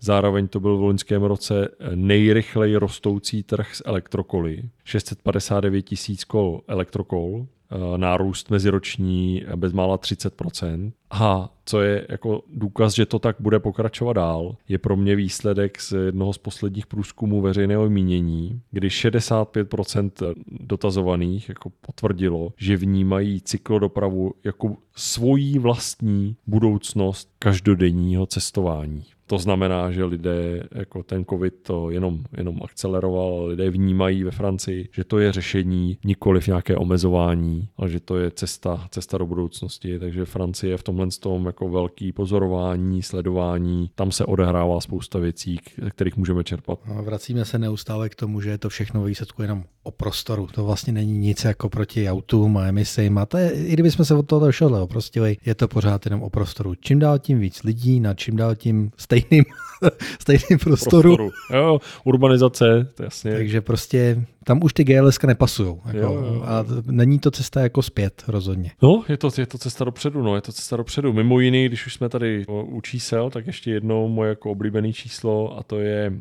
Zároveň 0.01 0.47
to 0.47 0.59
byl 0.59 0.77
v 0.77 0.81
loňském 0.81 1.23
roce 1.23 1.67
nejrychleji 1.95 2.75
rostoucí 2.75 3.43
trh 3.43 3.75
s 3.75 3.83
elektrokoly. 3.85 4.63
659 4.83 5.81
tisíc 5.81 6.23
kol 6.23 6.61
elektrokol, 6.67 7.47
Eh, 7.71 7.97
nárůst 7.97 8.49
meziroční 8.49 9.45
bezmála 9.55 9.97
30%. 9.97 10.93
A 11.11 11.49
co 11.65 11.81
je 11.81 12.05
jako 12.09 12.41
důkaz, 12.53 12.93
že 12.93 13.05
to 13.05 13.19
tak 13.19 13.35
bude 13.39 13.59
pokračovat 13.59 14.13
dál, 14.13 14.55
je 14.67 14.77
pro 14.77 14.95
mě 14.95 15.15
výsledek 15.15 15.81
z 15.81 15.91
jednoho 16.05 16.33
z 16.33 16.37
posledních 16.37 16.87
průzkumů 16.87 17.41
veřejného 17.41 17.89
mínění, 17.89 18.61
kdy 18.71 18.89
65% 18.89 20.35
dotazovaných 20.47 21.49
jako 21.49 21.69
potvrdilo, 21.81 22.53
že 22.57 22.77
vnímají 22.77 23.41
cyklodopravu 23.55 24.33
jako 24.43 24.77
svojí 24.95 25.59
vlastní 25.59 26.35
budoucnost 26.47 27.29
každodenního 27.39 28.25
cestování. 28.25 29.03
To 29.27 29.37
znamená, 29.37 29.91
že 29.91 30.05
lidé, 30.05 30.63
jako 30.71 31.03
ten 31.03 31.25
covid 31.25 31.53
to 31.61 31.89
jenom, 31.89 32.23
jenom 32.37 32.59
akceleroval, 32.63 33.45
lidé 33.45 33.69
vnímají 33.69 34.23
ve 34.23 34.31
Francii, 34.31 34.89
že 34.91 35.03
to 35.03 35.19
je 35.19 35.31
řešení, 35.31 35.97
nikoli 36.05 36.41
v 36.41 36.47
nějaké 36.47 36.75
omezování, 36.75 37.69
ale 37.77 37.89
že 37.89 37.99
to 37.99 38.17
je 38.17 38.31
cesta, 38.31 38.87
cesta 38.91 39.17
do 39.17 39.25
budoucnosti. 39.25 39.99
Takže 39.99 40.25
Francie 40.25 40.71
je 40.71 40.77
v 40.77 40.83
tomhle 40.83 41.07
tom 41.19 41.45
jako 41.45 41.69
velký 41.69 42.11
pozorování, 42.11 43.01
sledování, 43.01 43.89
tam 43.95 44.11
se 44.11 44.25
odehrává 44.25 44.81
spousta 44.81 45.19
věcí, 45.19 45.59
kterých 45.89 46.17
můžeme 46.17 46.43
čerpat. 46.43 46.79
Vracíme 47.01 47.45
se 47.45 47.59
neustále 47.59 48.09
k 48.09 48.15
tomu, 48.15 48.41
že 48.41 48.49
je 48.49 48.57
to 48.57 48.69
všechno 48.69 49.03
výsledku 49.03 49.41
jenom 49.41 49.63
o 49.83 49.91
prostoru. 49.91 50.47
To 50.53 50.65
vlastně 50.65 50.93
není 50.93 51.17
nic 51.17 51.43
jako 51.43 51.69
proti 51.69 52.09
autům 52.09 52.57
a 52.57 52.65
emisím. 52.67 53.17
A 53.17 53.25
to 53.25 53.37
je, 53.37 53.51
i 53.51 53.73
kdybychom 53.73 54.05
se 54.05 54.15
od 54.15 54.27
toho 54.27 54.51
šodle 54.51 54.81
oprostili, 54.81 55.37
je 55.45 55.55
to 55.55 55.67
pořád 55.67 56.05
jenom 56.05 56.23
o 56.23 56.29
prostoru. 56.29 56.75
Čím 56.75 56.99
dál 56.99 57.19
tím 57.19 57.39
víc 57.39 57.63
lidí, 57.63 57.99
na 57.99 58.13
čím 58.13 58.35
dál 58.35 58.55
tím 58.55 58.91
stejným, 59.19 59.45
stejným 60.19 60.59
prostoru. 60.59 61.15
prostoru. 61.15 61.31
Jo, 61.53 61.79
urbanizace, 62.03 62.87
to 62.95 63.03
jasně. 63.03 63.31
Takže 63.31 63.61
prostě 63.61 64.25
tam 64.43 64.59
už 64.63 64.73
ty 64.73 64.83
GLS 64.83 65.21
nepasují. 65.27 65.75
Jako, 65.93 66.43
a 66.45 66.65
není 66.85 67.19
to 67.19 67.31
cesta 67.31 67.61
jako 67.61 67.81
zpět 67.81 68.23
rozhodně. 68.27 68.71
No, 68.81 69.03
je 69.09 69.17
to, 69.17 69.29
je 69.37 69.45
to 69.45 69.57
cesta 69.57 69.83
dopředu, 69.83 70.23
no, 70.23 70.35
je 70.35 70.41
to 70.41 70.51
cesta 70.51 70.77
dopředu. 70.77 71.13
Mimo 71.13 71.39
jiný, 71.39 71.65
když 71.65 71.85
už 71.85 71.93
jsme 71.93 72.09
tady 72.09 72.45
u 72.47 72.81
čísel, 72.81 73.29
tak 73.29 73.47
ještě 73.47 73.71
jednou 73.71 74.07
moje 74.07 74.29
jako 74.29 74.51
oblíbené 74.51 74.93
číslo 74.93 75.57
a 75.59 75.63
to 75.63 75.79
je 75.79 76.13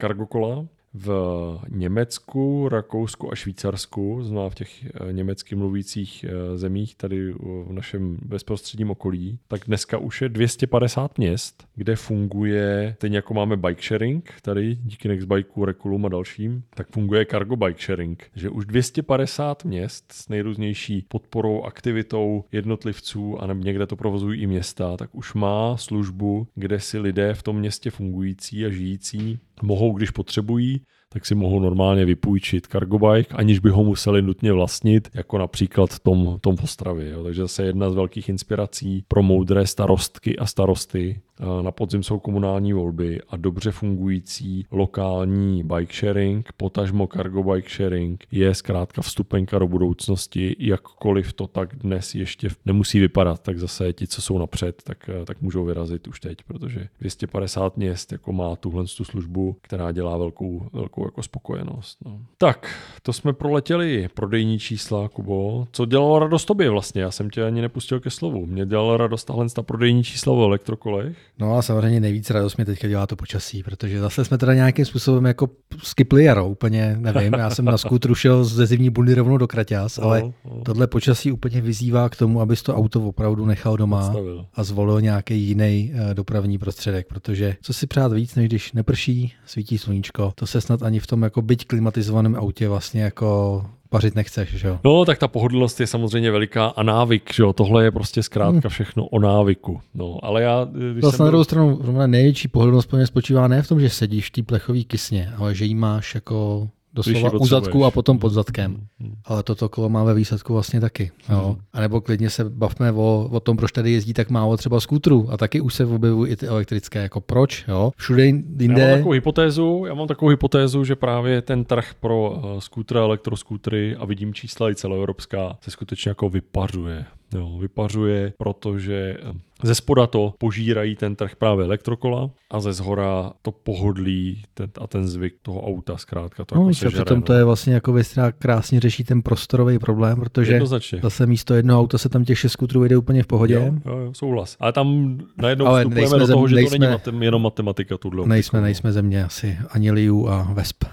cargo 0.00 0.26
kola 0.26 0.66
v 0.98 1.60
Německu, 1.68 2.68
Rakousku 2.68 3.32
a 3.32 3.34
Švýcarsku, 3.34 4.22
znamená 4.22 4.50
v 4.50 4.54
těch 4.54 4.84
eh, 4.84 5.12
německy 5.12 5.54
mluvících 5.54 6.24
eh, 6.24 6.58
zemích 6.58 6.94
tady 6.94 7.32
v 7.32 7.72
našem 7.72 8.18
bezprostředním 8.22 8.90
okolí, 8.90 9.38
tak 9.48 9.60
dneska 9.66 9.98
už 9.98 10.22
je 10.22 10.28
250 10.28 11.18
měst, 11.18 11.68
kde 11.74 11.96
funguje, 11.96 12.94
stejně 12.96 13.16
jako 13.16 13.34
máme 13.34 13.56
bike 13.56 13.82
sharing, 13.82 14.32
tady 14.42 14.74
díky 14.74 15.08
Nextbikeu, 15.08 15.64
Rekulum 15.64 16.06
a 16.06 16.08
dalším, 16.08 16.62
tak 16.74 16.88
funguje 16.90 17.26
cargo 17.26 17.56
bike 17.56 17.82
sharing, 17.82 18.30
že 18.34 18.50
už 18.50 18.66
250 18.66 19.64
měst 19.64 20.12
s 20.12 20.28
nejrůznější 20.28 21.04
podporou, 21.08 21.62
aktivitou 21.62 22.44
jednotlivců 22.52 23.42
a 23.42 23.54
někde 23.54 23.86
to 23.86 23.96
provozují 23.96 24.42
i 24.42 24.46
města, 24.46 24.96
tak 24.96 25.14
už 25.14 25.34
má 25.34 25.76
službu, 25.76 26.46
kde 26.54 26.80
si 26.80 26.98
lidé 26.98 27.34
v 27.34 27.42
tom 27.42 27.58
městě 27.58 27.90
fungující 27.90 28.66
a 28.66 28.70
žijící 28.70 29.40
mohou, 29.62 29.92
když 29.92 30.10
potřebují, 30.10 30.80
tak 31.12 31.26
si 31.26 31.34
mohou 31.34 31.60
normálně 31.60 32.04
vypůjčit 32.04 32.66
cargo 32.66 32.98
bike, 32.98 33.34
aniž 33.34 33.58
by 33.58 33.70
ho 33.70 33.84
museli 33.84 34.22
nutně 34.22 34.52
vlastnit, 34.52 35.08
jako 35.14 35.38
například 35.38 35.98
Tom, 35.98 36.38
Tom 36.40 36.56
v 36.56 36.64
Ostravě. 36.64 37.10
Jo. 37.10 37.24
Takže 37.24 37.42
zase 37.42 37.62
jedna 37.62 37.90
z 37.90 37.94
velkých 37.94 38.28
inspirací 38.28 39.04
pro 39.08 39.22
moudré 39.22 39.66
starostky 39.66 40.38
a 40.38 40.46
starosty. 40.46 41.20
Na 41.62 41.70
podzim 41.70 42.02
jsou 42.02 42.18
komunální 42.18 42.72
volby 42.72 43.20
a 43.28 43.36
dobře 43.36 43.70
fungující 43.70 44.66
lokální 44.70 45.62
bike 45.62 45.94
sharing, 45.94 46.52
potažmo 46.56 47.08
cargo 47.12 47.42
bike 47.42 47.68
sharing, 47.70 48.24
je 48.32 48.54
zkrátka 48.54 49.02
vstupenka 49.02 49.58
do 49.58 49.68
budoucnosti, 49.68 50.56
jakkoliv 50.58 51.32
to 51.32 51.46
tak 51.46 51.76
dnes 51.76 52.14
ještě 52.14 52.48
nemusí 52.66 53.00
vypadat, 53.00 53.42
tak 53.42 53.58
zase 53.58 53.92
ti, 53.92 54.06
co 54.06 54.22
jsou 54.22 54.38
napřed, 54.38 54.82
tak, 54.84 55.10
tak 55.24 55.40
můžou 55.42 55.64
vyrazit 55.64 56.08
už 56.08 56.20
teď, 56.20 56.38
protože 56.42 56.88
250 57.00 57.76
měst 57.76 58.12
jako 58.12 58.32
má 58.32 58.56
tuhle 58.56 58.84
tu 58.96 59.04
službu, 59.04 59.56
která 59.60 59.92
dělá 59.92 60.18
velkou, 60.18 60.68
velkou 60.72 60.97
jako 61.04 61.22
spokojenost. 61.22 61.98
No. 62.04 62.20
Tak, 62.38 62.76
to 63.02 63.12
jsme 63.12 63.32
proletěli 63.32 64.08
prodejní 64.14 64.58
čísla, 64.58 65.08
Kubo. 65.08 65.66
Co 65.72 65.86
dělalo 65.86 66.18
radost 66.18 66.44
tobě 66.44 66.70
vlastně? 66.70 67.02
Já 67.02 67.10
jsem 67.10 67.30
tě 67.30 67.44
ani 67.44 67.60
nepustil 67.60 68.00
ke 68.00 68.10
slovu. 68.10 68.46
Mě 68.46 68.66
dělala 68.66 68.96
radost 68.96 69.24
tahle 69.24 69.46
ta 69.48 69.62
prodejní 69.62 70.04
čísla 70.04 70.34
v 70.34 70.38
elektrokolech. 70.38 71.16
No 71.38 71.56
a 71.58 71.62
samozřejmě 71.62 72.00
nejvíc 72.00 72.30
radost 72.30 72.56
mě 72.56 72.64
teďka 72.64 72.88
dělá 72.88 73.06
to 73.06 73.16
počasí, 73.16 73.62
protože 73.62 74.00
zase 74.00 74.24
jsme 74.24 74.38
teda 74.38 74.54
nějakým 74.54 74.84
způsobem 74.84 75.24
jako 75.24 75.50
skipli 75.82 76.24
jaro, 76.24 76.48
úplně 76.48 76.96
nevím. 76.98 77.32
Já 77.32 77.50
jsem 77.50 77.64
na 77.64 77.78
skútru 77.78 78.14
šel 78.14 78.44
ze 78.44 78.66
zimní 78.66 78.90
bundy 78.90 79.14
rovnou 79.14 79.36
do 79.36 79.48
Kraťas, 79.48 79.98
ale 79.98 80.22
no, 80.22 80.34
no. 80.44 80.62
tohle 80.64 80.86
počasí 80.86 81.32
úplně 81.32 81.60
vyzývá 81.60 82.08
k 82.08 82.16
tomu, 82.16 82.40
abys 82.40 82.62
to 82.62 82.76
auto 82.76 83.08
opravdu 83.08 83.46
nechal 83.46 83.76
doma 83.76 83.98
Odstavil. 83.98 84.46
a 84.54 84.64
zvolil 84.64 85.00
nějaký 85.00 85.40
jiný 85.40 85.92
eh, 85.94 86.14
dopravní 86.14 86.58
prostředek, 86.58 87.06
protože 87.06 87.56
co 87.62 87.72
si 87.72 87.86
přát 87.86 88.12
víc, 88.12 88.34
než 88.34 88.48
když 88.48 88.72
neprší, 88.72 89.32
svítí 89.46 89.78
sluníčko, 89.78 90.32
to 90.34 90.46
se 90.46 90.60
snad 90.60 90.82
ani 90.88 91.00
v 91.00 91.06
tom 91.06 91.22
jako 91.22 91.42
byť 91.42 91.66
klimatizovaném 91.66 92.36
autě 92.36 92.68
vlastně 92.68 93.02
jako 93.02 93.64
pařit 93.88 94.14
nechceš, 94.14 94.48
že 94.48 94.68
jo? 94.68 94.78
No, 94.84 95.04
tak 95.04 95.18
ta 95.18 95.28
pohodlnost 95.28 95.80
je 95.80 95.86
samozřejmě 95.86 96.30
veliká 96.30 96.66
a 96.66 96.82
návyk, 96.82 97.34
že 97.34 97.42
jo? 97.42 97.52
Tohle 97.52 97.84
je 97.84 97.90
prostě 97.90 98.22
zkrátka 98.22 98.60
hmm. 98.68 98.70
všechno 98.70 99.06
o 99.06 99.18
návyku. 99.18 99.80
No, 99.94 100.18
ale 100.22 100.42
já... 100.42 100.68
Když 100.92 101.00
to 101.00 101.12
jsem 101.12 101.24
na 101.24 101.30
druhou 101.30 101.44
stranu, 101.44 101.80
největší 102.06 102.48
pohodlnost 102.48 102.90
spočívá 103.04 103.48
ne 103.48 103.62
v 103.62 103.68
tom, 103.68 103.80
že 103.80 103.90
sedíš 103.90 104.28
v 104.28 104.30
té 104.30 104.42
plechové 104.42 104.82
kysně, 104.82 105.32
ale 105.36 105.54
že 105.54 105.64
jí 105.64 105.74
máš 105.74 106.14
jako 106.14 106.68
doslova 106.98 107.40
u 107.40 107.46
zadku 107.46 107.84
a 107.84 107.90
potom 107.90 108.18
pod 108.18 108.28
zadkem. 108.32 108.70
Hmm, 108.70 108.86
hmm. 109.00 109.14
Ale 109.24 109.42
toto 109.42 109.68
kolo 109.68 109.88
má 109.88 110.04
ve 110.04 110.14
výsledku 110.14 110.52
vlastně 110.52 110.80
taky. 110.80 111.10
Jo. 111.28 111.44
Hmm. 111.46 111.64
A 111.72 111.80
nebo 111.80 112.00
klidně 112.00 112.30
se 112.30 112.44
bavme 112.44 112.92
o, 112.92 113.28
o 113.32 113.40
tom, 113.40 113.56
proč 113.56 113.72
tady 113.72 113.92
jezdí 113.92 114.14
tak 114.14 114.30
málo 114.30 114.56
třeba 114.56 114.80
skútrů. 114.80 115.28
A 115.30 115.36
taky 115.36 115.60
už 115.60 115.74
se 115.74 115.86
objevují 115.86 116.32
i 116.32 116.36
ty 116.36 116.46
elektrické. 116.46 116.98
Jako 117.02 117.20
proč? 117.20 117.64
Jo. 117.68 117.90
Všude 117.96 118.24
jinde... 118.24 118.82
Já 118.82 118.88
mám 118.88 118.96
takovou 118.98 119.12
hypotézu, 119.12 119.84
já 119.88 119.94
mám 119.94 120.06
takovou 120.06 120.28
hypotézu, 120.28 120.84
že 120.84 120.96
právě 120.96 121.42
ten 121.42 121.64
trh 121.64 121.94
pro 122.00 122.30
uh, 122.30 122.58
skútry, 122.58 122.98
elektroskútry 122.98 123.96
a 123.96 124.04
vidím 124.04 124.34
čísla 124.34 124.70
i 124.70 124.74
celoevropská 124.74 125.58
se 125.60 125.70
skutečně 125.70 126.08
jako 126.08 126.28
vypařuje. 126.28 127.04
Jo, 127.34 127.58
vypařuje, 127.58 128.32
protože 128.38 129.16
eh, 129.22 129.32
ze 129.62 129.74
spoda 129.74 130.06
to 130.06 130.34
požírají 130.38 130.96
ten 130.96 131.16
trh 131.16 131.36
právě 131.36 131.64
elektrokola 131.64 132.30
a 132.50 132.60
ze 132.60 132.72
zhora 132.72 133.32
to 133.42 133.52
pohodlí 133.52 134.42
ten, 134.54 134.70
a 134.80 134.86
ten 134.86 135.08
zvyk 135.08 135.34
toho 135.42 135.66
auta 135.66 135.96
zkrátka. 135.96 136.44
To 136.44 136.54
no, 136.54 136.68
jako 136.68 136.90
přitom 136.90 137.18
no. 137.18 137.22
to 137.22 137.32
je 137.32 137.44
vlastně 137.44 137.74
jako 137.74 137.92
věc, 137.92 138.08
která 138.08 138.32
krásně 138.32 138.80
řeší 138.80 139.04
ten 139.04 139.22
prostorový 139.22 139.78
problém, 139.78 140.20
protože 140.20 140.60
zase 141.02 141.26
místo 141.26 141.54
jednoho 141.54 141.80
auta 141.80 141.98
se 141.98 142.08
tam 142.08 142.24
těch 142.24 142.38
šest 142.38 142.52
skutrů 142.52 142.84
jde 142.84 142.96
úplně 142.96 143.22
v 143.22 143.26
pohodě. 143.26 143.54
Jo, 143.54 143.74
jo, 143.86 143.98
jo, 143.98 144.14
souhlas. 144.14 144.56
Ale 144.60 144.72
tam 144.72 145.18
najednou 145.36 145.66
Ale 145.66 145.80
vstupujeme 145.80 146.18
do 146.18 146.26
toho, 146.26 146.42
zem, 146.42 146.48
že 146.48 146.54
nejsme, 146.54 146.78
to 146.78 146.80
není 146.80 146.92
matem, 146.92 147.22
jenom 147.22 147.42
matematika. 147.42 147.98
Tuhle 147.98 148.26
nejsme, 148.26 148.60
nejsme 148.60 148.92
země 148.92 149.24
asi 149.24 149.58
ani 149.70 149.90
liu 149.90 150.28
a 150.28 150.42
vesp. 150.52 150.84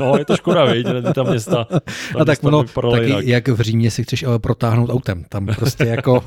No, 0.00 0.18
je 0.18 0.24
to 0.24 0.36
škoda, 0.36 0.64
viď, 0.64 0.86
ta 1.14 1.22
města. 1.22 1.64
Ta 1.64 1.80
a 2.20 2.24
tak 2.24 2.44
ono, 2.44 2.64
taky 2.90 3.06
jinak. 3.06 3.24
jak 3.26 3.48
v 3.48 3.60
Římě 3.60 3.90
si 3.90 4.02
chceš 4.02 4.22
ale 4.22 4.38
protáhnout 4.38 4.90
autem. 4.90 5.24
Tam 5.28 5.46
prostě 5.46 5.84
jako, 5.84 6.24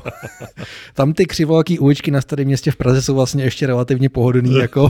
tam 0.94 1.12
ty 1.12 1.26
křivolaký 1.26 1.78
uličky 1.78 2.10
na 2.10 2.20
starém 2.20 2.46
městě 2.46 2.70
v 2.70 2.76
Praze 2.76 3.02
jsou 3.02 3.14
vlastně 3.14 3.44
ještě 3.44 3.66
relativně 3.66 4.08
pohodlný, 4.08 4.54
jako 4.60 4.88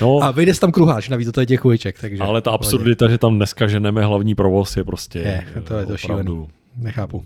No, 0.00 0.18
a 0.22 0.30
vyjde 0.30 0.54
tam 0.54 0.72
kruháč 0.72 1.08
navíc 1.08 1.30
do 1.30 1.44
těch 1.44 1.64
uliček. 1.64 2.00
Takže 2.00 2.22
ale 2.22 2.42
ta 2.42 2.50
absurdita, 2.50 3.08
že 3.08 3.18
tam 3.18 3.36
dneska 3.36 3.66
ženeme 3.66 4.04
hlavní 4.04 4.34
provoz 4.34 4.76
je 4.76 4.84
prostě 4.84 5.18
je, 5.18 5.46
to 5.64 5.78
je 5.78 5.86
to 5.86 5.96
šílený. 5.96 6.46
Nechápu. 6.76 7.24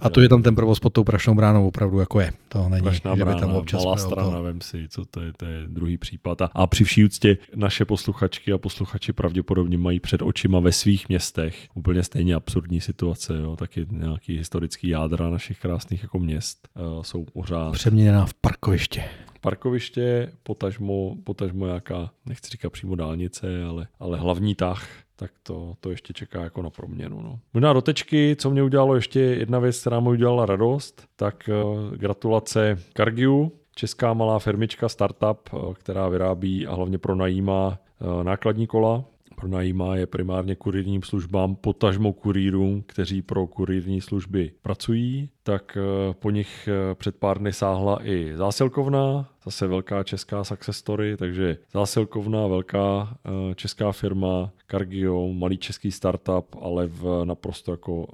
A 0.00 0.10
to, 0.10 0.22
že 0.22 0.28
tam 0.28 0.42
ten 0.42 0.54
provoz 0.54 0.80
pod 0.80 0.92
tou 0.92 1.04
prašnou 1.04 1.34
bránou 1.34 1.68
opravdu 1.68 1.98
jako 1.98 2.20
je. 2.20 2.32
To 2.48 2.68
není, 2.68 2.82
Prašná 2.82 3.16
že 3.16 3.24
by 3.24 3.34
tam 3.34 3.54
občas 3.54 3.84
malá 3.84 3.96
strana, 3.96 4.40
vem 4.40 4.60
si, 4.60 4.88
co 4.88 5.04
to 5.04 5.20
je, 5.20 5.32
to 5.32 5.44
je 5.44 5.62
druhý 5.66 5.98
případ. 5.98 6.42
A, 6.42 6.50
a 6.52 6.66
při 6.66 6.84
vší 6.84 7.04
úctě 7.04 7.38
naše 7.54 7.84
posluchačky 7.84 8.52
a 8.52 8.58
posluchači 8.58 9.12
pravděpodobně 9.12 9.78
mají 9.78 10.00
před 10.00 10.22
očima 10.22 10.60
ve 10.60 10.72
svých 10.72 11.08
městech 11.08 11.68
úplně 11.74 12.02
stejně 12.02 12.34
absurdní 12.34 12.80
situace. 12.80 13.34
Jo? 13.36 13.56
Taky 13.56 13.86
nějaký 13.90 14.38
historický 14.38 14.88
jádra 14.88 15.30
našich 15.30 15.60
krásných 15.60 16.02
jako 16.02 16.18
měst 16.18 16.68
uh, 16.74 17.02
jsou 17.02 17.24
pořád. 17.24 17.72
Přeměněná 17.72 18.26
v 18.26 18.34
parkoviště 18.34 19.04
parkoviště, 19.42 20.32
potažmo, 20.42 21.16
potažmo 21.24 21.66
nějaká, 21.66 22.10
nechci 22.26 22.50
říkat 22.50 22.70
přímo 22.70 22.96
dálnice, 22.96 23.64
ale, 23.64 23.86
ale 24.00 24.18
hlavní 24.18 24.54
tah 24.54 24.88
tak 25.22 25.30
to, 25.42 25.74
to 25.80 25.90
ještě 25.90 26.12
čeká 26.12 26.42
jako 26.42 26.62
na 26.62 26.70
proměnu. 26.70 27.22
No. 27.22 27.38
Možná 27.54 27.72
do 27.72 27.82
tečky, 27.82 28.36
co 28.38 28.50
mě 28.50 28.62
udělalo 28.62 28.94
ještě 28.94 29.20
jedna 29.20 29.58
věc, 29.58 29.80
která 29.80 30.00
mi 30.00 30.08
udělala 30.08 30.46
radost, 30.46 31.04
tak 31.16 31.50
uh, 31.64 31.96
gratulace 31.96 32.78
Cargiu, 32.96 33.52
česká 33.74 34.14
malá 34.14 34.38
firmička, 34.38 34.88
startup, 34.88 35.52
uh, 35.52 35.74
která 35.74 36.08
vyrábí 36.08 36.66
a 36.66 36.74
hlavně 36.74 36.98
pronajímá 36.98 37.78
uh, 38.00 38.24
nákladní 38.24 38.66
kola, 38.66 39.04
pronajímá 39.42 39.96
je 39.96 40.06
primárně 40.06 40.54
kurýrním 40.54 41.02
službám, 41.02 41.54
potažmo 41.56 42.12
kurýrům, 42.12 42.82
kteří 42.86 43.22
pro 43.22 43.46
kurýrní 43.46 44.00
služby 44.00 44.52
pracují, 44.62 45.28
tak 45.42 45.78
po 46.12 46.30
nich 46.30 46.68
před 46.94 47.16
pár 47.16 47.38
dny 47.38 47.52
sáhla 47.52 47.98
i 48.06 48.32
zásilkovna, 48.36 49.28
zase 49.44 49.66
velká 49.66 50.02
česká 50.02 50.44
success 50.44 50.78
story, 50.78 51.16
takže 51.16 51.56
zásilkovna, 51.72 52.46
velká 52.46 53.16
česká 53.54 53.92
firma, 53.92 54.52
Cargio, 54.70 55.32
malý 55.32 55.58
český 55.58 55.92
startup, 55.92 56.56
ale 56.60 56.86
v 56.86 57.24
naprosto 57.24 57.70
jako 57.70 58.06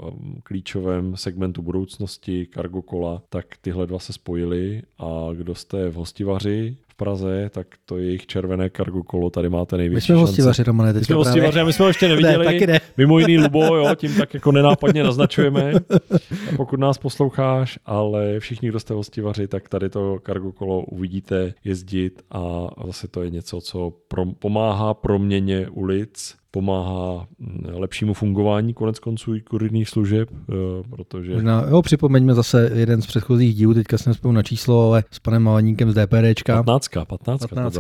klíčovém 0.43 1.17
segmentu 1.17 1.63
budoucnosti, 1.63 2.49
Cargo 2.55 2.83
Cola, 2.91 3.23
tak 3.29 3.47
tyhle 3.61 3.87
dva 3.87 3.99
se 3.99 4.13
spojily 4.13 4.83
a 4.99 5.29
kdo 5.35 5.55
jste 5.55 5.89
v 5.89 5.95
hostivaři 5.95 6.77
Praze, 6.99 7.51
tak 7.51 7.67
to 7.85 7.99
je 7.99 8.05
jejich 8.05 8.27
červené 8.27 8.71
cargo 8.77 9.03
kolo, 9.03 9.31
tady 9.31 9.49
máte 9.49 9.77
největší 9.77 10.13
My 10.13 10.17
jsme 10.17 10.21
hostivaři, 10.21 10.63
Romane, 10.63 10.93
My 10.93 11.05
jsme 11.05 11.15
hostivaři 11.15 11.61
a 11.61 11.65
my 11.65 11.73
jsme 11.73 11.83
ho 11.83 11.89
ještě 11.89 12.09
neviděli. 12.09 12.39
ne, 12.39 12.45
taky 12.45 12.67
ne. 12.67 12.81
Mimo 12.97 13.19
jiný 13.19 13.39
Lubo, 13.39 13.77
jo, 13.77 13.95
tím 13.95 14.15
tak 14.15 14.35
jako 14.35 14.53
nenápadně 14.53 15.05
naznačujeme, 15.05 15.73
pokud 16.57 16.81
nás 16.81 16.99
posloucháš, 16.99 17.79
ale 17.87 18.41
všichni, 18.41 18.69
kdo 18.69 18.81
jste 18.81 18.95
hostivaři, 18.95 19.49
tak 19.49 19.69
tady 19.69 19.89
to 19.89 20.19
cargo 20.27 20.53
kolo 20.53 20.81
uvidíte 20.81 21.55
jezdit 21.65 22.23
a 22.31 22.67
zase 22.87 23.09
to 23.09 23.23
je 23.23 23.31
něco, 23.31 23.61
co 23.61 23.93
pomáhá 24.39 24.95
proměně 24.95 25.69
ulic 25.69 26.38
pomáhá 26.51 27.27
mm, 27.39 27.67
lepšímu 27.73 28.15
fungování 28.15 28.75
konec 28.75 28.99
konců 28.99 29.35
i 29.35 29.41
kurirních 29.41 29.89
služeb, 29.89 30.29
eh, 30.33 30.55
protože... 30.91 31.35
Možná, 31.35 31.65
jo, 31.71 31.83
připomeňme 31.83 32.35
zase 32.35 32.71
jeden 32.75 33.03
z 33.03 33.07
předchozích 33.07 33.55
dílů, 33.55 33.75
teďka 33.75 33.99
jsem 33.99 34.15
spolu 34.15 34.33
na 34.33 34.43
číslo, 34.43 34.91
ale 34.91 35.05
s 35.11 35.19
panem 35.19 35.43
Maleníkem 35.43 35.91
z 35.91 35.95
DPDčka. 35.95 36.63
15, 36.63 36.89
15. 36.89 37.47
15. 37.47 37.79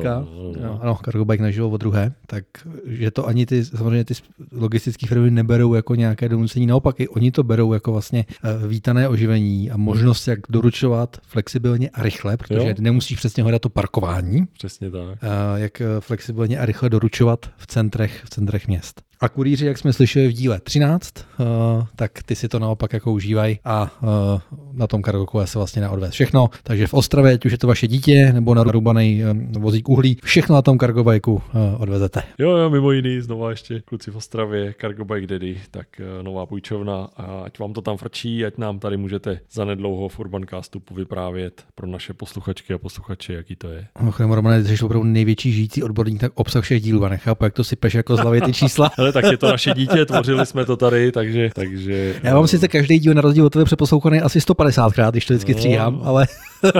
No, 0.62 0.78
ano, 0.82 0.98
Cargo 1.04 1.24
Bike 1.24 1.42
naživo 1.42 1.70
o 1.70 1.76
druhé, 1.76 2.12
tak 2.26 2.44
že 2.86 3.10
to 3.10 3.26
ani 3.26 3.46
ty, 3.46 3.64
samozřejmě 3.64 4.04
ty 4.04 4.14
logistické 4.52 5.06
firmy 5.06 5.30
neberou 5.30 5.74
jako 5.74 5.94
nějaké 5.94 6.28
donucení, 6.28 6.66
naopak 6.66 7.00
i 7.00 7.08
oni 7.08 7.30
to 7.30 7.42
berou 7.42 7.72
jako 7.72 7.92
vlastně 7.92 8.24
eh, 8.44 8.68
vítané 8.68 9.08
oživení 9.08 9.70
a 9.70 9.76
možnost, 9.76 10.28
jak 10.28 10.38
doručovat 10.48 11.16
flexibilně 11.26 11.90
a 11.90 12.02
rychle, 12.02 12.36
protože 12.36 12.68
jo. 12.68 12.74
nemusíš 12.78 13.16
přesně 13.16 13.42
hledat 13.42 13.62
to 13.62 13.68
parkování. 13.68 14.46
Přesně 14.52 14.90
tak. 14.90 15.18
Jak 15.56 15.80
eh, 15.80 15.86
flexibilně 16.00 16.58
a 16.58 16.66
rychle 16.66 16.90
doručovat 16.90 17.50
v 17.56 17.66
centrech, 17.66 18.22
v 18.24 18.30
centrech 18.30 18.57
měst. 18.66 19.07
A 19.20 19.28
kurýři, 19.28 19.66
jak 19.66 19.78
jsme 19.78 19.92
slyšeli 19.92 20.28
v 20.28 20.32
díle 20.32 20.60
13, 20.60 21.14
uh, 21.16 21.46
eh, 21.46 21.86
tak 21.96 22.22
ty 22.22 22.36
si 22.36 22.48
to 22.48 22.58
naopak 22.58 22.92
jako 22.92 23.12
užívají 23.12 23.58
a 23.64 23.90
uh, 24.02 24.08
na 24.72 24.86
tom 24.86 25.02
kargokole 25.02 25.46
se 25.46 25.58
vlastně 25.58 25.82
dá 25.82 25.90
odvést 25.90 26.12
všechno. 26.12 26.50
Takže 26.62 26.86
v 26.86 26.94
Ostravě, 26.94 27.32
ať 27.32 27.46
už 27.46 27.52
je 27.52 27.58
to 27.58 27.66
vaše 27.66 27.86
dítě 27.86 28.32
nebo 28.32 28.54
narubaný 28.54 29.22
uh, 29.24 29.62
vozík 29.62 29.88
uhlí, 29.88 30.16
všechno 30.24 30.54
na 30.54 30.62
tom 30.62 30.78
kargobajku 30.78 31.32
uh, 31.32 31.42
odvezete. 31.82 32.22
Jo, 32.38 32.50
jo, 32.50 32.70
mimo 32.70 32.92
jiný, 32.92 33.20
znova 33.20 33.50
ještě 33.50 33.80
kluci 33.80 34.10
v 34.10 34.16
Ostravě, 34.16 34.74
Cargobike 34.80 35.26
Daddy, 35.26 35.60
tak 35.70 35.86
uh, 36.00 36.22
nová 36.22 36.46
půjčovna 36.46 37.08
a 37.16 37.42
ať 37.44 37.58
vám 37.58 37.72
to 37.72 37.82
tam 37.82 37.96
frčí, 37.96 38.44
ať 38.44 38.58
nám 38.58 38.78
tady 38.78 38.96
můžete 38.96 39.40
zanedlouho 39.52 40.08
v 40.08 40.18
Urbancastu 40.18 40.82
vyprávět 40.90 41.64
pro 41.74 41.86
naše 41.86 42.14
posluchačky 42.14 42.74
a 42.74 42.78
posluchače, 42.78 43.32
jaký 43.32 43.56
to 43.56 43.68
je. 43.68 43.86
Mimochodem, 44.00 44.32
Romane, 44.32 44.64
jsi 44.64 44.84
opravdu 44.84 45.04
největší 45.04 45.52
žijící 45.52 45.82
odborník, 45.82 46.20
tak 46.20 46.32
obsah 46.34 46.64
všech 46.64 46.82
dílů 46.82 47.04
a 47.04 47.08
nechápu, 47.08 47.44
jak 47.44 47.54
to 47.54 47.64
sypeš 47.64 47.94
jako 47.94 48.16
z 48.16 48.18
hlavy 48.18 48.40
ty 48.40 48.52
čísla. 48.52 48.90
ale 49.08 49.12
tak 49.22 49.32
je 49.32 49.38
to 49.38 49.48
naše 49.48 49.74
dítě, 49.74 50.04
tvořili 50.04 50.46
jsme 50.46 50.64
to 50.64 50.76
tady, 50.76 51.12
takže... 51.12 51.50
takže 51.54 52.14
Já 52.22 52.34
mám 52.34 52.46
sice 52.46 52.68
každý 52.68 52.98
díl 52.98 53.14
na 53.14 53.20
rozdíl 53.20 53.46
od 53.46 53.52
tebe 53.52 53.64
přeposlouchaný 53.64 54.20
asi 54.20 54.38
150krát, 54.38 55.10
když 55.10 55.26
to 55.26 55.34
vždycky 55.34 55.52
no. 55.52 55.58
stříhám, 55.58 56.00
ale 56.04 56.26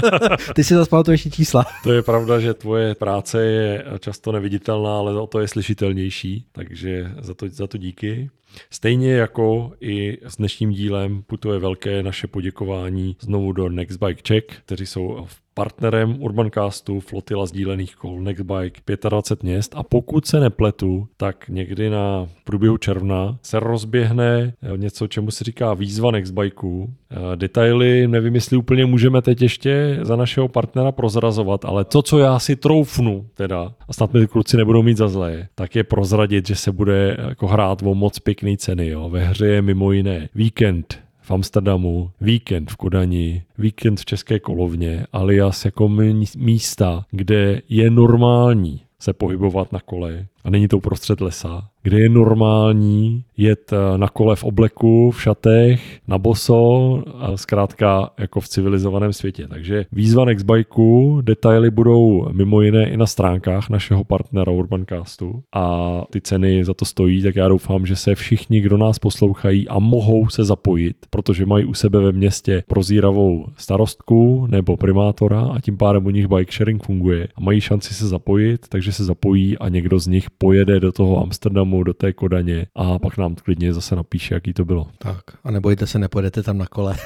ty 0.55 0.65
si 0.65 0.75
zase 0.75 0.91
pamatuješ 0.91 1.29
čísla. 1.31 1.67
To 1.83 1.93
je 1.93 2.03
pravda, 2.03 2.41
že 2.41 2.55
tvoje 2.55 2.95
práce 2.95 3.45
je 3.45 3.85
často 4.01 4.33
neviditelná, 4.33 4.99
ale 4.99 5.21
o 5.21 5.27
to 5.27 5.41
je 5.41 5.49
slyšitelnější, 5.49 6.45
takže 6.53 7.11
za 7.21 7.35
to, 7.35 7.47
za 7.49 7.67
to 7.67 7.79
díky. 7.79 8.31
Stejně 8.71 9.13
jako 9.13 9.73
i 9.81 10.19
s 10.27 10.37
dnešním 10.37 10.71
dílem 10.71 11.23
putuje 11.27 11.59
velké 11.59 12.03
naše 12.03 12.27
poděkování 12.27 13.17
znovu 13.21 13.53
do 13.53 13.69
Nextbike 13.69 14.23
Czech, 14.23 14.45
kteří 14.45 14.87
jsou 14.87 15.27
partnerem 15.55 16.23
Urbancastu 16.23 17.01
flotila 17.01 17.47
sdílených 17.47 17.97
kol 17.97 18.21
Nextbike 18.21 18.81
25 19.09 19.43
měst 19.43 19.73
a 19.77 19.83
pokud 19.83 20.27
se 20.27 20.41
nepletu, 20.41 21.09
tak 21.17 21.49
někdy 21.49 21.91
na 21.91 22.29
průběhu 22.45 22.77
června 22.77 23.39
se 23.43 23.61
rozběhne 23.61 24.53
něco, 24.77 25.07
čemu 25.07 25.31
se 25.31 25.45
říká 25.45 25.75
výzva 25.75 26.11
Nextbikeů. 26.11 26.95
Detaily 27.35 28.09
nevím, 28.09 28.35
jestli 28.35 28.57
úplně 28.57 28.87
můžeme 28.87 29.23
teď 29.23 29.43
ještě 29.43 29.99
za 30.03 30.17
našeho 30.17 30.49
partnera 30.49 30.93
prozrazovat, 30.93 31.65
ale 31.65 31.85
to, 31.85 32.03
co 32.03 32.19
já 32.19 32.39
si 32.39 32.57
troufnu 32.57 33.27
teda, 33.35 33.73
a 33.89 33.93
snad 33.93 34.15
mi 34.15 34.27
kluci 34.27 34.57
nebudou 34.57 34.83
mít 34.83 34.97
za 34.97 35.09
zlé, 35.09 35.49
tak 35.55 35.77
je 35.77 35.85
prozradit, 35.85 36.47
že 36.47 36.57
se 36.57 36.73
bude 36.73 37.17
jako 37.29 37.47
hrát 37.47 37.83
o 37.83 37.95
moc 37.95 38.19
pěkný 38.19 38.38
ceny. 38.57 38.89
Jo. 38.89 39.09
Ve 39.09 39.25
hře 39.25 39.47
je 39.47 39.63
mimo 39.63 39.93
jiné 39.93 40.29
víkend 40.35 41.01
v 41.21 41.31
Amsterdamu, 41.31 42.11
víkend 42.21 42.71
v 42.71 42.77
Kodani, 42.77 43.43
víkend 43.59 44.01
v 44.01 44.05
České 44.05 44.39
kolovně, 44.39 45.07
alias 45.13 45.65
jako 45.65 45.89
místa, 46.37 47.05
kde 47.11 47.63
je 47.69 47.91
normální 47.91 48.81
se 48.99 49.13
pohybovat 49.13 49.73
na 49.73 49.81
kole 49.81 50.27
a 50.45 50.51
není 50.51 50.69
to 50.69 50.77
uprostřed 50.77 51.21
lesa, 51.21 51.69
kde 51.83 52.01
je 52.01 52.09
normální 52.09 53.25
jet 53.37 53.73
eh, 53.73 53.99
na 53.99 54.09
kole 54.09 54.37
v 54.37 54.45
obleku, 54.45 55.11
v 55.11 55.23
šatech, 55.23 56.01
na 56.09 56.19
boso, 56.19 57.03
a 57.19 57.37
zkrátka 57.37 58.11
jako 58.19 58.41
v 58.41 58.49
civilizovaném 58.49 59.13
světě. 59.13 59.47
Takže 59.49 59.87
výzva 59.93 60.25
Nextbikeu, 60.25 61.21
detaily 61.21 61.71
budou 61.71 62.29
mimo 62.33 62.63
jiné 62.63 62.91
i 62.91 62.97
na 62.97 63.07
stránkách 63.07 63.71
našeho 63.71 64.05
partnera 64.05 64.53
Urbancastu 64.53 65.43
a 65.55 66.03
ty 66.11 66.21
ceny 66.21 66.65
za 66.65 66.75
to 66.75 66.85
stojí, 66.85 67.23
tak 67.23 67.37
já 67.37 67.49
doufám, 67.49 67.87
že 67.87 67.97
se 67.97 68.15
všichni, 68.15 68.61
kdo 68.61 68.77
nás 68.77 68.99
poslouchají 68.99 69.69
a 69.69 69.79
mohou 69.79 70.29
se 70.29 70.45
zapojit, 70.45 70.97
protože 71.11 71.47
mají 71.47 71.65
u 71.65 71.75
sebe 71.75 72.01
ve 72.01 72.13
městě 72.13 72.63
prozíravou 72.67 73.47
starostku 73.57 74.47
nebo 74.51 74.77
primátora 74.77 75.41
a 75.41 75.61
tím 75.61 75.77
pádem 75.77 76.07
u 76.07 76.11
nich 76.11 76.27
bike 76.27 76.53
sharing 76.53 76.83
funguje 76.83 77.29
a 77.35 77.41
mají 77.41 77.61
šanci 77.61 77.95
se 77.95 78.09
zapojit, 78.09 78.69
takže 78.69 78.93
se 78.93 79.05
zapojí 79.05 79.59
a 79.59 79.69
někdo 79.69 79.99
z 79.99 80.07
nich 80.07 80.28
pojede 80.39 80.81
do 80.81 80.93
toho 80.93 81.23
Amsterdamu, 81.23 81.83
do 81.83 81.95
té 81.95 82.13
Kodaně 82.13 82.67
a 82.75 82.99
pak 82.99 83.19
nám 83.19 83.35
klidně 83.35 83.75
zase 83.75 83.97
napíše, 83.97 84.35
jaký 84.35 84.53
to 84.53 84.65
bylo. 84.65 84.87
Tak 84.99 85.21
a 85.45 85.51
nebojte 85.51 85.87
se, 85.87 85.99
nepojedete 85.99 86.43
tam 86.43 86.59
na 86.59 86.67
kole. 86.67 86.97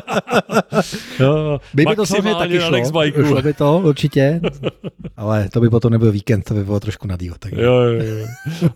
jo, 1.20 1.60
by, 1.74 1.84
by 1.84 1.96
to 1.96 2.06
samozřejmě 2.06 2.34
taky 2.34 2.60
šlo, 2.60 3.24
šlo 3.26 3.42
by 3.42 3.54
to 3.54 3.82
určitě, 3.84 4.40
ale 5.16 5.48
to 5.48 5.60
by 5.60 5.70
potom 5.70 5.92
nebyl 5.92 6.12
víkend, 6.12 6.42
to 6.42 6.54
by 6.54 6.64
bylo 6.64 6.80
trošku 6.80 7.06
na 7.08 7.16
díl. 7.16 7.34
Tak... 7.38 7.52
Jo, 7.52 7.74
jo, 7.74 8.02
jo. 8.02 8.26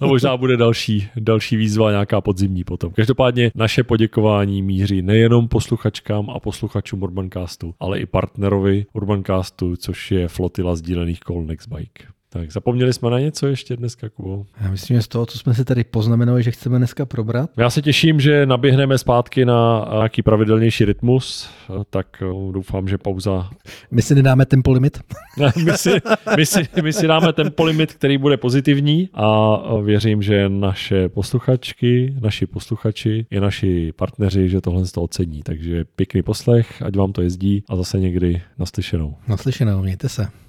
No 0.00 0.08
možná 0.08 0.36
bude 0.36 0.56
další, 0.56 1.08
další 1.16 1.56
výzva, 1.56 1.90
nějaká 1.90 2.20
podzimní 2.20 2.64
potom. 2.64 2.92
Každopádně 2.92 3.50
naše 3.54 3.84
poděkování 3.84 4.62
míří 4.62 5.02
nejenom 5.02 5.48
posluchačkám 5.48 6.30
a 6.30 6.40
posluchačům 6.40 7.02
Urbancastu, 7.02 7.74
ale 7.80 7.98
i 8.00 8.06
partnerovi 8.06 8.86
Urbancastu, 8.92 9.76
což 9.76 10.12
je 10.12 10.28
flotila 10.28 10.76
sdílených 10.76 11.20
kol 11.20 11.42
Nextbike. 11.42 12.15
Tak 12.36 12.52
zapomněli 12.52 12.92
jsme 12.92 13.10
na 13.10 13.18
něco 13.18 13.46
ještě 13.46 13.76
dneska, 13.76 14.08
Kubo? 14.08 14.46
Já 14.60 14.70
myslím, 14.70 14.96
že 14.96 15.02
z 15.02 15.08
toho, 15.08 15.26
co 15.26 15.38
jsme 15.38 15.54
si 15.54 15.64
tady 15.64 15.84
poznamenali, 15.84 16.42
že 16.42 16.50
chceme 16.50 16.78
dneska 16.78 17.06
probrat. 17.06 17.50
Já 17.56 17.70
se 17.70 17.82
těším, 17.82 18.20
že 18.20 18.46
naběhneme 18.46 18.98
zpátky 18.98 19.44
na 19.44 19.88
nějaký 19.92 20.22
pravidelnější 20.22 20.84
rytmus, 20.84 21.50
tak 21.90 22.22
eh, 22.22 22.52
doufám, 22.52 22.88
že 22.88 22.98
pauza... 22.98 23.50
My 23.90 24.02
si 24.02 24.14
nedáme 24.14 24.46
tempo 24.46 24.72
limit? 24.72 24.98
my, 25.64 25.72
si, 25.78 25.90
my, 26.36 26.46
si, 26.46 26.68
my 26.82 26.92
si 26.92 27.06
dáme 27.06 27.32
tempo 27.32 27.64
limit, 27.64 27.92
který 27.92 28.18
bude 28.18 28.36
pozitivní 28.36 29.08
a 29.14 29.58
věřím, 29.82 30.22
že 30.22 30.48
naše 30.48 31.08
posluchačky, 31.08 32.14
naši 32.20 32.46
posluchači 32.46 33.26
i 33.30 33.40
naši 33.40 33.92
partneři, 33.96 34.48
že 34.48 34.60
tohle 34.60 34.86
z 34.86 34.92
toho 34.92 35.04
ocení. 35.04 35.42
Takže 35.42 35.84
pěkný 35.84 36.22
poslech, 36.22 36.82
ať 36.82 36.96
vám 36.96 37.12
to 37.12 37.22
jezdí 37.22 37.64
a 37.68 37.76
zase 37.76 38.00
někdy 38.00 38.42
naslyšenou. 38.58 39.14
Naslyšenou, 39.28 39.82
mějte 39.82 40.08
se. 40.08 40.45